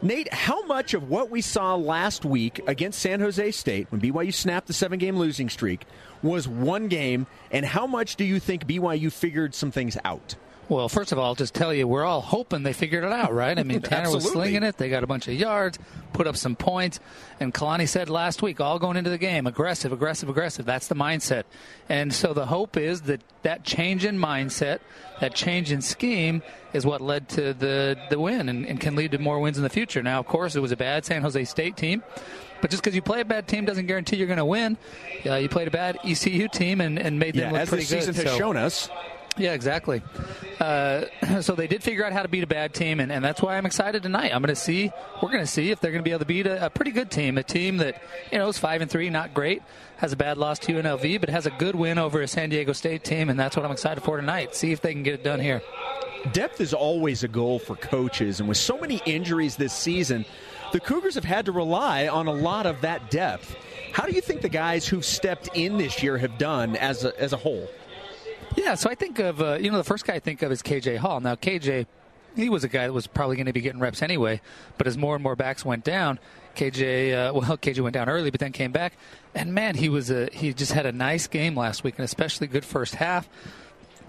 [0.00, 4.32] Nate, how much of what we saw last week against San Jose State, when BYU
[4.32, 5.86] snapped the seven game losing streak,
[6.22, 10.36] was one game, and how much do you think BYU figured some things out?
[10.68, 13.32] Well, first of all, I'll just tell you, we're all hoping they figured it out,
[13.32, 13.58] right?
[13.58, 14.76] I mean, Tanner was slinging it.
[14.76, 15.78] They got a bunch of yards,
[16.12, 17.00] put up some points.
[17.40, 20.66] And Kalani said last week, all going into the game, aggressive, aggressive, aggressive.
[20.66, 21.44] That's the mindset.
[21.88, 24.80] And so the hope is that that change in mindset,
[25.20, 26.42] that change in scheme,
[26.74, 29.62] is what led to the, the win and, and can lead to more wins in
[29.62, 30.02] the future.
[30.02, 32.02] Now, of course, it was a bad San Jose State team.
[32.60, 34.76] But just because you play a bad team doesn't guarantee you're going to win.
[35.24, 37.84] Uh, you played a bad ECU team and, and made them yeah, look as pretty
[37.84, 38.24] the season good.
[38.24, 38.38] has so.
[38.38, 38.90] shown us.
[39.38, 40.02] Yeah, exactly.
[40.60, 41.04] Uh,
[41.40, 43.56] so they did figure out how to beat a bad team, and, and that's why
[43.56, 44.34] I'm excited tonight.
[44.34, 44.90] I'm going to see,
[45.22, 46.90] we're going to see if they're going to be able to beat a, a, pretty
[46.90, 49.62] good team, a team that you know is five and three, not great,
[49.98, 52.72] has a bad loss to UNLV, but has a good win over a San Diego
[52.72, 54.54] State team, and that's what I'm excited for tonight.
[54.54, 55.62] See if they can get it done here.
[56.32, 60.24] Depth is always a goal for coaches, and with so many injuries this season,
[60.72, 63.56] the Cougars have had to rely on a lot of that depth.
[63.92, 67.18] How do you think the guys who've stepped in this year have done as a,
[67.20, 67.68] as a whole?
[68.58, 70.62] Yeah, so I think of uh, you know the first guy I think of is
[70.62, 71.20] KJ Hall.
[71.20, 71.86] Now KJ,
[72.34, 74.40] he was a guy that was probably going to be getting reps anyway,
[74.76, 76.18] but as more and more backs went down,
[76.56, 78.94] KJ uh, well KJ went down early, but then came back,
[79.32, 82.48] and man, he was a he just had a nice game last week, and especially
[82.48, 83.28] good first half.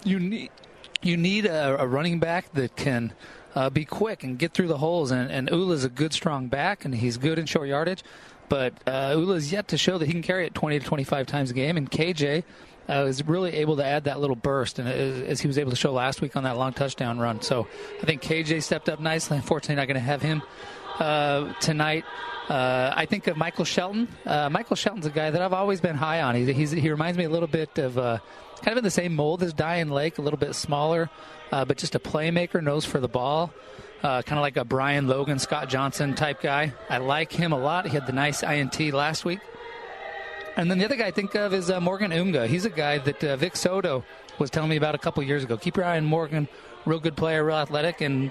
[0.03, 0.49] You need
[1.03, 3.13] you need a, a running back that can.
[3.55, 5.09] Uh, be quick and get through the holes.
[5.09, 8.03] And, and Ula's a good, strong back, and he's good in short yardage.
[8.47, 11.49] But uh, Ula's yet to show that he can carry it 20 to 25 times
[11.49, 11.75] a game.
[11.75, 12.43] And KJ
[12.89, 15.69] uh, was really able to add that little burst, and as, as he was able
[15.69, 17.41] to show last week on that long touchdown run.
[17.41, 17.67] So
[18.01, 19.37] I think KJ stepped up nicely.
[19.37, 20.41] Unfortunately, not going to have him
[20.97, 22.03] uh, tonight.
[22.49, 24.07] Uh, I think of Michael Shelton.
[24.25, 26.33] Uh, Michael Shelton's a guy that I've always been high on.
[26.33, 28.17] He's, he's, he reminds me a little bit of uh,
[28.63, 31.11] kind of in the same mold as Dayan Lake, a little bit smaller,
[31.51, 33.53] uh, but just a playmaker, knows for the ball.
[34.01, 36.73] Uh, kind of like a Brian Logan, Scott Johnson type guy.
[36.89, 37.85] I like him a lot.
[37.85, 39.39] He had the nice INT last week.
[40.59, 42.45] And then the other guy I think of is uh, Morgan Unga.
[42.45, 44.03] He's a guy that uh, Vic Soto
[44.39, 45.55] was telling me about a couple years ago.
[45.55, 46.49] Keep your eye on Morgan.
[46.85, 48.01] Real good player, real athletic.
[48.01, 48.29] And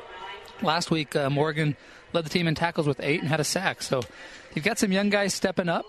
[0.61, 1.75] last week, uh, Morgan
[2.13, 3.81] led the team in tackles with eight and had a sack.
[3.81, 4.03] So
[4.55, 5.87] you've got some young guys stepping up.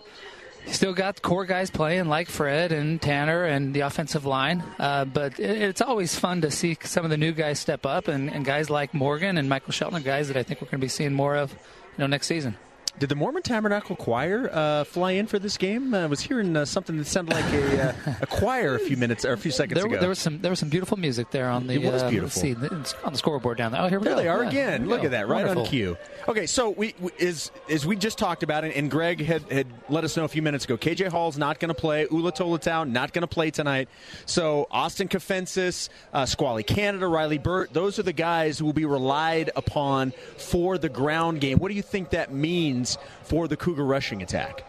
[0.66, 4.64] You still got core guys playing like Fred and Tanner and the offensive line.
[4.80, 8.08] Uh, but it, it's always fun to see some of the new guys step up
[8.08, 10.86] and, and guys like Morgan and Michael Shelton, guys that I think we're going to
[10.86, 11.58] be seeing more of you
[11.98, 12.56] know, next season.
[12.98, 15.94] Did the Mormon Tabernacle Choir uh, fly in for this game?
[15.94, 19.24] I was hearing uh, something that sounded like a, uh, a choir a few minutes
[19.24, 20.00] or a few seconds there, ago.
[20.00, 22.42] There was some there was some beautiful music there on the It was uh, beautiful.
[22.42, 23.82] see, on the scoreboard down there.
[23.82, 24.22] Oh, here we there go.
[24.22, 24.88] they are Yeah, again.
[24.90, 25.06] Look go.
[25.06, 25.64] at that, right Wonderful.
[25.64, 25.98] on cue.
[26.28, 29.68] Okay, so we, we as as we just talked about it, and Greg had, had
[29.88, 30.76] let us know a few minutes ago.
[30.78, 32.08] KJ Hall's not going to play.
[32.12, 33.88] Ula Tolutau not going to play tonight.
[34.26, 38.86] So Austin Kafentzis, uh, Squally Canada, Riley Burt, those are the guys who will be
[38.86, 41.60] relied upon for the ground game.
[41.60, 42.79] What do you think that means
[43.24, 44.64] for the Cougar rushing attack?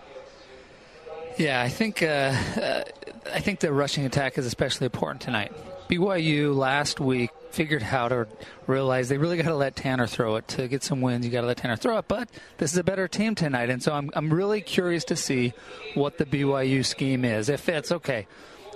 [1.38, 2.84] Yeah, I think uh, uh,
[3.32, 5.52] I think the rushing attack is especially important tonight.
[5.88, 8.28] BYU last week figured out or
[8.66, 11.24] realized they really got to let Tanner throw it to get some wins.
[11.24, 13.82] You got to let Tanner throw it, but this is a better team tonight, and
[13.82, 15.52] so I'm I'm really curious to see
[15.94, 17.48] what the BYU scheme is.
[17.48, 18.26] If it's okay,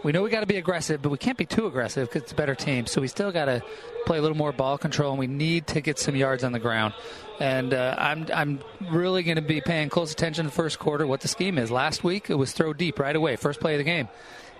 [0.03, 2.33] we know we got to be aggressive, but we can't be too aggressive because it's
[2.33, 2.87] a better team.
[2.87, 3.63] So we still got to
[4.07, 6.59] play a little more ball control, and we need to get some yards on the
[6.59, 6.95] ground.
[7.41, 8.61] And uh, I'm I'm
[8.91, 11.07] really going to be paying close attention to the first quarter.
[11.07, 11.71] What the scheme is.
[11.71, 14.09] Last week it was throw deep right away, first play of the game,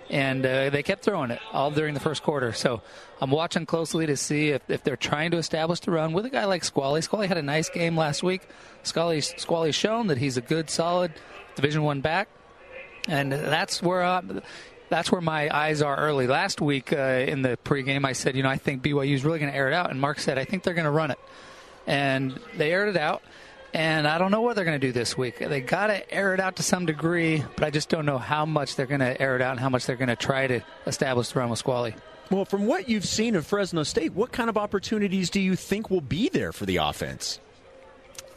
[0.09, 2.51] and uh, they kept throwing it all during the first quarter.
[2.51, 2.81] So
[3.21, 6.29] I'm watching closely to see if, if they're trying to establish the run with a
[6.29, 7.01] guy like Squally.
[7.01, 8.41] Squally had a nice game last week.
[8.83, 11.13] Squally Squally's shown that he's a good, solid
[11.55, 12.27] Division One back,
[13.07, 14.03] and that's where.
[14.03, 14.21] Uh,
[14.89, 16.27] that's where my eyes are early.
[16.27, 19.39] Last week uh, in the pregame, I said, you know, I think BYU is really
[19.39, 21.19] going to air it out, and Mark said, I think they're going to run it,
[21.87, 23.21] and they aired it out.
[23.73, 25.39] And I don't know what they're going to do this week.
[25.39, 28.45] They got to air it out to some degree, but I just don't know how
[28.45, 30.61] much they're going to air it out and how much they're going to try to
[30.87, 31.93] establish the run with Squally.
[32.31, 35.89] Well, from what you've seen of Fresno State, what kind of opportunities do you think
[35.89, 37.39] will be there for the offense?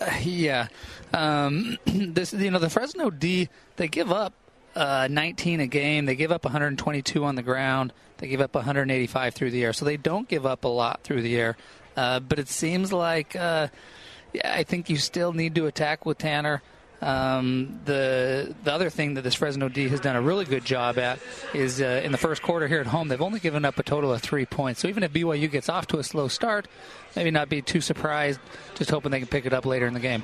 [0.01, 0.69] Uh, yeah,
[1.15, 4.35] um, this you know the Fresno D they give up
[4.79, 6.07] uh, 19 a game.
[6.07, 7.93] They give up 122 on the ground.
[8.19, 9.73] They give up 185 through the air.
[9.73, 11.57] So they don't give up a lot through the air.
[11.99, 13.67] Uh, but it seems like uh,
[14.45, 16.63] I think you still need to attack with Tanner.
[17.03, 20.97] Um, the the other thing that this Fresno D has done a really good job
[20.97, 21.19] at
[21.55, 24.13] is uh, in the first quarter here at home they've only given up a total
[24.13, 24.79] of three points.
[24.81, 26.69] So even if BYU gets off to a slow start,
[27.17, 28.39] maybe not be too surprised.
[28.77, 30.23] Just hoping they can pick it up later in the game.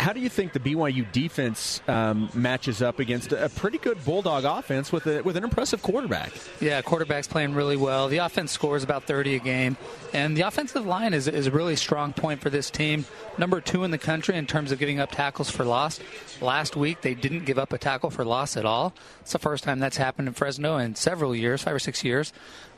[0.00, 4.44] How do you think the BYU defense um, matches up against a pretty good Bulldog
[4.44, 6.32] offense with a, with an impressive quarterback?
[6.58, 8.08] Yeah, quarterback's playing really well.
[8.08, 9.76] The offense scores about 30 a game,
[10.14, 13.04] and the offensive line is, is a really strong point for this team.
[13.36, 16.00] Number two in the country in terms of giving up tackles for loss.
[16.40, 18.94] Last week, they didn't give up a tackle for loss at all.
[19.20, 22.32] It's the first time that's happened in Fresno in several years, five or six years.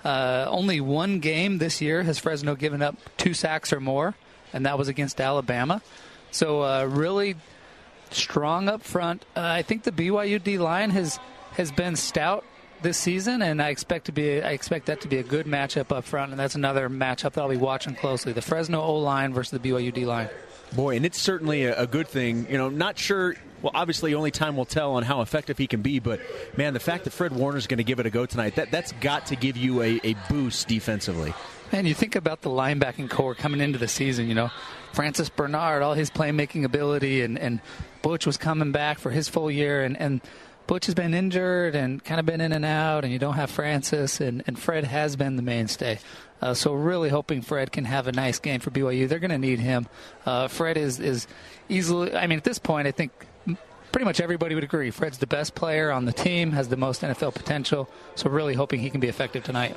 [0.05, 4.17] Uh, only one game this year has Fresno given up two sacks or more,
[4.53, 5.83] and that was against Alabama.
[6.33, 7.37] So uh, really
[8.11, 9.25] strong up front.
[9.37, 11.21] Uh, I think the BYU D line has
[11.53, 12.45] has been stout
[12.81, 15.95] this season, and I expect to be I expect that to be a good matchup
[15.95, 19.33] up front, and that's another matchup that I'll be watching closely: the Fresno O line
[19.33, 20.29] versus the BYU D line.
[20.75, 22.47] Boy, and it's certainly a, a good thing.
[22.51, 23.37] You know, not sure.
[23.61, 26.01] Well, obviously, only time will tell on how effective he can be.
[26.01, 26.21] But
[26.57, 28.93] man, the fact that Fred Warner's going to give it a go tonight, that that's
[28.93, 31.35] got to give you a, a boost defensively.
[31.71, 34.29] And you think about the linebacking core coming into the season.
[34.29, 34.51] You know,
[34.93, 37.61] Francis Bernard, all his playmaking ability, and, and
[38.03, 40.21] Butch was coming back for his full year, and, and
[40.67, 43.51] Butch has been injured and kind of been in and out, and you don't have
[43.51, 45.99] Francis, and, and Fred has been the mainstay.
[46.41, 49.09] Uh, so really hoping Fred can have a nice game for BYU.
[49.09, 49.87] They're going to need him.
[50.27, 51.29] Uh, Fred is is
[51.69, 52.15] easily.
[52.15, 53.13] I mean, at this point, I think
[53.93, 54.91] pretty much everybody would agree.
[54.91, 57.89] Fred's the best player on the team, has the most NFL potential.
[58.17, 59.77] So really hoping he can be effective tonight.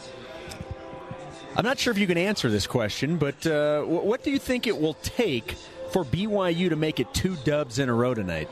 [1.58, 4.68] I'm not sure if you can answer this question, but uh, what do you think
[4.68, 5.53] it will take
[5.91, 8.49] for BYU to make it two dubs in a row tonight?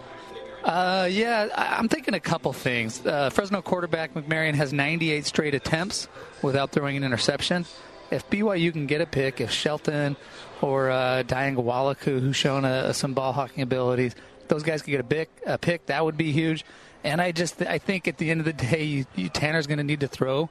[0.64, 3.06] Uh, yeah, I'm thinking a couple things.
[3.06, 6.08] Uh, Fresno quarterback McMaryion has 98 straight attempts
[6.42, 7.66] without throwing an interception.
[8.10, 10.16] If BYU can get a pick, if Shelton
[10.62, 14.16] or uh, Dayan Ghanwoloku, who's shown a, some ball hawking abilities,
[14.48, 16.64] those guys could get a a pick, that would be huge.
[17.04, 19.80] And I just I think at the end of the day, you, you, Tanner's going
[19.80, 20.50] to need to throw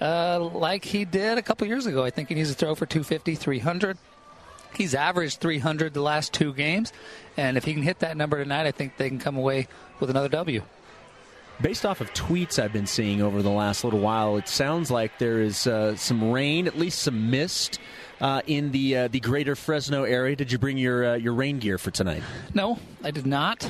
[0.00, 2.04] uh, like he did a couple years ago.
[2.04, 3.98] I think he needs to throw for 250, 300.
[4.74, 6.92] He's averaged 300 the last two games,
[7.36, 9.66] and if he can hit that number tonight, I think they can come away
[9.98, 10.62] with another W.
[11.60, 15.18] Based off of tweets I've been seeing over the last little while, it sounds like
[15.18, 17.78] there is uh, some rain, at least some mist.
[18.20, 21.58] Uh, in the uh, the greater Fresno area, did you bring your uh, your rain
[21.58, 22.22] gear for tonight?
[22.52, 23.68] No, I did not.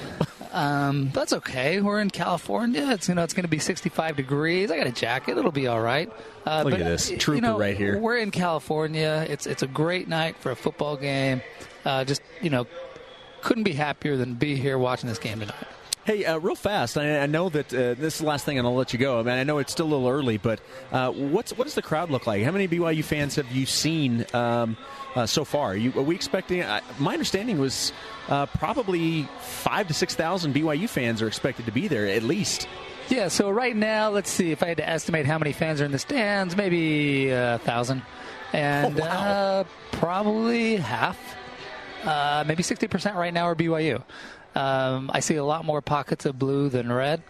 [0.53, 1.80] Um, that's okay.
[1.80, 2.90] We're in California.
[2.90, 4.70] It's you know it's going to be 65 degrees.
[4.70, 5.38] I got a jacket.
[5.38, 6.11] It'll be all right.
[6.44, 7.98] Uh, Look but, at this trooper you know, right here.
[7.98, 9.24] We're in California.
[9.28, 11.42] It's it's a great night for a football game.
[11.84, 12.66] Uh, just you know,
[13.42, 15.66] couldn't be happier than be here watching this game tonight.
[16.11, 16.98] Hey, uh, real fast.
[16.98, 19.20] I, I know that uh, this is the last thing, and I'll let you go.
[19.20, 20.58] I mean, I know it's still a little early, but
[20.90, 22.42] uh, what's what does the crowd look like?
[22.42, 24.76] How many BYU fans have you seen um,
[25.14, 25.68] uh, so far?
[25.68, 26.62] Are, you, are we expecting?
[26.62, 27.92] Uh, my understanding was
[28.26, 32.66] uh, probably five to six thousand BYU fans are expected to be there at least.
[33.08, 33.28] Yeah.
[33.28, 34.50] So right now, let's see.
[34.50, 38.02] If I had to estimate how many fans are in the stands, maybe a thousand,
[38.52, 39.66] and oh, wow.
[39.92, 41.36] probably half,
[42.48, 44.02] maybe sixty percent right now are BYU.
[44.55, 47.22] Um, I see a lot more pockets of blue than red.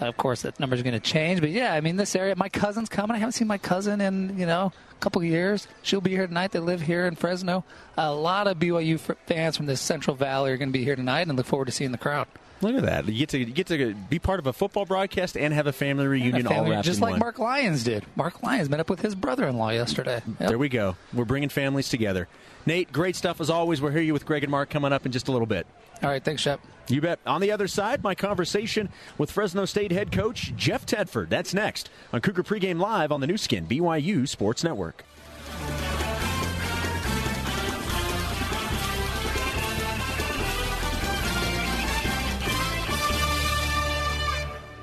[0.00, 2.34] Of course, that number is going to change, but yeah, I mean, this area.
[2.34, 3.14] My cousin's coming.
[3.14, 5.68] I haven't seen my cousin in you know a couple years.
[5.82, 6.50] She'll be here tonight.
[6.50, 7.64] They live here in Fresno.
[7.96, 11.28] A lot of BYU fans from the Central Valley are going to be here tonight,
[11.28, 12.26] and look forward to seeing the crowd.
[12.62, 13.06] Look at that!
[13.06, 15.72] You get to you get to be part of a football broadcast and have a
[15.72, 17.20] family reunion a family, all wrapped just in like one.
[17.20, 18.04] Mark Lyons did.
[18.16, 20.22] Mark Lyons met up with his brother-in-law yesterday.
[20.40, 20.48] Yep.
[20.48, 20.96] There we go.
[21.12, 22.28] We're bringing families together.
[22.66, 23.80] Nate, great stuff as always.
[23.80, 25.66] We'll hear you with Greg and Mark coming up in just a little bit.
[26.02, 26.60] All right, thanks, Shep.
[26.88, 27.20] You bet.
[27.26, 28.88] On the other side, my conversation
[29.18, 31.28] with Fresno State head coach Jeff Tedford.
[31.28, 35.04] That's next on Cougar Pregame Live on the Nu Skin BYU Sports Network.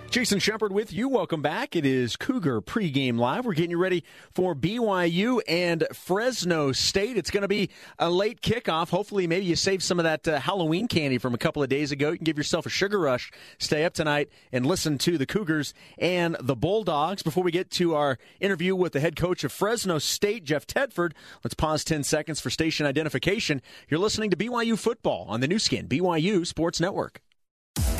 [0.10, 1.08] Jason Shepard with you.
[1.08, 1.76] Welcome back.
[1.76, 3.46] It is Cougar pregame live.
[3.46, 4.04] We're getting you ready
[4.34, 7.16] for BYU and Fresno State.
[7.16, 8.90] It's going to be a late kickoff.
[8.90, 11.92] Hopefully, maybe you saved some of that uh, Halloween candy from a couple of days
[11.92, 12.10] ago.
[12.10, 13.32] You can give yourself a sugar rush.
[13.60, 17.22] Stay up tonight and listen to the Cougars and the Bulldogs.
[17.22, 21.12] Before we get to our interview with the head coach of Fresno State, Jeff Tedford,
[21.44, 23.62] let's pause 10 seconds for station identification.
[23.90, 27.22] You're listening to BYU football on the Nu Skin, BYU Sports Network.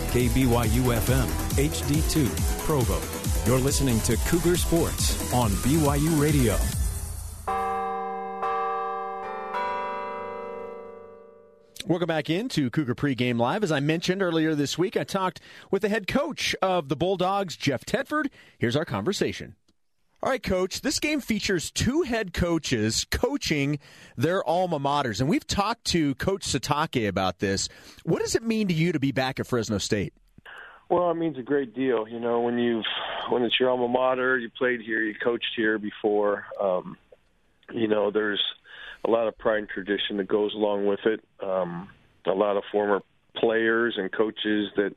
[0.10, 3.00] KBYU FM, HD2, Provo.
[3.46, 6.58] You're listening to Cougar Sports on BYU Radio.
[11.86, 13.64] Welcome back into Cougar Pregame Live.
[13.64, 17.56] As I mentioned earlier this week, I talked with the head coach of the Bulldogs,
[17.56, 18.30] Jeff Tedford.
[18.58, 19.56] Here's our conversation.
[20.22, 23.80] All right, coach, this game features two head coaches coaching
[24.18, 25.22] their alma maters.
[25.22, 27.70] And we've talked to Coach Sitake about this.
[28.04, 30.14] What does it mean to you to be back at Fresno State?
[30.90, 32.06] Well, it means a great deal.
[32.06, 32.84] You know, when you've
[33.30, 36.46] when it's your alma mater, you played here, you coached here before.
[36.62, 36.98] Um,
[37.72, 38.44] you know, there's
[39.06, 41.24] a lot of pride and tradition that goes along with it.
[41.42, 41.88] Um,
[42.26, 43.02] a lot of former
[43.38, 44.96] players and coaches that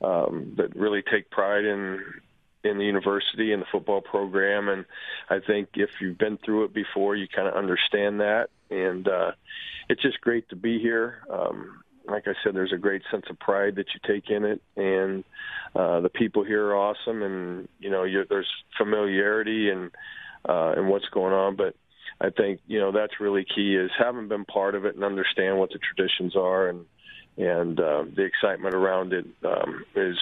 [0.00, 2.00] um, that really take pride in
[2.64, 4.68] in the university and the football program.
[4.68, 4.84] And
[5.28, 8.48] I think if you've been through it before, you kind of understand that.
[8.70, 9.32] And uh,
[9.88, 11.22] it's just great to be here.
[11.30, 14.60] Um, like I said, there's a great sense of pride that you take in it,
[14.76, 15.24] and
[15.74, 17.22] uh, the people here are awesome.
[17.22, 19.90] And you know, you're, there's familiarity and
[20.46, 21.74] uh, and what's going on, but
[22.20, 25.58] I think you know that's really key is having been part of it and understand
[25.58, 26.84] what the traditions are and
[27.36, 30.18] and uh, the excitement around it um, is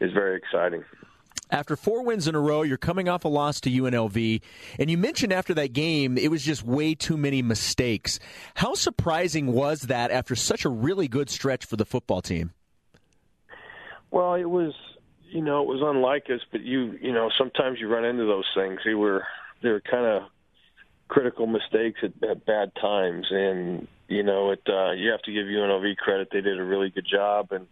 [0.00, 0.84] is very exciting.
[1.50, 4.40] After four wins in a row, you're coming off a loss to UNLV,
[4.78, 8.18] and you mentioned after that game it was just way too many mistakes.
[8.54, 12.52] How surprising was that after such a really good stretch for the football team?
[14.10, 14.74] Well, it was,
[15.30, 18.46] you know, it was unlike us, but you, you know, sometimes you run into those
[18.54, 18.80] things.
[18.84, 19.24] They were,
[19.62, 20.22] they were kind of
[21.08, 24.62] critical mistakes at, at bad times, and you know, it.
[24.66, 27.66] Uh, you have to give UNLV credit; they did a really good job, and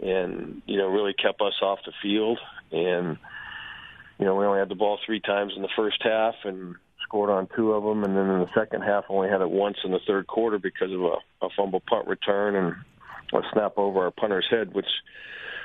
[0.00, 2.38] and you know really kept us off the field.
[2.72, 3.18] And
[4.18, 7.30] you know we only had the ball three times in the first half and scored
[7.30, 9.92] on two of them, and then in the second half only had it once in
[9.92, 12.74] the third quarter because of a, a fumble punt return and
[13.32, 14.88] a snap over our punter's head, which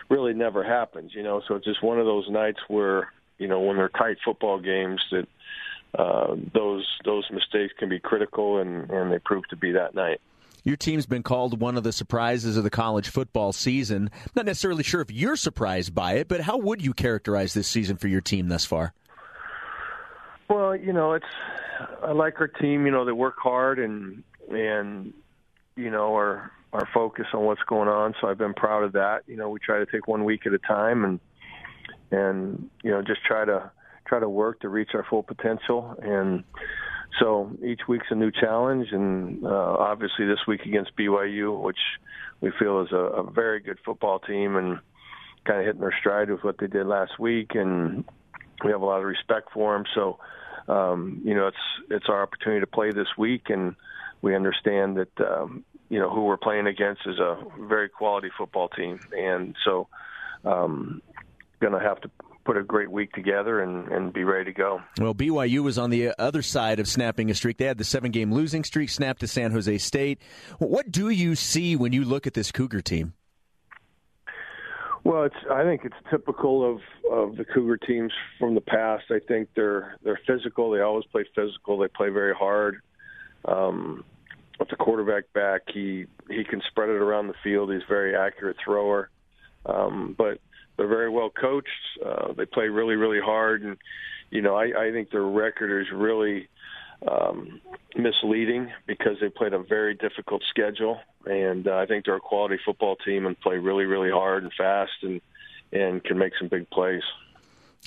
[0.10, 1.12] really never happens.
[1.14, 4.18] You know, so it's just one of those nights where you know when they're tight
[4.24, 5.28] football games that.
[5.96, 10.20] Uh, those those mistakes can be critical, and, and they prove to be that night.
[10.64, 14.10] Your team's been called one of the surprises of the college football season.
[14.36, 17.98] Not necessarily sure if you're surprised by it, but how would you characterize this season
[17.98, 18.94] for your team thus far?
[20.50, 21.26] Well, you know, it's
[22.02, 22.86] I like our team.
[22.86, 25.14] You know, they work hard and and
[25.76, 28.14] you know are are focused on what's going on.
[28.22, 29.24] So I've been proud of that.
[29.28, 31.20] You know, we try to take one week at a time and
[32.12, 33.72] and you know just try to
[34.08, 36.44] try to work to reach our full potential and
[37.20, 41.78] so each week's a new challenge, and uh, obviously this week against BYU, which
[42.42, 44.80] we feel is a, a very good football team, and
[45.46, 48.04] kind of hitting their stride with what they did last week, and
[48.64, 49.86] we have a lot of respect for them.
[49.94, 50.20] So,
[50.68, 51.58] um, you know, it's
[51.90, 53.76] it's our opportunity to play this week, and
[54.22, 58.70] we understand that um, you know who we're playing against is a very quality football
[58.70, 59.88] team, and so
[60.46, 61.02] um,
[61.60, 62.10] going to have to
[62.44, 64.82] put a great week together and, and be ready to go.
[65.00, 67.58] Well, BYU was on the other side of snapping a streak.
[67.58, 70.20] They had the seven game losing streak snapped to San Jose State.
[70.60, 73.14] What do you see when you look at this Cougar team?
[75.04, 75.36] Well, it's.
[75.52, 76.80] I think it's typical of
[77.12, 79.04] of the Cougar teams from the past.
[79.10, 80.72] I think they're they're physical.
[80.72, 81.78] They always play physical.
[81.78, 82.82] They play very hard.
[83.46, 84.06] Um,
[84.60, 87.74] with the quarterback back, he he can spread it around the field.
[87.74, 89.10] He's a very accurate thrower.
[89.66, 90.40] Um, but
[90.78, 91.70] they're very well coached.
[92.06, 93.78] Uh, they play really, really hard, and
[94.30, 96.48] you know, I, I think their record is really
[97.10, 97.62] um,
[97.96, 102.58] misleading because they played a very difficult schedule, and uh, I think they're a quality
[102.66, 105.22] football team and play really, really hard and fast, and
[105.72, 107.02] and can make some big plays.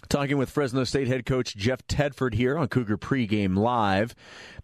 [0.08, 4.14] Talking with Fresno State head coach Jeff Tedford here on Cougar Pregame Live.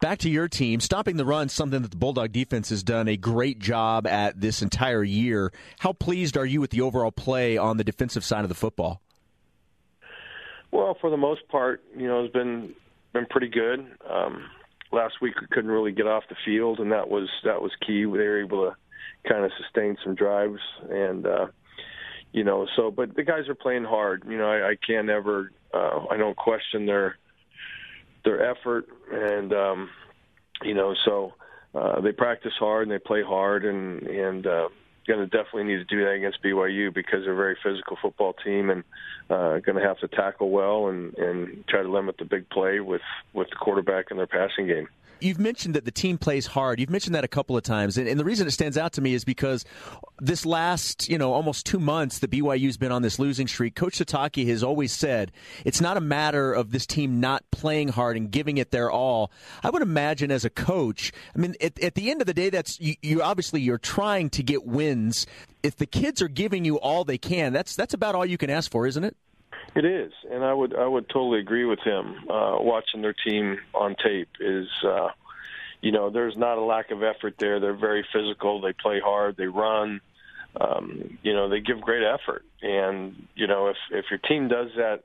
[0.01, 0.79] Back to your team.
[0.79, 4.63] Stopping the run, something that the Bulldog defense has done a great job at this
[4.63, 5.53] entire year.
[5.81, 9.01] How pleased are you with the overall play on the defensive side of the football?
[10.71, 12.75] Well, for the most part, you know, it's been
[13.13, 13.85] been pretty good.
[14.09, 14.45] Um,
[14.93, 18.03] last week we couldn't really get off the field, and that was that was key.
[18.03, 18.77] They were able to
[19.29, 21.27] kind of sustain some drives and.
[21.27, 21.47] uh
[22.33, 22.67] you know.
[22.77, 24.25] So, but the guys are playing hard.
[24.29, 27.17] You know, I, I can't ever, uh, I don't question their
[28.25, 29.91] their effort, and um,
[30.63, 31.35] you know, so
[31.75, 34.69] uh, they practice hard and they play hard, and and uh,
[35.07, 38.35] going to definitely need to do that against BYU because they're a very physical football
[38.45, 38.85] team and
[39.31, 42.81] uh, going to have to tackle well and and try to limit the big play
[42.81, 43.03] with
[43.33, 44.89] with the quarterback in their passing game
[45.23, 46.81] you've mentioned that the team plays hard.
[46.81, 49.01] You've mentioned that a couple of times, and, and, the reason it stands out to
[49.01, 49.65] me is because
[50.21, 53.75] this last, you know, almost two months that BYU's been on this losing streak.
[53.75, 55.33] Coach Sitake has always said
[55.65, 59.33] it's not a matter of this team not playing hard and giving it their all.
[59.63, 62.51] I would imagine as a coach, I mean, at, at the end of the day,
[62.51, 65.27] that's you, you obviously you're trying to get wins.
[65.63, 68.51] If the kids are giving you all they can, that's that's about all you can
[68.51, 69.17] ask for, isn't it?
[69.75, 72.29] It is, and I would I would totally agree with him.
[72.29, 75.09] Uh, watching their team on tape is, uh,
[75.81, 77.59] you know, there's not a lack of effort there.
[77.59, 78.61] They're very physical.
[78.61, 79.37] They play hard.
[79.37, 80.03] They run.
[80.61, 82.45] Um, you know, they give great effort.
[82.61, 85.05] And you know, if if your team does that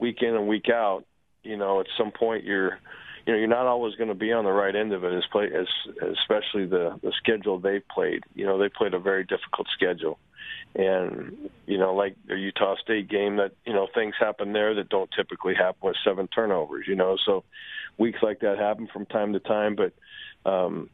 [0.00, 1.04] week in and week out,
[1.44, 2.80] you know, at some point you're
[3.26, 5.24] you know you're not always going to be on the right end of it as
[5.30, 5.66] play as
[6.18, 10.18] especially the the schedule they played you know they played a very difficult schedule
[10.74, 14.88] and you know like the Utah State game that you know things happen there that
[14.88, 17.44] don't typically happen with seven turnovers you know so
[17.98, 19.92] weeks like that happen from time to time but
[20.50, 20.88] um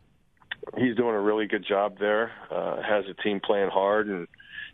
[0.76, 2.33] he's doing a really good job there.
[2.51, 4.26] Uh, has a team playing hard and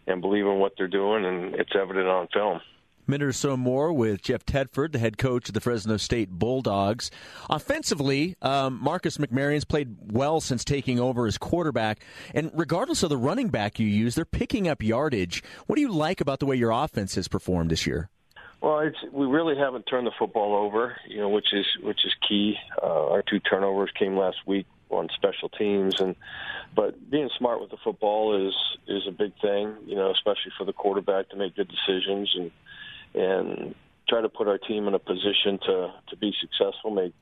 [0.06, 2.60] and believe in what they're doing, and it's evident on film.
[3.06, 7.10] Minute or so more with Jeff Tedford, the head coach of the Fresno State Bulldogs.
[7.50, 12.02] Offensively, um, Marcus McMaryion's played well since taking over as quarterback,
[12.32, 15.42] and regardless of the running back you use, they're picking up yardage.
[15.66, 18.08] What do you like about the way your offense has performed this year?
[18.62, 22.14] Well, it's, we really haven't turned the football over, you know, which is which is
[22.26, 22.54] key.
[22.82, 26.16] Uh, our two turnovers came last week on special teams, and
[26.74, 28.54] but being smart with the football is
[28.88, 32.50] is a big thing, you know, especially for the quarterback to make good decisions and
[33.14, 33.74] and
[34.08, 37.14] try to put our team in a position to to be successful, make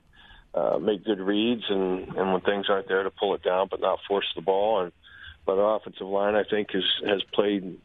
[0.55, 3.81] uh, make good reads, and and when things aren't there to pull it down, but
[3.81, 4.83] not force the ball.
[4.83, 4.93] And
[5.47, 7.79] but our offensive line, I think, has has played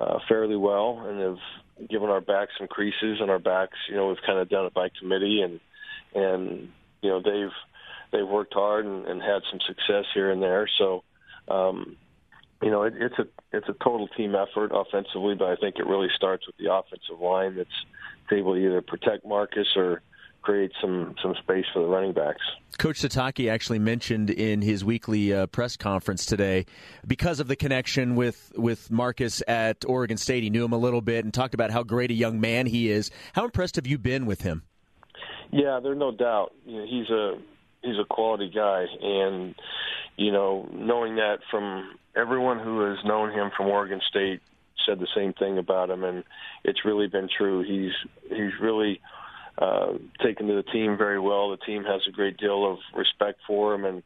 [0.00, 4.08] uh, fairly well and have given our backs some creases, and our backs, you know,
[4.08, 5.60] we've kind of done it by committee, and
[6.14, 6.68] and
[7.02, 7.54] you know they've
[8.12, 10.68] they've worked hard and, and had some success here and there.
[10.78, 11.04] So.
[11.48, 11.96] Um,
[12.62, 15.86] you know, it, it's a it's a total team effort offensively, but I think it
[15.86, 17.68] really starts with the offensive line that's
[18.32, 20.02] able to either protect Marcus or
[20.42, 22.42] create some some space for the running backs.
[22.78, 26.66] Coach Sitake actually mentioned in his weekly uh, press conference today,
[27.06, 31.00] because of the connection with with Marcus at Oregon State, he knew him a little
[31.00, 33.10] bit and talked about how great a young man he is.
[33.32, 34.62] How impressed have you been with him?
[35.50, 36.54] Yeah, there's no doubt.
[36.66, 37.38] You know, he's a
[37.82, 39.54] he's a quality guy, and
[40.16, 44.40] you know, knowing that from everyone who has known him from Oregon State
[44.86, 46.24] said the same thing about him, and
[46.64, 47.62] it's really been true.
[47.62, 47.92] He's
[48.28, 49.00] he's really
[49.58, 51.50] uh, taken to the team very well.
[51.50, 54.02] The team has a great deal of respect for him, and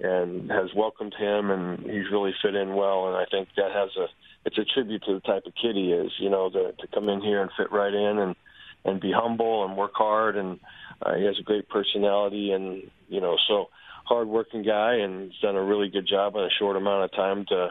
[0.00, 3.08] and has welcomed him, and he's really fit in well.
[3.08, 4.06] And I think that has a
[4.44, 6.12] it's a tribute to the type of kid he is.
[6.18, 8.36] You know, to, to come in here and fit right in, and
[8.84, 10.60] and be humble and work hard, and
[11.02, 13.68] uh, he has a great personality, and you know so
[14.04, 17.44] hardworking guy and he's done a really good job in a short amount of time
[17.48, 17.68] to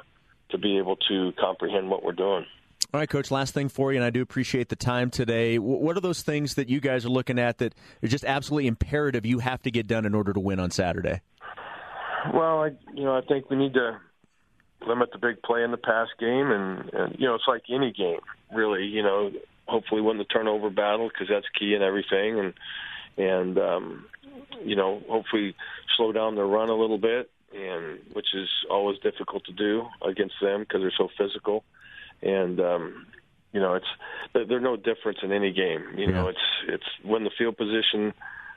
[0.50, 2.46] to be able to comprehend what we're doing.
[2.94, 3.32] All right, Coach.
[3.32, 5.58] Last thing for you, and I do appreciate the time today.
[5.58, 7.74] What are those things that you guys are looking at that
[8.04, 11.22] are just absolutely imperative you have to get done in order to win on Saturday?
[12.32, 14.00] Well, I you know I think we need to
[14.88, 17.92] limit the big play in the pass game, and, and you know it's like any
[17.92, 18.20] game,
[18.54, 18.86] really.
[18.86, 19.32] You know,
[19.68, 22.54] hopefully win the turnover battle because that's key in everything, and
[23.18, 24.06] and um,
[24.64, 25.56] you know, hopefully
[25.96, 30.36] slow down their run a little bit, and which is always difficult to do against
[30.42, 31.64] them because they're so physical.
[32.22, 33.08] And um,
[33.52, 33.86] you know, it's
[34.34, 35.86] they're no difference in any game.
[35.98, 38.14] You know, it's it's win the field position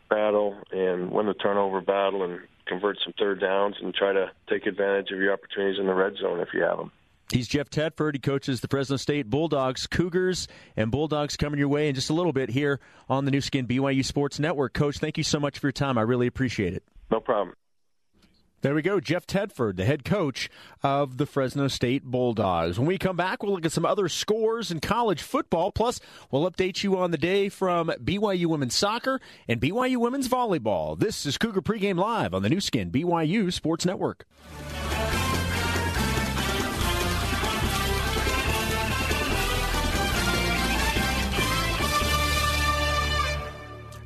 [0.08, 4.66] battle and win the turnover battle and convert some third downs and try to take
[4.66, 6.92] advantage of your opportunities in the red zone if you have them.
[7.32, 8.14] He's Jeff Tedford.
[8.14, 10.46] He coaches the Fresno State Bulldogs, Cougars,
[10.76, 13.66] and Bulldogs coming your way in just a little bit here on the Nu Skin
[13.66, 14.74] BYU Sports Network.
[14.74, 15.98] Coach, thank you so much for your time.
[15.98, 16.84] I really appreciate it.
[17.10, 17.56] No problem.
[18.62, 19.00] There we go.
[19.00, 20.48] Jeff Tedford, the head coach
[20.82, 22.78] of the Fresno State Bulldogs.
[22.78, 25.70] When we come back, we'll look at some other scores in college football.
[25.70, 26.00] Plus,
[26.30, 30.98] we'll update you on the day from BYU women's soccer and BYU women's volleyball.
[30.98, 34.26] This is Cougar Pregame Live on the Nu Skin BYU Sports Network.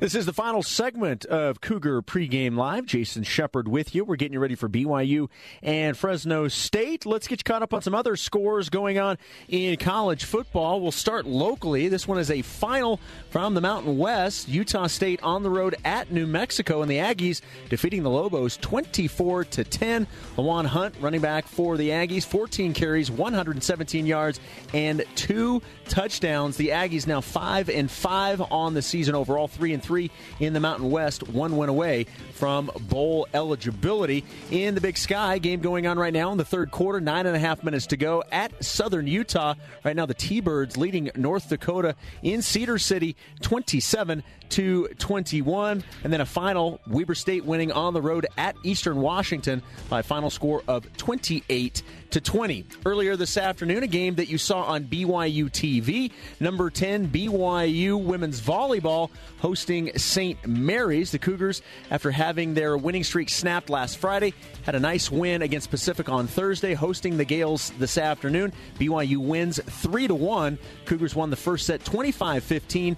[0.01, 2.86] This is the final segment of Cougar Pregame Live.
[2.86, 4.03] Jason Shepard with you.
[4.03, 5.28] We're getting you ready for BYU
[5.62, 7.05] and Fresno State.
[7.05, 10.80] Let's get you caught up on some other scores going on in college football.
[10.80, 11.88] We'll start locally.
[11.88, 12.98] This one is a final
[13.28, 14.48] from the Mountain West.
[14.48, 19.44] Utah State on the road at New Mexico, and the Aggies defeating the Lobos 24
[19.44, 20.07] to 10.
[20.38, 24.40] LaJuan Hunt, running back for the Aggies, 14 carries, 117 yards,
[24.72, 26.57] and two touchdowns.
[26.57, 30.53] The Aggies now five and five on the season overall, three and three three in
[30.53, 34.24] the Mountain West, one win away from bowl eligibility.
[34.53, 37.34] In the Big Sky, game going on right now in the third quarter, nine and
[37.34, 39.55] a half minutes to go at Southern Utah.
[39.82, 45.82] Right now, the T Birds leading North Dakota in Cedar City, 27 to 21.
[46.05, 50.03] And then a final, Weber State winning on the road at Eastern Washington by a
[50.03, 52.64] final score of 28 to 20.
[52.84, 58.40] Earlier this afternoon, a game that you saw on BYU TV, number 10 BYU women's
[58.40, 60.46] volleyball hosting St.
[60.46, 61.12] Mary's.
[61.12, 64.34] The Cougars, after having their winning streak snapped last Friday,
[64.64, 68.52] had a nice win against Pacific on Thursday, hosting the Gaels this afternoon.
[68.78, 70.59] BYU wins 3 to 1.
[70.85, 72.97] Cougars won the first set 25-15,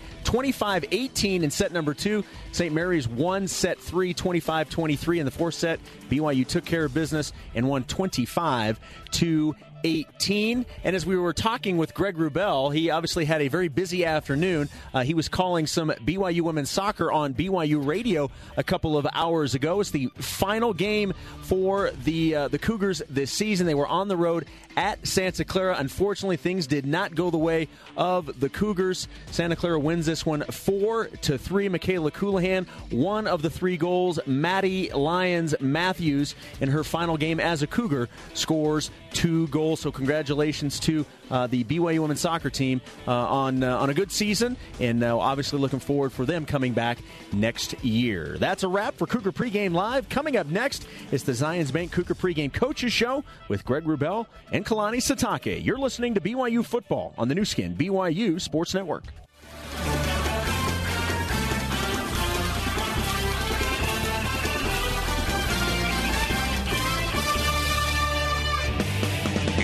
[1.43, 2.25] 25-18 in set number 2.
[2.53, 2.75] St.
[2.75, 5.81] Mary's won set 3 25-23 in the fourth set.
[6.11, 8.81] BYU took care of business and won 25
[9.13, 9.55] to
[9.85, 10.67] 18.
[10.85, 14.69] And as we were talking with Greg Wrubell, he obviously had a very busy afternoon.
[14.93, 19.55] Uh, he was calling some BYU women's soccer on BYU radio a couple of hours
[19.55, 19.81] ago.
[19.81, 23.67] It's the final game for the uh, the Cougars this season.
[23.67, 24.47] They were on the road
[24.77, 25.77] at Santa Clara.
[25.79, 29.09] Unfortunately, things did not go the way of the Cougars.
[29.31, 31.69] Santa Clara wins this one four to three.
[31.69, 34.19] Michaela Colohan, one of the three goals.
[34.27, 39.72] Maddie Lyons Matthews in her final game as a Cougar scores two goals.
[39.77, 44.13] So congratulations to uh, the BYU women's soccer team uh, on uh, on a good
[44.13, 46.99] season, and uh, obviously looking forward for them coming back
[47.33, 48.37] next year.
[48.39, 50.09] That's a wrap for Cougar Pregame Live.
[50.09, 54.65] Coming up next is the Zions Bank Cougar Pregame Coaches Show with Greg Wrubell and
[54.67, 55.65] Kalani Sitake.
[55.65, 59.05] You're listening to BYU Football on the Nu Skin BYU Sports Network.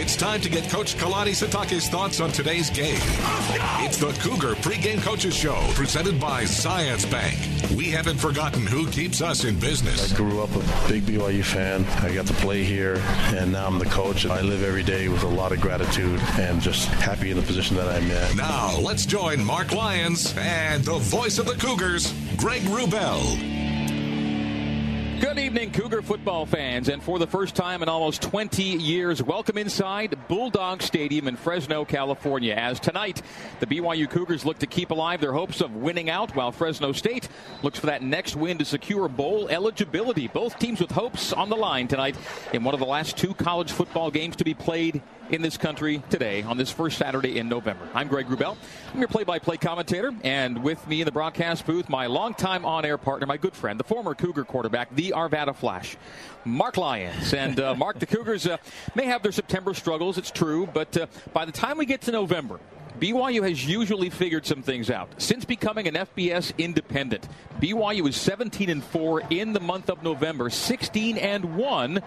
[0.08, 2.96] It's time to get Coach Kalani Sitake's thoughts on today's game.
[3.84, 7.36] It's the Cougar Pregame Coaches Show, presented by Zions Bank.
[7.76, 10.10] We haven't forgotten who keeps us in business.
[10.10, 11.84] I grew up a big BYU fan.
[12.02, 12.94] I got to play here,
[13.34, 14.24] and now I'm the coach.
[14.24, 17.76] I live every day with a lot of gratitude and just happy in the position
[17.76, 18.36] that I'm in.
[18.38, 23.77] Now, let's join Marc Lyons and the voice of the Cougars, Greg Wrubell.
[25.20, 29.58] Good evening, Cougar football fans, and for the first time in almost 20 years, welcome
[29.58, 32.54] inside Bulldog Stadium in Fresno, California.
[32.54, 33.22] As tonight,
[33.58, 37.28] the BYU Cougars look to keep alive their hopes of winning out, while Fresno State
[37.64, 40.28] looks for that next win to secure bowl eligibility.
[40.28, 42.16] Both teams with hopes on the line tonight
[42.52, 46.02] in one of the last two college football games to be played in this country
[46.10, 47.88] today on this first Saturday in November.
[47.94, 48.56] I'm Greg Wrubell.
[48.92, 53.26] I'm your play-by-play commentator, and with me in the broadcast booth, my longtime on-air partner,
[53.26, 55.96] my good friend, the former Cougar quarterback, the Arvada Flash,
[56.44, 57.34] Marc Lyons.
[57.34, 58.56] And uh, Marc, the Cougars uh,
[58.94, 62.12] may have their September struggles, it's true, but uh, by the time we get to
[62.12, 62.58] November,
[62.98, 65.08] BYU has usually figured some things out.
[65.18, 67.28] Since becoming an FBS independent,
[67.60, 72.02] BYU is 17 and 4 in the month of November, 16 and 1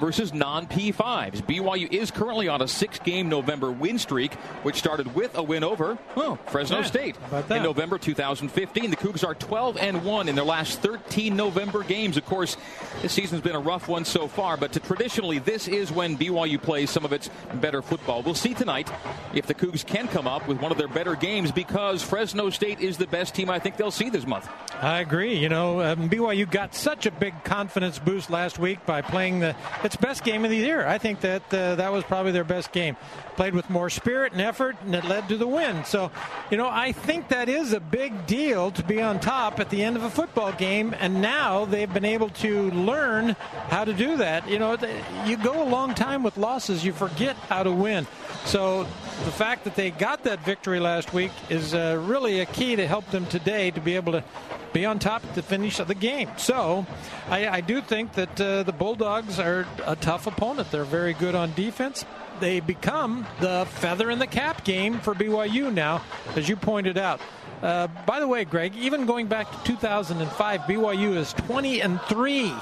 [0.00, 1.42] versus non P5s.
[1.42, 5.64] BYU is currently on a six game November win streak, which started with a win
[5.64, 7.16] over well, Fresno Yeah, State
[7.50, 8.90] in November 2015.
[8.90, 12.16] The Cougs are 12 and 1 in their last 13 November games.
[12.16, 12.56] Of course,
[13.02, 16.60] this season's been a rough one so far, but to, traditionally, this is when BYU
[16.60, 18.22] plays some of its better football.
[18.22, 18.90] We'll see tonight
[19.34, 22.80] if the Cougs can come up with one of their better games because Fresno State
[22.80, 24.48] is the best team I think they'll see this month.
[24.80, 25.36] I agree.
[25.36, 29.56] You know, um, BYU got such a big confidence boost last week by playing the
[29.88, 30.86] its best game of the year.
[30.86, 32.94] I think that uh, that was probably their best game.
[33.36, 35.82] Played with more spirit and effort, and it led to the win.
[35.86, 36.10] So,
[36.50, 39.82] you know, I think that is a big deal to be on top at the
[39.82, 40.94] end of a football game.
[41.00, 43.30] And now they've been able to learn
[43.70, 44.46] how to do that.
[44.46, 44.76] You know,
[45.24, 48.06] you go a long time with losses, you forget how to win.
[48.44, 48.86] So
[49.24, 52.86] the fact that they got that victory last week is uh, really a key to
[52.86, 54.24] help them today to be able to
[54.72, 56.30] be on top at the finish of the game.
[56.36, 56.86] So
[57.28, 60.70] I, I do think that uh, the Bulldogs are a tough opponent.
[60.70, 62.04] They're very good on defense.
[62.40, 66.02] They become the feather in the cap game for BYU now,
[66.36, 67.20] as you pointed out.
[67.62, 72.54] Uh, by the way, Greg, even going back to 2005, BYU is 20 and 3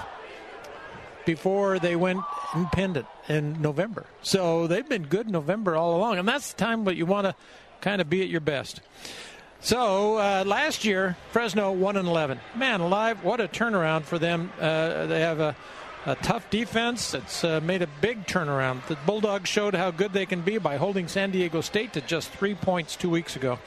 [1.26, 2.20] before they went
[2.54, 4.06] independent in November.
[4.22, 7.34] So they've been good November all along, and that's the time that you want to
[7.82, 8.80] kind of be at your best.
[9.60, 12.40] So uh, last year, Fresno one and eleven.
[12.54, 13.24] Man, alive!
[13.24, 14.52] What a turnaround for them.
[14.60, 15.56] Uh, they have a,
[16.04, 17.14] a tough defense.
[17.14, 18.86] It's uh, made a big turnaround.
[18.86, 22.30] The Bulldogs showed how good they can be by holding San Diego State to just
[22.30, 23.58] three points two weeks ago.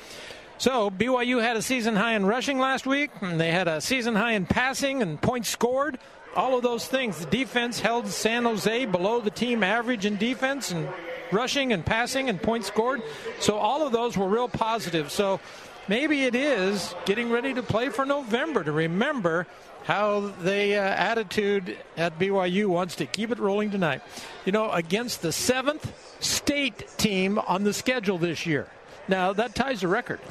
[0.59, 4.15] So BYU had a season high in rushing last week, and they had a season
[4.15, 5.97] high in passing and points scored.
[6.39, 7.19] All of those things.
[7.19, 10.87] The defense held San Jose below the team average in defense and
[11.33, 13.01] rushing and passing and points scored.
[13.41, 15.11] So all of those were real positive.
[15.11, 15.41] So
[15.89, 19.47] maybe it is getting ready to play for November to remember
[19.83, 24.01] how the uh, attitude at BYU wants to keep it rolling tonight.
[24.45, 25.91] You know, against the seventh
[26.23, 28.69] state team on the schedule this year.
[29.09, 30.21] Now that ties the record.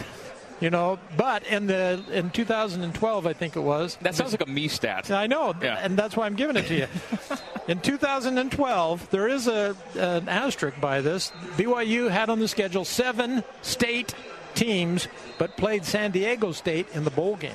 [0.60, 3.96] You know, but in the in 2012, I think it was.
[4.02, 5.10] That sounds like a me stat.
[5.10, 6.86] I know, and that's why I'm giving it to you.
[7.68, 11.30] in 2012, there is a an asterisk by this.
[11.56, 14.14] BYU had on the schedule seven state
[14.54, 15.06] teams,
[15.38, 17.54] but played San Diego State in the bowl game.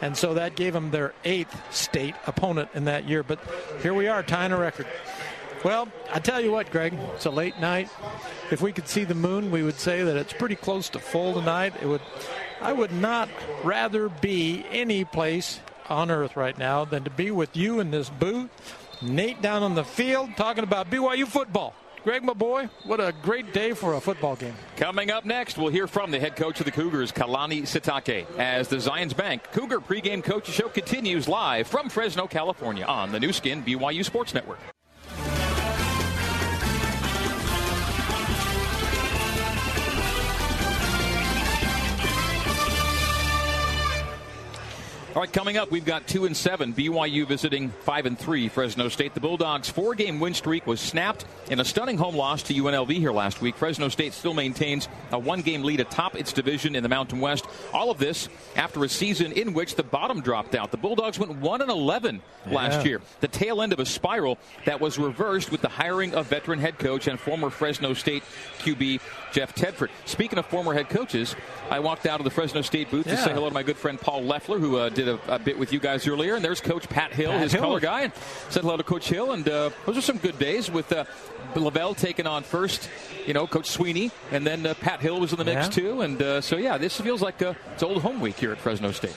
[0.00, 3.22] And so that gave them their eighth state opponent in that year.
[3.22, 3.38] But
[3.82, 4.88] here we are, tying a record.
[5.64, 7.88] Well, I tell you what, Greg, it's a late night.
[8.50, 11.34] If we could see the moon, we would say that it's pretty close to full
[11.34, 11.74] tonight.
[11.80, 12.00] It would,
[12.60, 13.28] I would not
[13.62, 18.10] rather be any place on earth right now than to be with you in this
[18.10, 18.50] booth,
[19.00, 21.74] Nate down on the field talking about BYU football.
[22.02, 24.54] Greg, my boy, what a great day for a football game.
[24.76, 28.66] Coming up next, we'll hear from the head coach of the Cougars, Kalani Sitake, as
[28.66, 33.32] the Zions Bank Cougar pregame coaches show continues live from Fresno, California on the Nu
[33.32, 34.58] Skin BYU Sports Network.
[45.14, 46.72] All right, coming up, we've got two and seven.
[46.72, 48.48] BYU visiting five and three.
[48.48, 49.12] Fresno State.
[49.12, 53.12] The Bulldogs' four-game win streak was snapped in a stunning home loss to UNLV here
[53.12, 53.54] last week.
[53.56, 57.44] Fresno State still maintains a one-game lead atop its division in the Mountain West.
[57.74, 60.70] All of this after a season in which the bottom dropped out.
[60.70, 62.54] The Bulldogs went one and eleven Yeah.
[62.54, 63.02] last year.
[63.20, 66.78] The tail end of a spiral that was reversed with the hiring of veteran head
[66.78, 68.22] coach and former Fresno State
[68.60, 68.98] QB
[69.32, 69.90] Jeff Tedford.
[70.06, 71.36] Speaking of former head coaches,
[71.70, 74.00] I walked out of the Fresno State booth to say hello to my good friend
[74.00, 76.34] Paul Loeffler, who uh, did a, a bit with you guys earlier.
[76.34, 77.62] And there's Coach Pat Hill, Pat his Hill.
[77.62, 78.12] color guy, and
[78.50, 79.32] said hello to Coach Hill.
[79.32, 81.04] And uh, those are some good days with uh,
[81.54, 82.88] LaVell taking on first,
[83.26, 85.70] you know, Coach Sweeney, and then uh, Pat Hill was in the mix Yeah.
[85.82, 86.00] too.
[86.02, 88.90] And uh, so yeah, this feels like uh, it's old home week here at Fresno
[88.92, 89.16] State.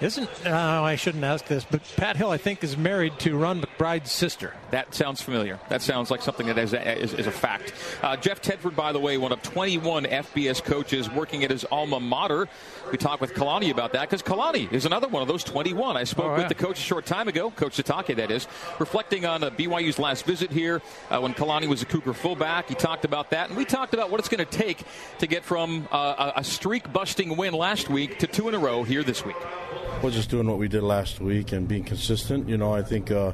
[0.00, 3.60] Isn't, oh, I shouldn't ask this, but Pat Hill, I think, is married to Ron
[3.60, 4.54] McBride's sister.
[4.70, 5.60] That sounds familiar.
[5.68, 7.74] That sounds like something that is, is, is a fact.
[8.02, 12.00] Uh, Jeff Tedford, by the way, one of 21 FBS coaches working at his alma
[12.00, 12.48] mater.
[12.90, 15.98] We talked with Kalani about that because Kalani is another one of those 21.
[15.98, 18.46] I spoke Oh, with the coach a short time ago, Coach Sitake, that is,
[18.78, 22.68] reflecting on uh, BYU's last visit here uh, when Kalani was a Cougar fullback.
[22.70, 24.82] He talked about that, and we talked about what it's going to take
[25.18, 28.82] to get from uh, a, a streak-busting win last week to two in a row
[28.82, 29.36] here this week.
[30.02, 32.48] Well, just doing what we did last week and being consistent.
[32.48, 33.32] You know, I think uh,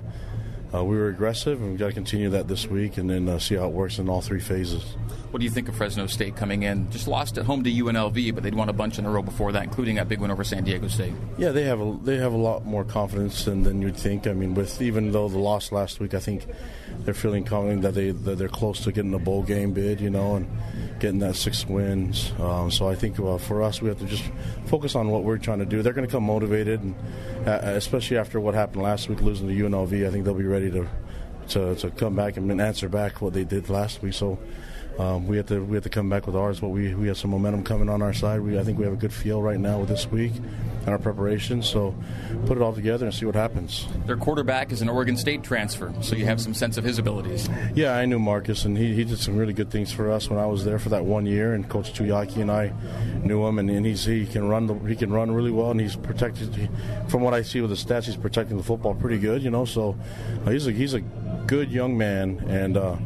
[0.74, 3.38] uh, we were aggressive, and we've got to continue that this week and then uh,
[3.38, 4.82] see how it works in all three phases.
[5.30, 6.90] What do you think of Fresno State coming in?
[6.90, 9.52] Just lost at home to UNLV, but they'd won a bunch in a row before
[9.52, 11.12] that, including that big win over San Diego State.
[11.36, 14.26] Yeah, they have a they have a lot more confidence than, than you'd think.
[14.26, 16.46] I mean, with even though the loss last week, I think
[17.00, 20.08] they're feeling confident that they that they're close to getting a bowl game bid, you
[20.08, 20.48] know, and
[21.00, 22.32] getting that six wins.
[22.38, 24.24] Um, so I think uh, for us, we have to just
[24.64, 25.82] focus on what we're trying to do.
[25.82, 26.94] They're going to come motivated, and
[27.46, 30.55] uh, especially after what happened last week, losing to UNLV, I think they'll be ready
[30.60, 30.88] to
[31.48, 34.14] to, to come back and answer back what they did last week.
[34.14, 34.38] So.
[34.98, 37.18] Um, we have to we have to come back with ours, but we, we have
[37.18, 38.40] some momentum coming on our side.
[38.40, 40.98] We I think we have a good feel right now with this week and our
[40.98, 41.62] preparation.
[41.62, 41.94] So
[42.46, 43.86] put it all together and see what happens.
[44.06, 47.46] Their quarterback is an Oregon State transfer, so you have some sense of his abilities.
[47.74, 50.38] Yeah, I knew Marcus, and he, he did some really good things for us when
[50.38, 51.52] I was there for that one year.
[51.52, 52.72] And Coach Tuiaki and I
[53.22, 55.78] knew him, and, and he's he can run the, he can run really well, and
[55.80, 56.54] he's protected.
[56.54, 56.68] he-
[57.08, 59.66] From what I see with the stats, he's protecting the football pretty good, you know.
[59.66, 59.94] So
[60.46, 61.02] uh, he's a he's a
[61.46, 62.96] good young man, and uh,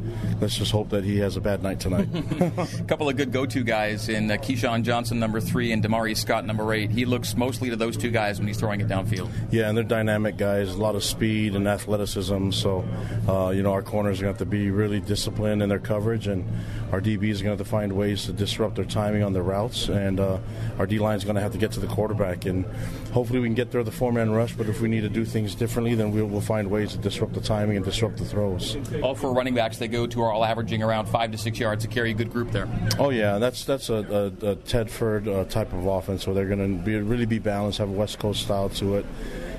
[0.40, 2.08] let's just hope that he has a bad night tonight.
[2.14, 6.46] A couple of good go-to guys in uh, KeeSean Johnson, number three, and Damari Scott,
[6.46, 6.90] number eight.
[6.90, 9.30] He looks mostly to those two guys when he's throwing it downfield.
[9.50, 12.52] Yeah, and they're dynamic guys, a lot of speed and athleticism.
[12.52, 12.84] So,
[13.28, 15.78] uh, you know, our corners are going to have to be really disciplined in their
[15.78, 16.46] coverage, and
[16.92, 19.42] our DBs are going to have to find ways to disrupt their timing on their
[19.42, 20.38] routes, and uh,
[20.78, 22.46] our D line is going to have to get to the quarterback.
[22.46, 22.64] And
[23.12, 24.54] hopefully, we can get there the four man rush.
[24.54, 27.34] But if we need to do things differently, then we'll, we'll find ways to disrupt
[27.34, 28.76] the timing and disrupt the throws.
[29.02, 31.84] All four running backs they go to are all averaging around five to six yards
[31.84, 32.68] to carry a good group there.
[32.98, 36.78] Oh yeah, that's that's a, a, a Tedford uh, type of offense where they're going
[36.78, 39.06] to be really be balanced, have a West Coast style to it,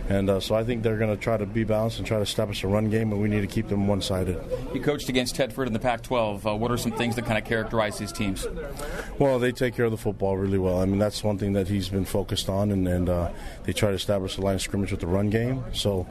[0.09, 2.23] and uh, so I think they're going to try to be balanced and try to
[2.23, 4.41] establish a run game, and we need to keep them one sided.
[4.73, 6.45] You coached against Tedford in the Pac-12.
[6.45, 8.45] Uh, what are some things that kind of characterize his teams?
[9.19, 10.81] Well, they take care of the football really well.
[10.81, 13.31] I mean, that's one thing that he's been focused on, and, and uh,
[13.63, 15.63] they try to establish the line of scrimmage with the run game.
[15.73, 16.07] So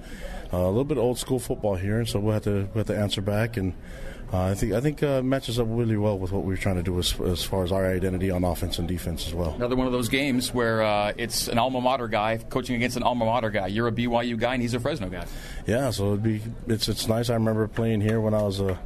[0.52, 2.97] a little bit old school football here, and so we'll have to we'll have to
[2.97, 3.56] answer back.
[3.56, 3.74] And
[4.32, 6.82] uh, I think I think uh, matches up really well with what we're trying to
[6.82, 9.55] do as, as far as our identity on offense and defense as well.
[9.55, 13.02] Another one of those games where uh, it's an alma mater guy coaching against an
[13.02, 13.66] alma mater guy.
[13.66, 15.27] You're a BYU guy, and he's a Fresno guy.
[15.66, 17.31] Yeah, so it'd be it's it's nice.
[17.31, 18.78] I remember playing here when I was a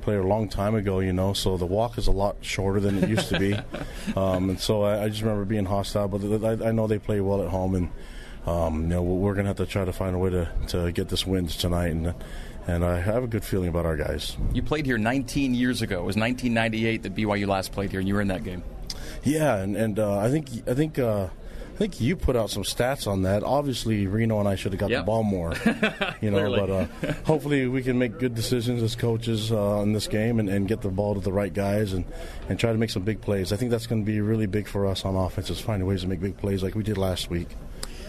[0.00, 1.32] player a long time ago, you know.
[1.32, 3.54] So the walk is a lot shorter than it used to be,
[4.16, 6.06] um, and so I, I just remember being hostile.
[6.06, 7.90] But I, I know they play well at home, and
[8.46, 11.08] um, you know we're gonna have to try to find a way to, to get
[11.08, 12.14] this win tonight, and
[12.66, 14.36] and I have a good feeling about our guys.
[14.52, 15.96] You played here 19 years ago.
[16.00, 18.62] It was 1998 that BYU last played here, and you were in that game.
[19.22, 20.98] Yeah, and and uh, I think I think.
[20.98, 21.28] Uh,
[21.66, 23.42] I think you put out some stats on that.
[23.42, 25.00] Obviously, Reno and I should have got Yep.
[25.00, 25.54] the ball more,
[26.20, 26.48] you know.
[26.54, 30.48] But uh, hopefully, we can make good decisions as coaches uh, in this game and,
[30.48, 32.04] and get the ball to the right guys and,
[32.48, 33.52] and try to make some big plays.
[33.52, 36.02] I think that's going to be really big for us on offense is finding ways
[36.02, 37.48] to make big plays like we did last week.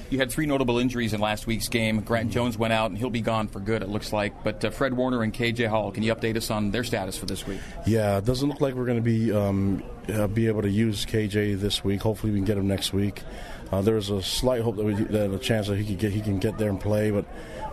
[0.09, 2.01] You had three notable injuries in last week's game.
[2.01, 4.43] Grant Jones went out, and he'll be gone for good, it looks like.
[4.43, 7.25] But uh, Fred Warner and KJ Hall, can you update us on their status for
[7.25, 7.59] this week?
[7.87, 11.05] Yeah, it doesn't look like we're going to be um, uh, be able to use
[11.05, 12.01] KJ this week.
[12.01, 13.23] Hopefully, we can get him next week.
[13.71, 16.21] Uh, there's a slight hope that we that a chance that he could get he
[16.21, 17.25] can get there and play, but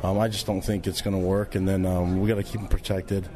[0.02, 1.54] um, I just don't think it's going to work.
[1.54, 3.28] And then um, we got to keep him protected.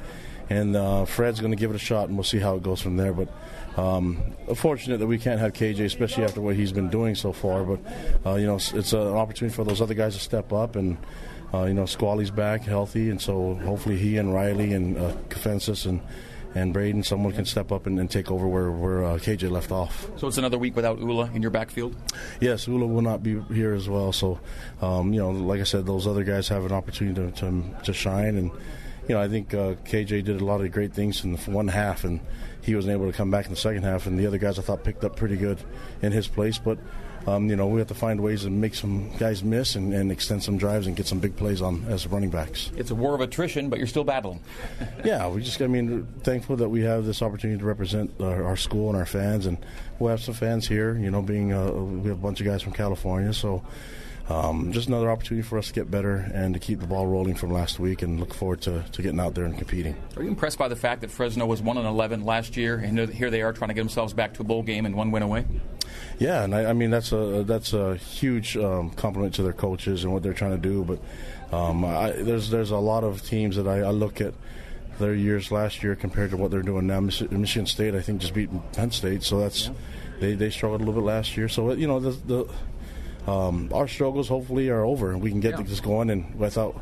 [0.48, 2.80] and uh, Fred's going to give it a shot, and we'll see how it goes
[2.80, 3.12] from there.
[3.12, 3.28] But
[3.76, 7.64] um, unfortunate that we can't have KJ, especially after what he's been doing so far.
[7.64, 7.80] But
[8.24, 10.96] uh, you know, it's, an opportunity for those other guys to step up, and
[11.52, 16.00] uh, you know, Squally's back healthy, and so hopefully he and Riley and uh, and
[16.56, 19.70] and Brayden, someone can step up and, and take over where, where uh, KJ left
[19.70, 20.08] off.
[20.16, 21.94] So it's another week without Ula in your backfield?
[22.40, 24.10] Yes, Ula will not be here as well.
[24.10, 24.40] So,
[24.80, 27.92] um, you know, like I said, those other guys have an opportunity to, to, to
[27.92, 28.38] shine.
[28.38, 28.50] And,
[29.06, 31.68] you know, I think uh, KJ did a lot of great things in the one
[31.68, 32.20] half, and
[32.66, 34.06] he wasn't able to come back in the second half.
[34.06, 35.58] And the other guys I thought picked up pretty good
[36.02, 36.58] in his place.
[36.58, 36.78] But
[37.26, 40.12] um, you know, we have to find ways to make some guys miss and, and,
[40.12, 42.70] extend some drives and get some big plays on as running backs.
[42.76, 44.40] It's a war of attrition, but you're still battling.
[45.04, 48.56] yeah, we just, I mean, thankful that we have this opportunity to represent our, our,
[48.56, 49.58] school and our fans, and
[49.98, 50.96] we'll have some fans here.
[50.96, 53.62] You know, being uh, we have a bunch of guys from California, so.
[54.28, 57.36] Um, just another opportunity for us to get better and to keep the ball rolling
[57.36, 59.94] from last week and look forward to, to getting out there and competing.
[60.16, 63.08] Are you impressed by the fact that Fresno was 1 and 11 last year and
[63.10, 65.22] here they are trying to get themselves back to a bowl game and one win
[65.22, 65.44] away?
[66.18, 70.02] Yeah, and I, I mean that's a that's a huge um, compliment to their coaches
[70.02, 70.84] and what they're trying to do.
[70.84, 74.34] But um, I, there's there's a lot of teams that I, I, look at
[74.98, 77.00] their years last year compared to what they're doing now.
[77.00, 79.72] Michigan State, I think, just beat Penn State, so that's yeah.
[80.20, 81.48] they they struggled a little bit last year.
[81.48, 82.48] So you know the, the
[83.26, 85.64] um, our struggles hopefully are over and we can get yeah.
[85.64, 86.10] this going.
[86.10, 86.80] And without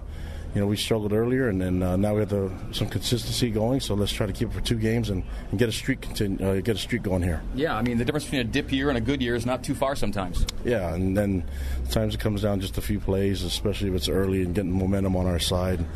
[0.55, 3.81] you know, we struggled earlier, and then uh, now we have the, some consistency going.
[3.81, 6.47] So let's try to keep it for two games and, and get a streak continue,
[6.47, 7.43] uh, get a streak going here.
[7.57, 9.65] Yeah, I mean the difference between a dip year and a good year is not
[9.65, 10.47] too far sometimes.
[10.65, 11.45] Yeah, and then
[11.91, 15.17] times it comes down just a few plays, especially if it's early and getting momentum
[15.17, 15.89] on our side, and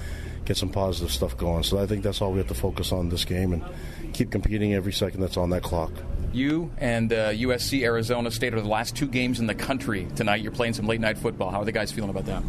[0.49, 1.62] get some positive stuff going.
[1.62, 3.62] So I think that's all we have to focus on this game and
[4.15, 5.93] keep competing every second that's on that clock.
[6.33, 10.41] You and uh, USC Arizona State are the last two games in the country tonight.
[10.41, 11.51] You're playing some late night football.
[11.51, 12.43] How are the guys feeling about that?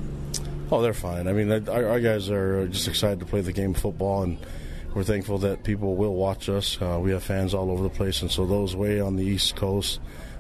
[0.72, 1.28] Oh, they're fine.
[1.28, 4.38] I mean, our, our, guys are just excited to play the game of football, and
[4.94, 6.78] we're thankful that people will watch us.
[6.82, 9.56] Uh, we have fans all over the place, and so those way on the East
[9.56, 10.00] Coast,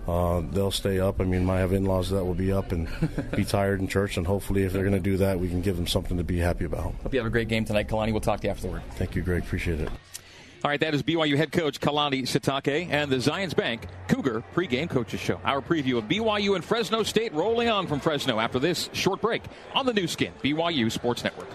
[0.09, 1.21] uh, they'll stay up.
[1.21, 2.87] I mean, I have in-laws that will be up and
[3.35, 5.75] be tired in church, and hopefully, if they're going to do that, we can give
[5.75, 6.95] them something to be happy about.
[7.03, 8.11] Hope you have a great game tonight, Kalani.
[8.11, 8.81] We'll talk to you afterward.
[8.91, 9.43] Thank you, Greg.
[9.43, 9.89] Appreciate it.
[10.61, 14.89] All right, that is BYU head coach Kalani Sitake and the Zions Bank Cougar pregame
[14.89, 15.39] coaches show.
[15.45, 19.41] Our preview of BYU and Fresno State rolling on from Fresno after this short break
[19.73, 21.47] on the Nu Skin, BYU Sports Network.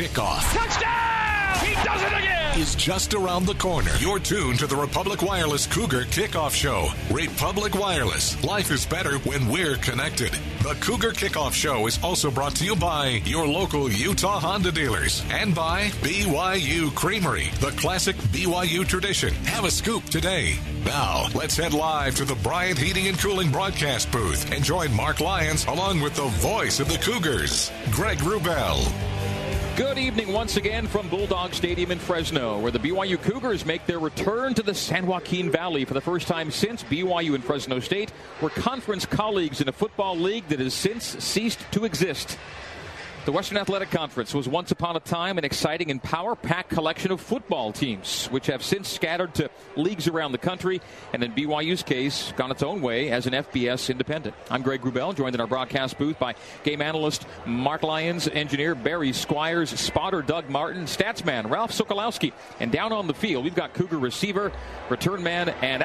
[0.00, 0.40] Kickoff.
[0.54, 1.66] Touchdown!
[1.66, 2.58] He does it again!
[2.58, 3.90] is just around the corner.
[3.98, 6.88] You're tuned to the Republic Wireless Cougar Kickoff Show.
[7.14, 8.42] Republic Wireless.
[8.42, 10.32] Life is better when we're connected.
[10.62, 15.22] The Cougar Kickoff Show is also brought to you by your local Utah Honda dealers
[15.30, 19.34] and by BYU Creamery, the classic BYU tradition.
[19.44, 20.56] Have a scoop today.
[20.86, 25.20] Now, let's head live to the Bryant Heating and Cooling broadcast booth and join Marc
[25.20, 28.90] Lyons along with the voice of the Cougars, Greg Wrubell.
[29.80, 33.98] Good evening once again from Bulldog Stadium in Fresno, where the BYU Cougars make their
[33.98, 38.12] return to the San Joaquin Valley for the first time since BYU and Fresno State
[38.42, 42.36] were conference colleagues in a football league that has since ceased to exist.
[43.30, 47.12] The Western Athletic Conference was once upon a time an exciting and power packed collection
[47.12, 50.80] of football teams, which have since scattered to leagues around the country,
[51.12, 54.34] and in BYU's case, gone its own way as an FBS independent.
[54.50, 56.34] I'm Greg Wrubell, joined in our broadcast booth by
[56.64, 62.92] game analyst Marc Lyons, engineer Barry Squires, spotter Doug Martin, statsman Ralph Sokolowski, and down
[62.92, 64.50] on the field, we've got Cougar receiver,
[64.88, 65.84] return man, and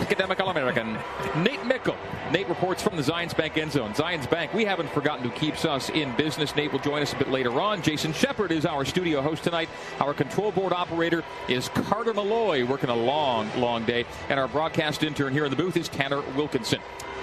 [0.00, 0.98] academic All American,
[1.36, 1.96] Nate Meikle.
[2.32, 3.92] Nate reports from the Zions Bank end zone.
[3.92, 6.54] Zions Bank, we haven't forgotten who keeps us in business.
[6.56, 7.82] Nate will join us a bit later on.
[7.82, 9.68] Jason Shepard is our studio host tonight.
[10.00, 14.04] Our control board operator is Carter Malloy, working a long, long day.
[14.28, 16.80] And our broadcast intern here in the booth is Tanner Wilkinson.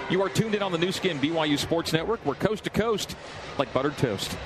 [0.08, 2.24] You are tuned in on the Nu Skin BYU Sports Network.
[2.26, 3.16] We're coast to coast
[3.58, 4.36] like buttered toast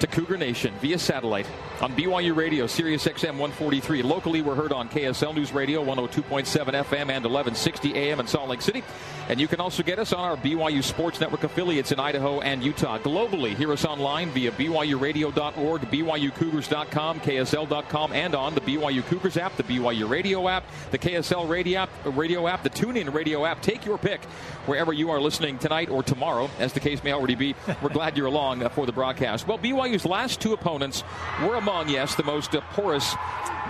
[0.00, 1.46] to Cougar Nation via satellite
[1.80, 4.02] on BYU Radio, Sirius XM 143.
[4.02, 8.60] Locally, we're heard on KSL News Radio, 102.7 FM and 1160 AM in Salt Lake
[8.62, 8.82] City.
[9.28, 12.62] And you can also get us on our BYU Sports Network affiliates in Idaho and
[12.62, 12.98] Utah.
[12.98, 19.62] Globally, hear us online via BYURadio.org, BYUCougars.com, KSL.com, and on the BYU Cougars app, the
[19.62, 23.62] BYU Radio app, the KSL Radio app, uh, radio app, the TuneIn Radio app.
[23.62, 24.22] Take your pick
[24.66, 27.54] wherever you are listening tonight or tomorrow, as the case may already be.
[27.80, 29.46] We're glad you're along uh, for the broadcast.
[29.50, 31.02] Well, BYU's last two opponents
[31.42, 33.16] were among, yes, the most uh, porous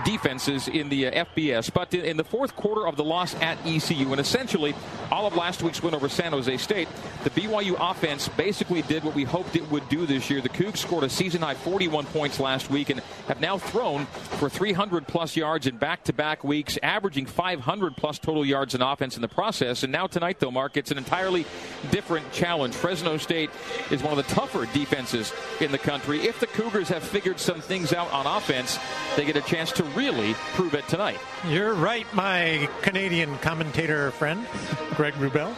[0.03, 1.71] defenses in the uh, FBS.
[1.73, 4.75] But in, the fourth quarter of the loss at ECU, and essentially
[5.11, 6.87] all of last week's win over San Jose State,
[7.23, 10.41] the BYU offense basically did what we hoped it would do this year.
[10.41, 14.49] The Cougs scored a season high 41 points last week and have now thrown for
[14.49, 19.15] 300 plus yards in back to back weeks, averaging 500 plus total yards in offense
[19.15, 19.83] in the process.
[19.83, 21.45] And now tonight, though, Marc, it's an entirely
[21.89, 22.75] different challenge.
[22.75, 23.49] Fresno State
[23.89, 26.21] is one of the tougher defenses in the country.
[26.27, 28.77] If the Cougars have figured some things out on offense,
[29.15, 31.19] they get a chance to really prove it tonight.
[31.47, 34.45] You're right, my Canadian commentator friend,
[34.95, 35.53] Greg Wrubell.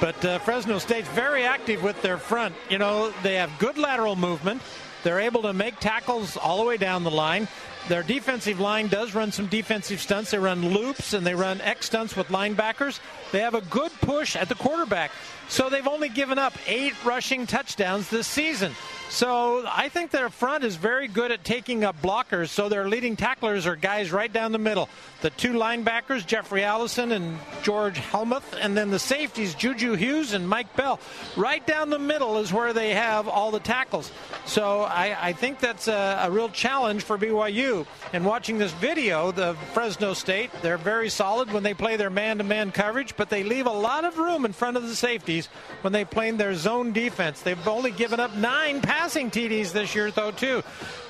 [0.00, 2.54] But uh, Fresno State's very active with their front.
[2.70, 4.62] You know, they have good lateral movement.
[5.02, 7.48] They're able to make tackles all the way down the line.
[7.88, 10.30] Their defensive line does run some defensive stunts.
[10.30, 13.00] They run loops and they run X stunts with linebackers.
[13.32, 15.10] They have a good push at the quarterback.
[15.48, 18.72] So they've only given up eight rushing touchdowns this season.
[19.10, 22.50] So I think their front is very good at taking up blockers.
[22.50, 24.88] So their leading tacklers are guys right down the middle.
[25.22, 30.48] The two linebackers, Jeffrey Allison and George Helmuth, and then the safeties, Juju Hughes and
[30.48, 31.00] Mike Bell.
[31.36, 34.12] Right down the middle is where they have all the tackles.
[34.46, 37.86] So I, I think that's a, a real challenge for BYU.
[38.12, 42.70] And watching this video, the Fresno State, they're very solid when they play their man-to-man
[42.70, 45.48] coverage, but they leave a lot of room in front of the safeties
[45.80, 47.42] when they play their zone defense.
[47.42, 50.62] They've only given up nine passes passing TDs this year, though, too.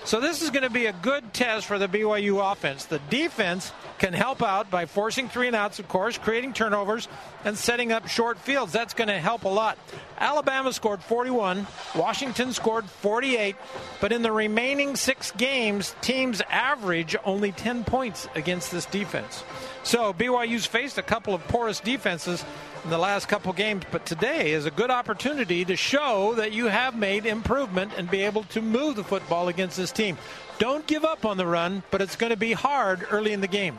[0.04, 2.84] So this is going to be a good test for the BYU offense.
[2.84, 7.08] The defense can help out by forcing three and outs, of course, creating turnovers,
[7.44, 8.72] and setting up short fields.
[8.72, 9.76] That's going to help a lot.
[10.18, 13.56] Alabama scored 41, Washington scored 48,
[14.00, 19.42] but in the remaining six games, teams average only 10 points against this defense.
[19.82, 22.44] So BYU's faced a couple of porous defenses
[22.84, 26.66] in the last couple games, but today is a good opportunity to show that you
[26.66, 30.16] have made improvement and be able to move the football against this team.
[30.58, 33.48] Don't give up on the run, but it's going to be hard early in the
[33.48, 33.78] game.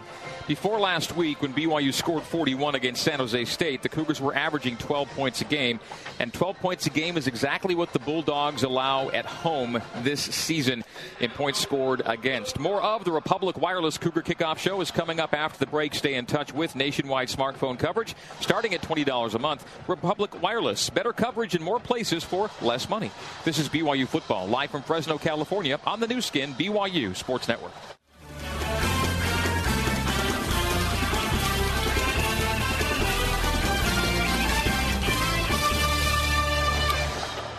[0.52, 4.76] Before last week, when BYU scored 41 against San Jose State, the Cougars were averaging
[4.76, 5.80] 12 points a game,
[6.20, 10.84] and 12 points a game is exactly what the Bulldogs allow at home this season
[11.22, 12.60] in points scored against.
[12.60, 15.96] More of the Republic Wireless Cougar Kickoff Show is coming up after the break.
[15.96, 19.66] Stay in touch with nationwide smartphone coverage starting at $20 a month.
[19.88, 23.10] Republic Wireless, better coverage in more places for less money.
[23.46, 27.72] This is BYU Football, live from Fresno, California, on the Nu Skin, BYU Sports Network.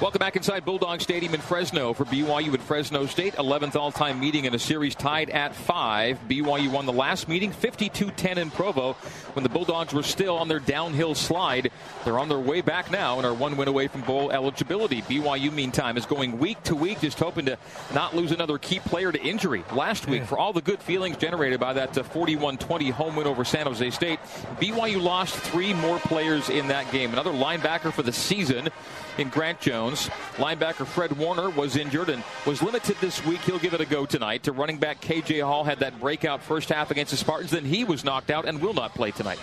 [0.03, 3.35] Welcome back inside Bulldog Stadium in Fresno for BYU and Fresno State.
[3.35, 6.19] 11th all time meeting in a series tied at 5.
[6.29, 8.95] BYU won the last meeting 52 10 in Provo
[9.35, 11.71] when the Bulldogs were still on their downhill slide.
[12.05, 15.03] They're on their way back now and are one win away from bowl eligibility.
[15.03, 17.57] BYU, meantime, is going week to week, just hoping to
[17.95, 19.63] not lose another key player to injury.
[19.73, 23.29] Last week, for all the good feelings generated by that uh, 41 20 home win
[23.29, 24.19] over San Jose State,
[24.61, 27.13] BYU lost three more players in that game.
[27.13, 28.69] Another linebacker for the season
[29.19, 29.92] in Grant Jones.
[30.37, 33.41] Linebacker Fred Warner was injured and was limited this week.
[33.41, 34.45] He'll give it a go tonight.
[34.45, 37.51] To running back KJ Hall had that breakout first half against the Spartans.
[37.51, 39.39] Then he was knocked out and will not play tonight.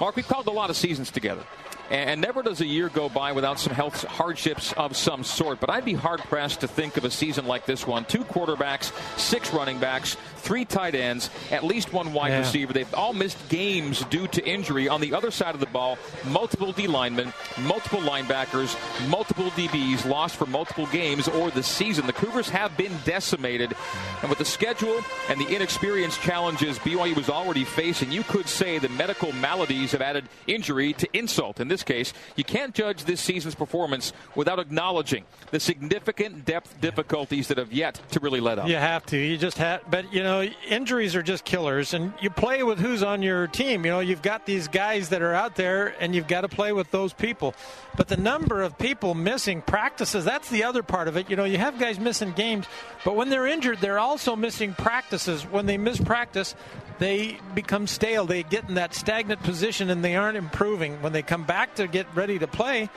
[0.00, 1.44] Marc, we've called a lot of seasons together.
[1.90, 5.60] And never does a year go by without some health hardships of some sort.
[5.60, 8.06] But I'd be hard pressed to think of a season like this one.
[8.06, 12.38] Two quarterbacks, six running backs, three tight ends, at least one wide Yeah.
[12.40, 12.72] receiver.
[12.72, 14.88] They've all missed games due to injury.
[14.88, 18.76] On the other side of the ball, multiple D linemen, multiple linebackers,
[19.08, 22.06] multiple DBs lost for multiple games or the season.
[22.06, 23.74] The Cougars have been decimated.
[24.20, 28.78] And with the schedule and the inexperienced challenges BYU was already facing, you could say
[28.78, 31.60] the medical maladies have added injury to insult.
[31.60, 37.48] In this case, you can't judge this season's performance without acknowledging the significant depth difficulties
[37.48, 38.68] that have yet to really let up.
[38.68, 39.16] You have to.
[39.16, 39.82] You just have.
[39.90, 43.84] But you know, injuries are just killers, and you play with who's on your team.
[43.84, 46.72] You know, you've got these guys that are out there, and you've got to play
[46.72, 47.54] with those people.
[47.96, 51.28] But the number of people missing practices—that's the other part of it.
[51.28, 52.66] You know, you have guys missing games,
[53.04, 55.42] but when they're injured, they're also missing practices.
[55.42, 56.54] When they miss practice,
[56.98, 58.24] they become stale.
[58.24, 61.02] They get in that stagnant position, and they aren't improving.
[61.02, 62.88] When they come back to get ready to play,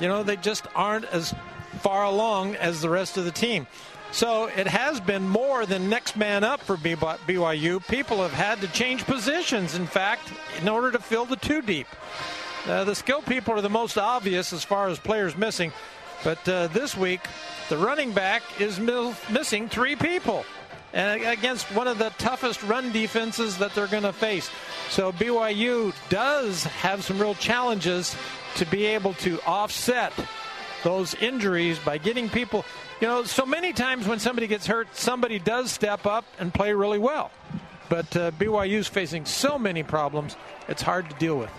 [0.00, 1.34] you know, they just aren't as
[1.80, 3.66] far along as the rest of the team.
[4.16, 7.86] So it has been more than next man up for BYU.
[7.86, 11.86] People have had to change positions, in fact, in order to fill the two deep.
[12.64, 15.70] Uh, the skill people are the most obvious as far as players missing,
[16.24, 17.20] but uh, this week
[17.68, 20.46] the running back is mil- missing three people
[20.94, 24.48] and against one of the toughest run defenses that they're going to face.
[24.88, 28.16] So BYU does have some real challenges
[28.54, 30.14] to be able to offset
[30.84, 32.64] those injuries by getting people.
[33.00, 36.72] You know, so many times when somebody gets hurt, somebody does step up and play
[36.72, 37.30] really well.
[37.88, 40.34] but uh, BYU's facing so many problems,
[40.68, 41.50] it's hard to deal with.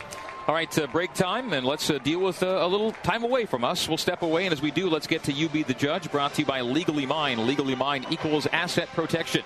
[0.47, 3.45] All right, uh, break time, and let's uh, deal with uh, a little time away
[3.45, 3.87] from us.
[3.87, 6.33] We'll step away, and as we do, let's get to You Be the Judge, brought
[6.35, 7.45] to you by Legally Mine.
[7.45, 9.43] Legally Mine equals asset protection.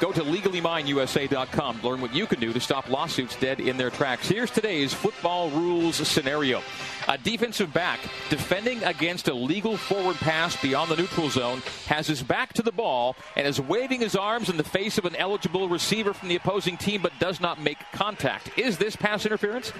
[0.00, 1.82] Go to legallymineusa.com.
[1.82, 4.28] Learn what you can do to stop lawsuits dead in their tracks.
[4.28, 6.62] Here's today's football rules scenario.
[7.08, 7.98] A defensive back
[8.28, 12.70] defending against a legal forward pass beyond the neutral zone has his back to the
[12.70, 16.36] ball and is waving his arms in the face of an eligible receiver from the
[16.36, 18.50] opposing team but does not make contact.
[18.56, 19.72] Is this pass interference?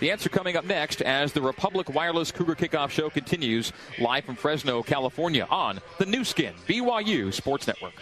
[0.00, 4.34] The answer coming up next as the Republic Wireless Cougar Kickoff Show continues live from
[4.34, 7.94] Fresno, California on the Nu Skin, BYU Sports Network.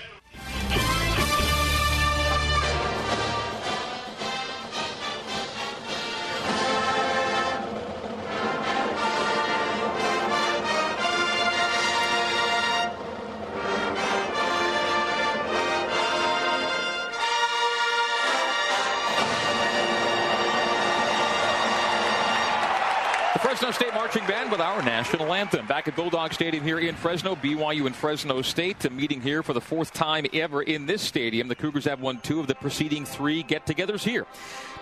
[23.51, 25.67] Fresno State Marching Band with our national anthem.
[25.67, 29.55] Back at Bulldog Stadium here in Fresno, BYU and Fresno State to meeting here for
[29.55, 31.49] the fourth time ever in this stadium.
[31.49, 34.25] The Cougars have won two of the preceding three get-togethers here.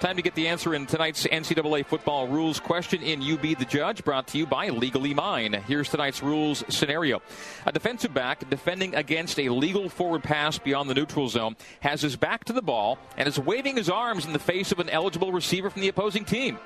[0.00, 3.64] Time to get the answer in tonight's NCAA football rules question in You Be the
[3.64, 5.54] Judge, brought to you by Legally Mine.
[5.66, 7.22] Here's tonight's rules scenario.
[7.64, 12.16] A defensive back defending against a legal forward pass beyond the neutral zone has his
[12.16, 15.32] back to the ball and is waving his arms in the face of an eligible
[15.32, 16.58] receiver from the opposing team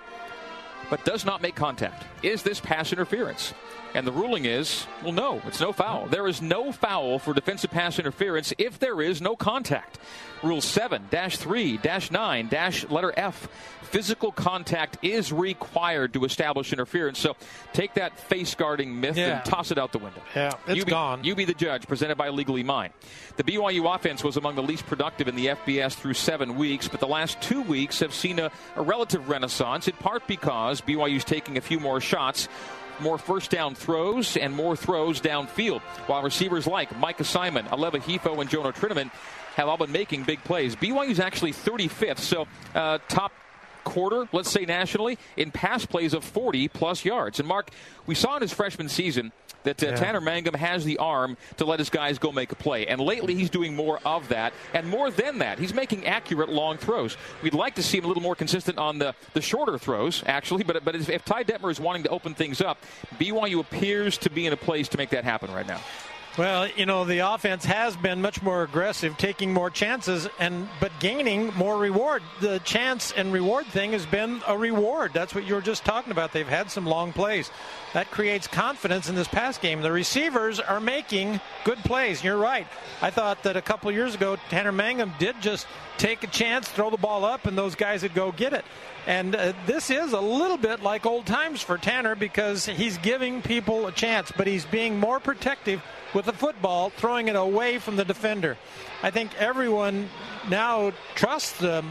[0.93, 2.05] but does not make contact.
[2.23, 3.55] Is this pass interference?
[3.94, 6.06] And the ruling is, well, no, it's no foul.
[6.06, 9.98] There is no foul for defensive pass interference if there is no contact.
[10.43, 12.51] Rule 7 3 9
[12.90, 13.48] letter F.
[13.93, 17.19] Physical contact is required to establish interference.
[17.19, 17.36] So
[17.74, 19.36] take that face guarding myth Yeah.
[19.36, 20.23] and toss it out the window.
[20.35, 21.23] Yeah, it's you be, gone.
[21.24, 22.90] You be the judge, presented by Legally Mine.
[23.36, 27.01] The BYU offense was among the least productive in the FBS through seven weeks, but
[27.01, 31.59] the last two weeks have seen a, a relative renaissance, in part because BYU's taking
[31.59, 32.48] a few more shots.
[33.01, 38.40] More first down throws and more throws downfield, while receivers like Micah Simon, Aleva Hifo,
[38.40, 39.10] and Jonah Trinnaman
[39.56, 40.77] have all been making big plays.
[40.77, 43.32] BYU's actually 35th, so uh, top
[43.85, 47.39] quarter, let's say nationally, in pass plays of 40 plus yards.
[47.39, 47.71] And Marc,
[48.07, 49.33] we saw in his freshman season
[49.65, 49.97] that uh, Yeah.
[49.97, 52.87] Tanner Mangum has the arm to let his guys go make a play.
[52.87, 54.53] And lately, he's doing more of that.
[54.75, 57.17] And more than that, he's making accurate long throws.
[57.43, 60.65] We'd like to see him a little more consistent on the, the shorter throws, actually.
[60.65, 62.79] But, but if, if Ty Detmer is wanting to open things up,
[63.19, 65.81] BYU appears to be in a place to make that happen right now.
[66.39, 70.91] Well, you know, the offense has been much more aggressive, taking more chances and but
[70.99, 72.23] gaining more reward.
[72.41, 75.13] The chance and reward thing has been a reward.
[75.13, 76.33] That's what you were just talking about.
[76.33, 77.51] They've had some long plays.
[77.94, 79.82] That creates confidence in this pass game.
[79.82, 82.24] The receivers are making good plays.
[82.24, 82.66] You're right.
[83.02, 85.66] I thought that a couple years ago Tanner Mangum did just
[85.98, 88.64] take a chance, throw the ball up and those guys would go get it.
[89.06, 93.43] And uh, this is a little bit like old times for Tanner because he's giving
[93.43, 95.82] people a chance, but he's being more protective
[96.14, 98.56] with the football, throwing it away from the defender.
[99.02, 100.09] I think everyone
[100.48, 101.85] now trusts the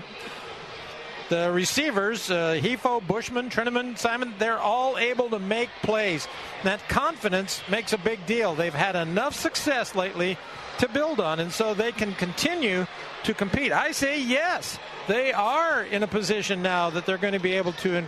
[1.32, 6.28] the receivers, uh, Hifo, Bushman, Trinnaman, Simon, they're all able to make plays.
[6.66, 8.53] That confidence makes a big deal.
[8.53, 10.38] They've had enough success lately
[10.80, 12.86] to build on, and so they can continue
[13.24, 13.72] to compete.
[13.72, 14.78] I say yes.
[15.08, 18.03] They are in a position now that they're going to be able to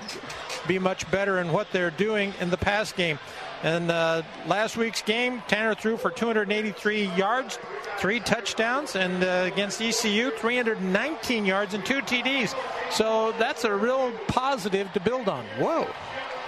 [0.68, 3.20] be much better in what they're doing in the pass game.
[3.64, 7.57] And uh, last week's game, Tanner threw for 283 yards,
[7.98, 12.53] three touchdowns, and uh, against ECU, 319 yards and two TDs.
[12.91, 15.45] So that's a real positive to build on.
[15.57, 15.88] Whoa.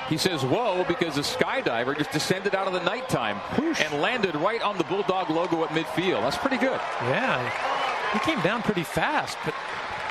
[0.10, 4.62] He says, whoa, because a skydiver just descended out of the nighttime and landed right
[4.62, 6.22] on the Bulldog logo at midfield.
[6.22, 6.80] That's pretty good.
[7.02, 7.50] Yeah.
[8.14, 9.56] He came down pretty fast, but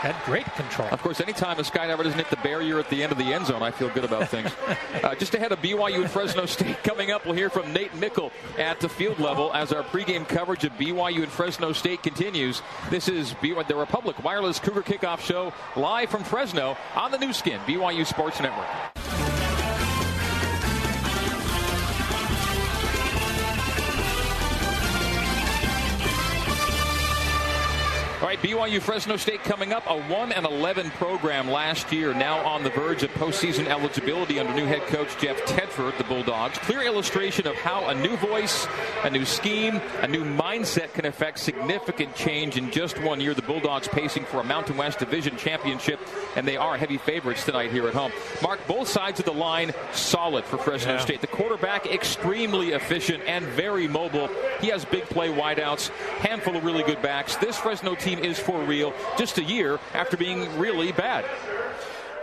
[0.05, 0.89] had great control.
[0.91, 3.47] Of course, anytime a skydiver doesn't hit the barrier at the end of the end
[3.47, 4.51] zone, I feel good about things.
[5.03, 8.31] uh, just ahead of BYU and Fresno State coming up, we'll hear from Nate Meikle
[8.59, 12.61] at the field level as our pregame coverage of BYU and Fresno State continues.
[12.91, 17.33] This is BYU, the Republic Wireless Cougar Kickoff Show live from Fresno on the Nu
[17.33, 19.04] Skin, BYU Sports Network.
[28.25, 29.85] All right, BYU Fresno State coming up.
[29.87, 34.55] A 1 and 11 program last year, now on the verge of postseason eligibility under
[34.55, 36.57] new head coach Jeff Tedford, the Bulldogs.
[36.57, 38.67] Clear illustration of how a new voice,
[39.03, 43.35] a new scheme, a new mindset can affect significant change in just one year.
[43.35, 46.01] The Bulldogs pacing for a Mountain West Division championship,
[46.35, 48.11] and they are heavy favorites tonight here at home.
[48.41, 51.01] Marc, both sides of the line solid for Fresno Yeah.
[51.01, 51.21] State.
[51.21, 54.31] The quarterback extremely efficient and very mobile.
[54.63, 55.91] He has big play wideouts,
[56.21, 57.37] handful of really good backs.
[57.37, 61.25] This Fresno team is for real just a year after being really bad.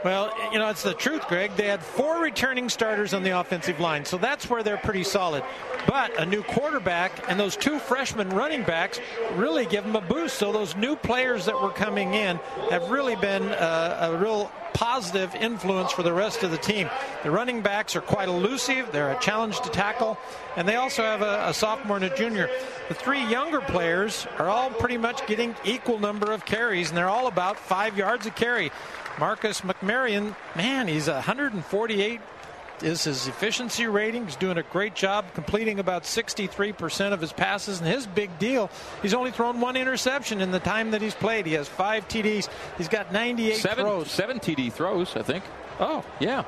[0.04, 1.56] Well, you know, it's the truth, Greg.
[1.56, 5.44] They had four returning starters on the offensive line, so that's where they're pretty solid.
[5.86, 9.00] But a new quarterback and those two freshman running backs
[9.36, 10.38] really give them a boost.
[10.38, 12.38] So those new players that were coming in
[12.72, 16.90] have really been uh, a real positive influence for the rest of the team.
[17.24, 18.92] The running backs are quite elusive.
[18.92, 20.18] They're a challenge to tackle.
[20.56, 22.50] And they also have a, a, sophomore and a junior.
[22.88, 27.10] The three younger players are all pretty much getting equal number of carries, and they're
[27.10, 28.72] all about five yards a carry.
[29.20, 32.22] Marcus McMaryion, man, he's 148
[32.84, 34.26] is his efficiency rating.
[34.26, 37.80] He's doing a great job completing about 63% of his passes.
[37.80, 38.70] And his big deal,
[39.02, 41.46] he's only thrown one interception in the time that he's played.
[41.46, 42.50] He has five TDs.
[42.78, 44.12] He's got 98 seven, throws.
[44.12, 45.44] Seven TD throws, I think.
[45.80, 46.44] Oh, yeah.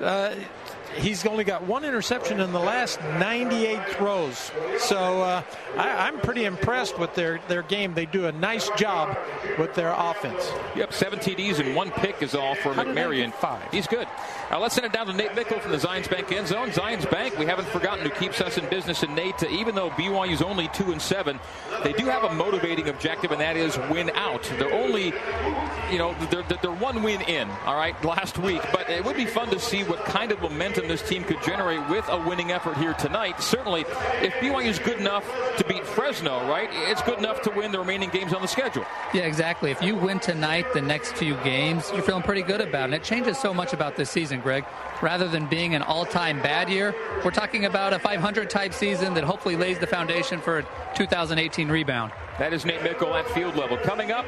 [0.00, 0.34] Uh,
[0.96, 4.50] he's only got one interception in the last 98 throws.
[4.78, 5.42] So uh,
[5.76, 7.94] I, am pretty impressed with their, their game.
[7.94, 9.16] They do a nice job
[9.58, 10.50] with their offense.
[10.76, 13.32] Yep, seven TDs and one pick is all for McMaryion.
[13.34, 13.70] Five.
[13.70, 14.06] He's good.
[14.50, 16.70] Now let's send it down to Nate Meikle from the Zions Bank end zone.
[16.70, 19.02] Zions Bank, we haven't forgotten who keeps us in business.
[19.02, 21.40] And Nate, uh, even though BYU's only two and seven,
[21.82, 24.42] they do have a motivating objective, and that is win out.
[24.58, 25.06] They're only,
[25.90, 27.48] you know, they're, they're one win in.
[27.66, 30.83] All right, last week, but it would be fun to see what kind of momentum
[30.88, 33.40] this team could generate with a winning effort here tonight.
[33.40, 33.82] Certainly,
[34.22, 35.24] if BYU is good enough
[35.58, 38.84] to beat Fresno, right, it's good enough to win the remaining games on the schedule.
[39.12, 39.70] Yeah, exactly.
[39.70, 42.96] If you win tonight, the next few games, you're feeling pretty good about it.
[42.96, 44.64] It changes so much about this season, Greg.
[45.02, 46.94] Rather than being an all-time bad year,
[47.24, 51.68] we're talking about a 500 type season that hopefully lays the foundation for a 2018
[51.68, 52.12] rebound.
[52.38, 53.76] That is Nate Meikle at field level.
[53.76, 54.26] Coming up,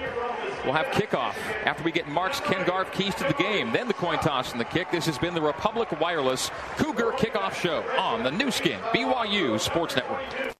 [0.65, 1.35] we'll have kickoff
[1.65, 3.73] after we get Marc's Ken Garff keys to the game.
[3.73, 4.93] Then the coin toss and the kick.
[4.93, 9.97] This has been the Republic Wireless Cougar Kickoff Show on the Nu Skin BYU Sports
[9.97, 10.55] Network.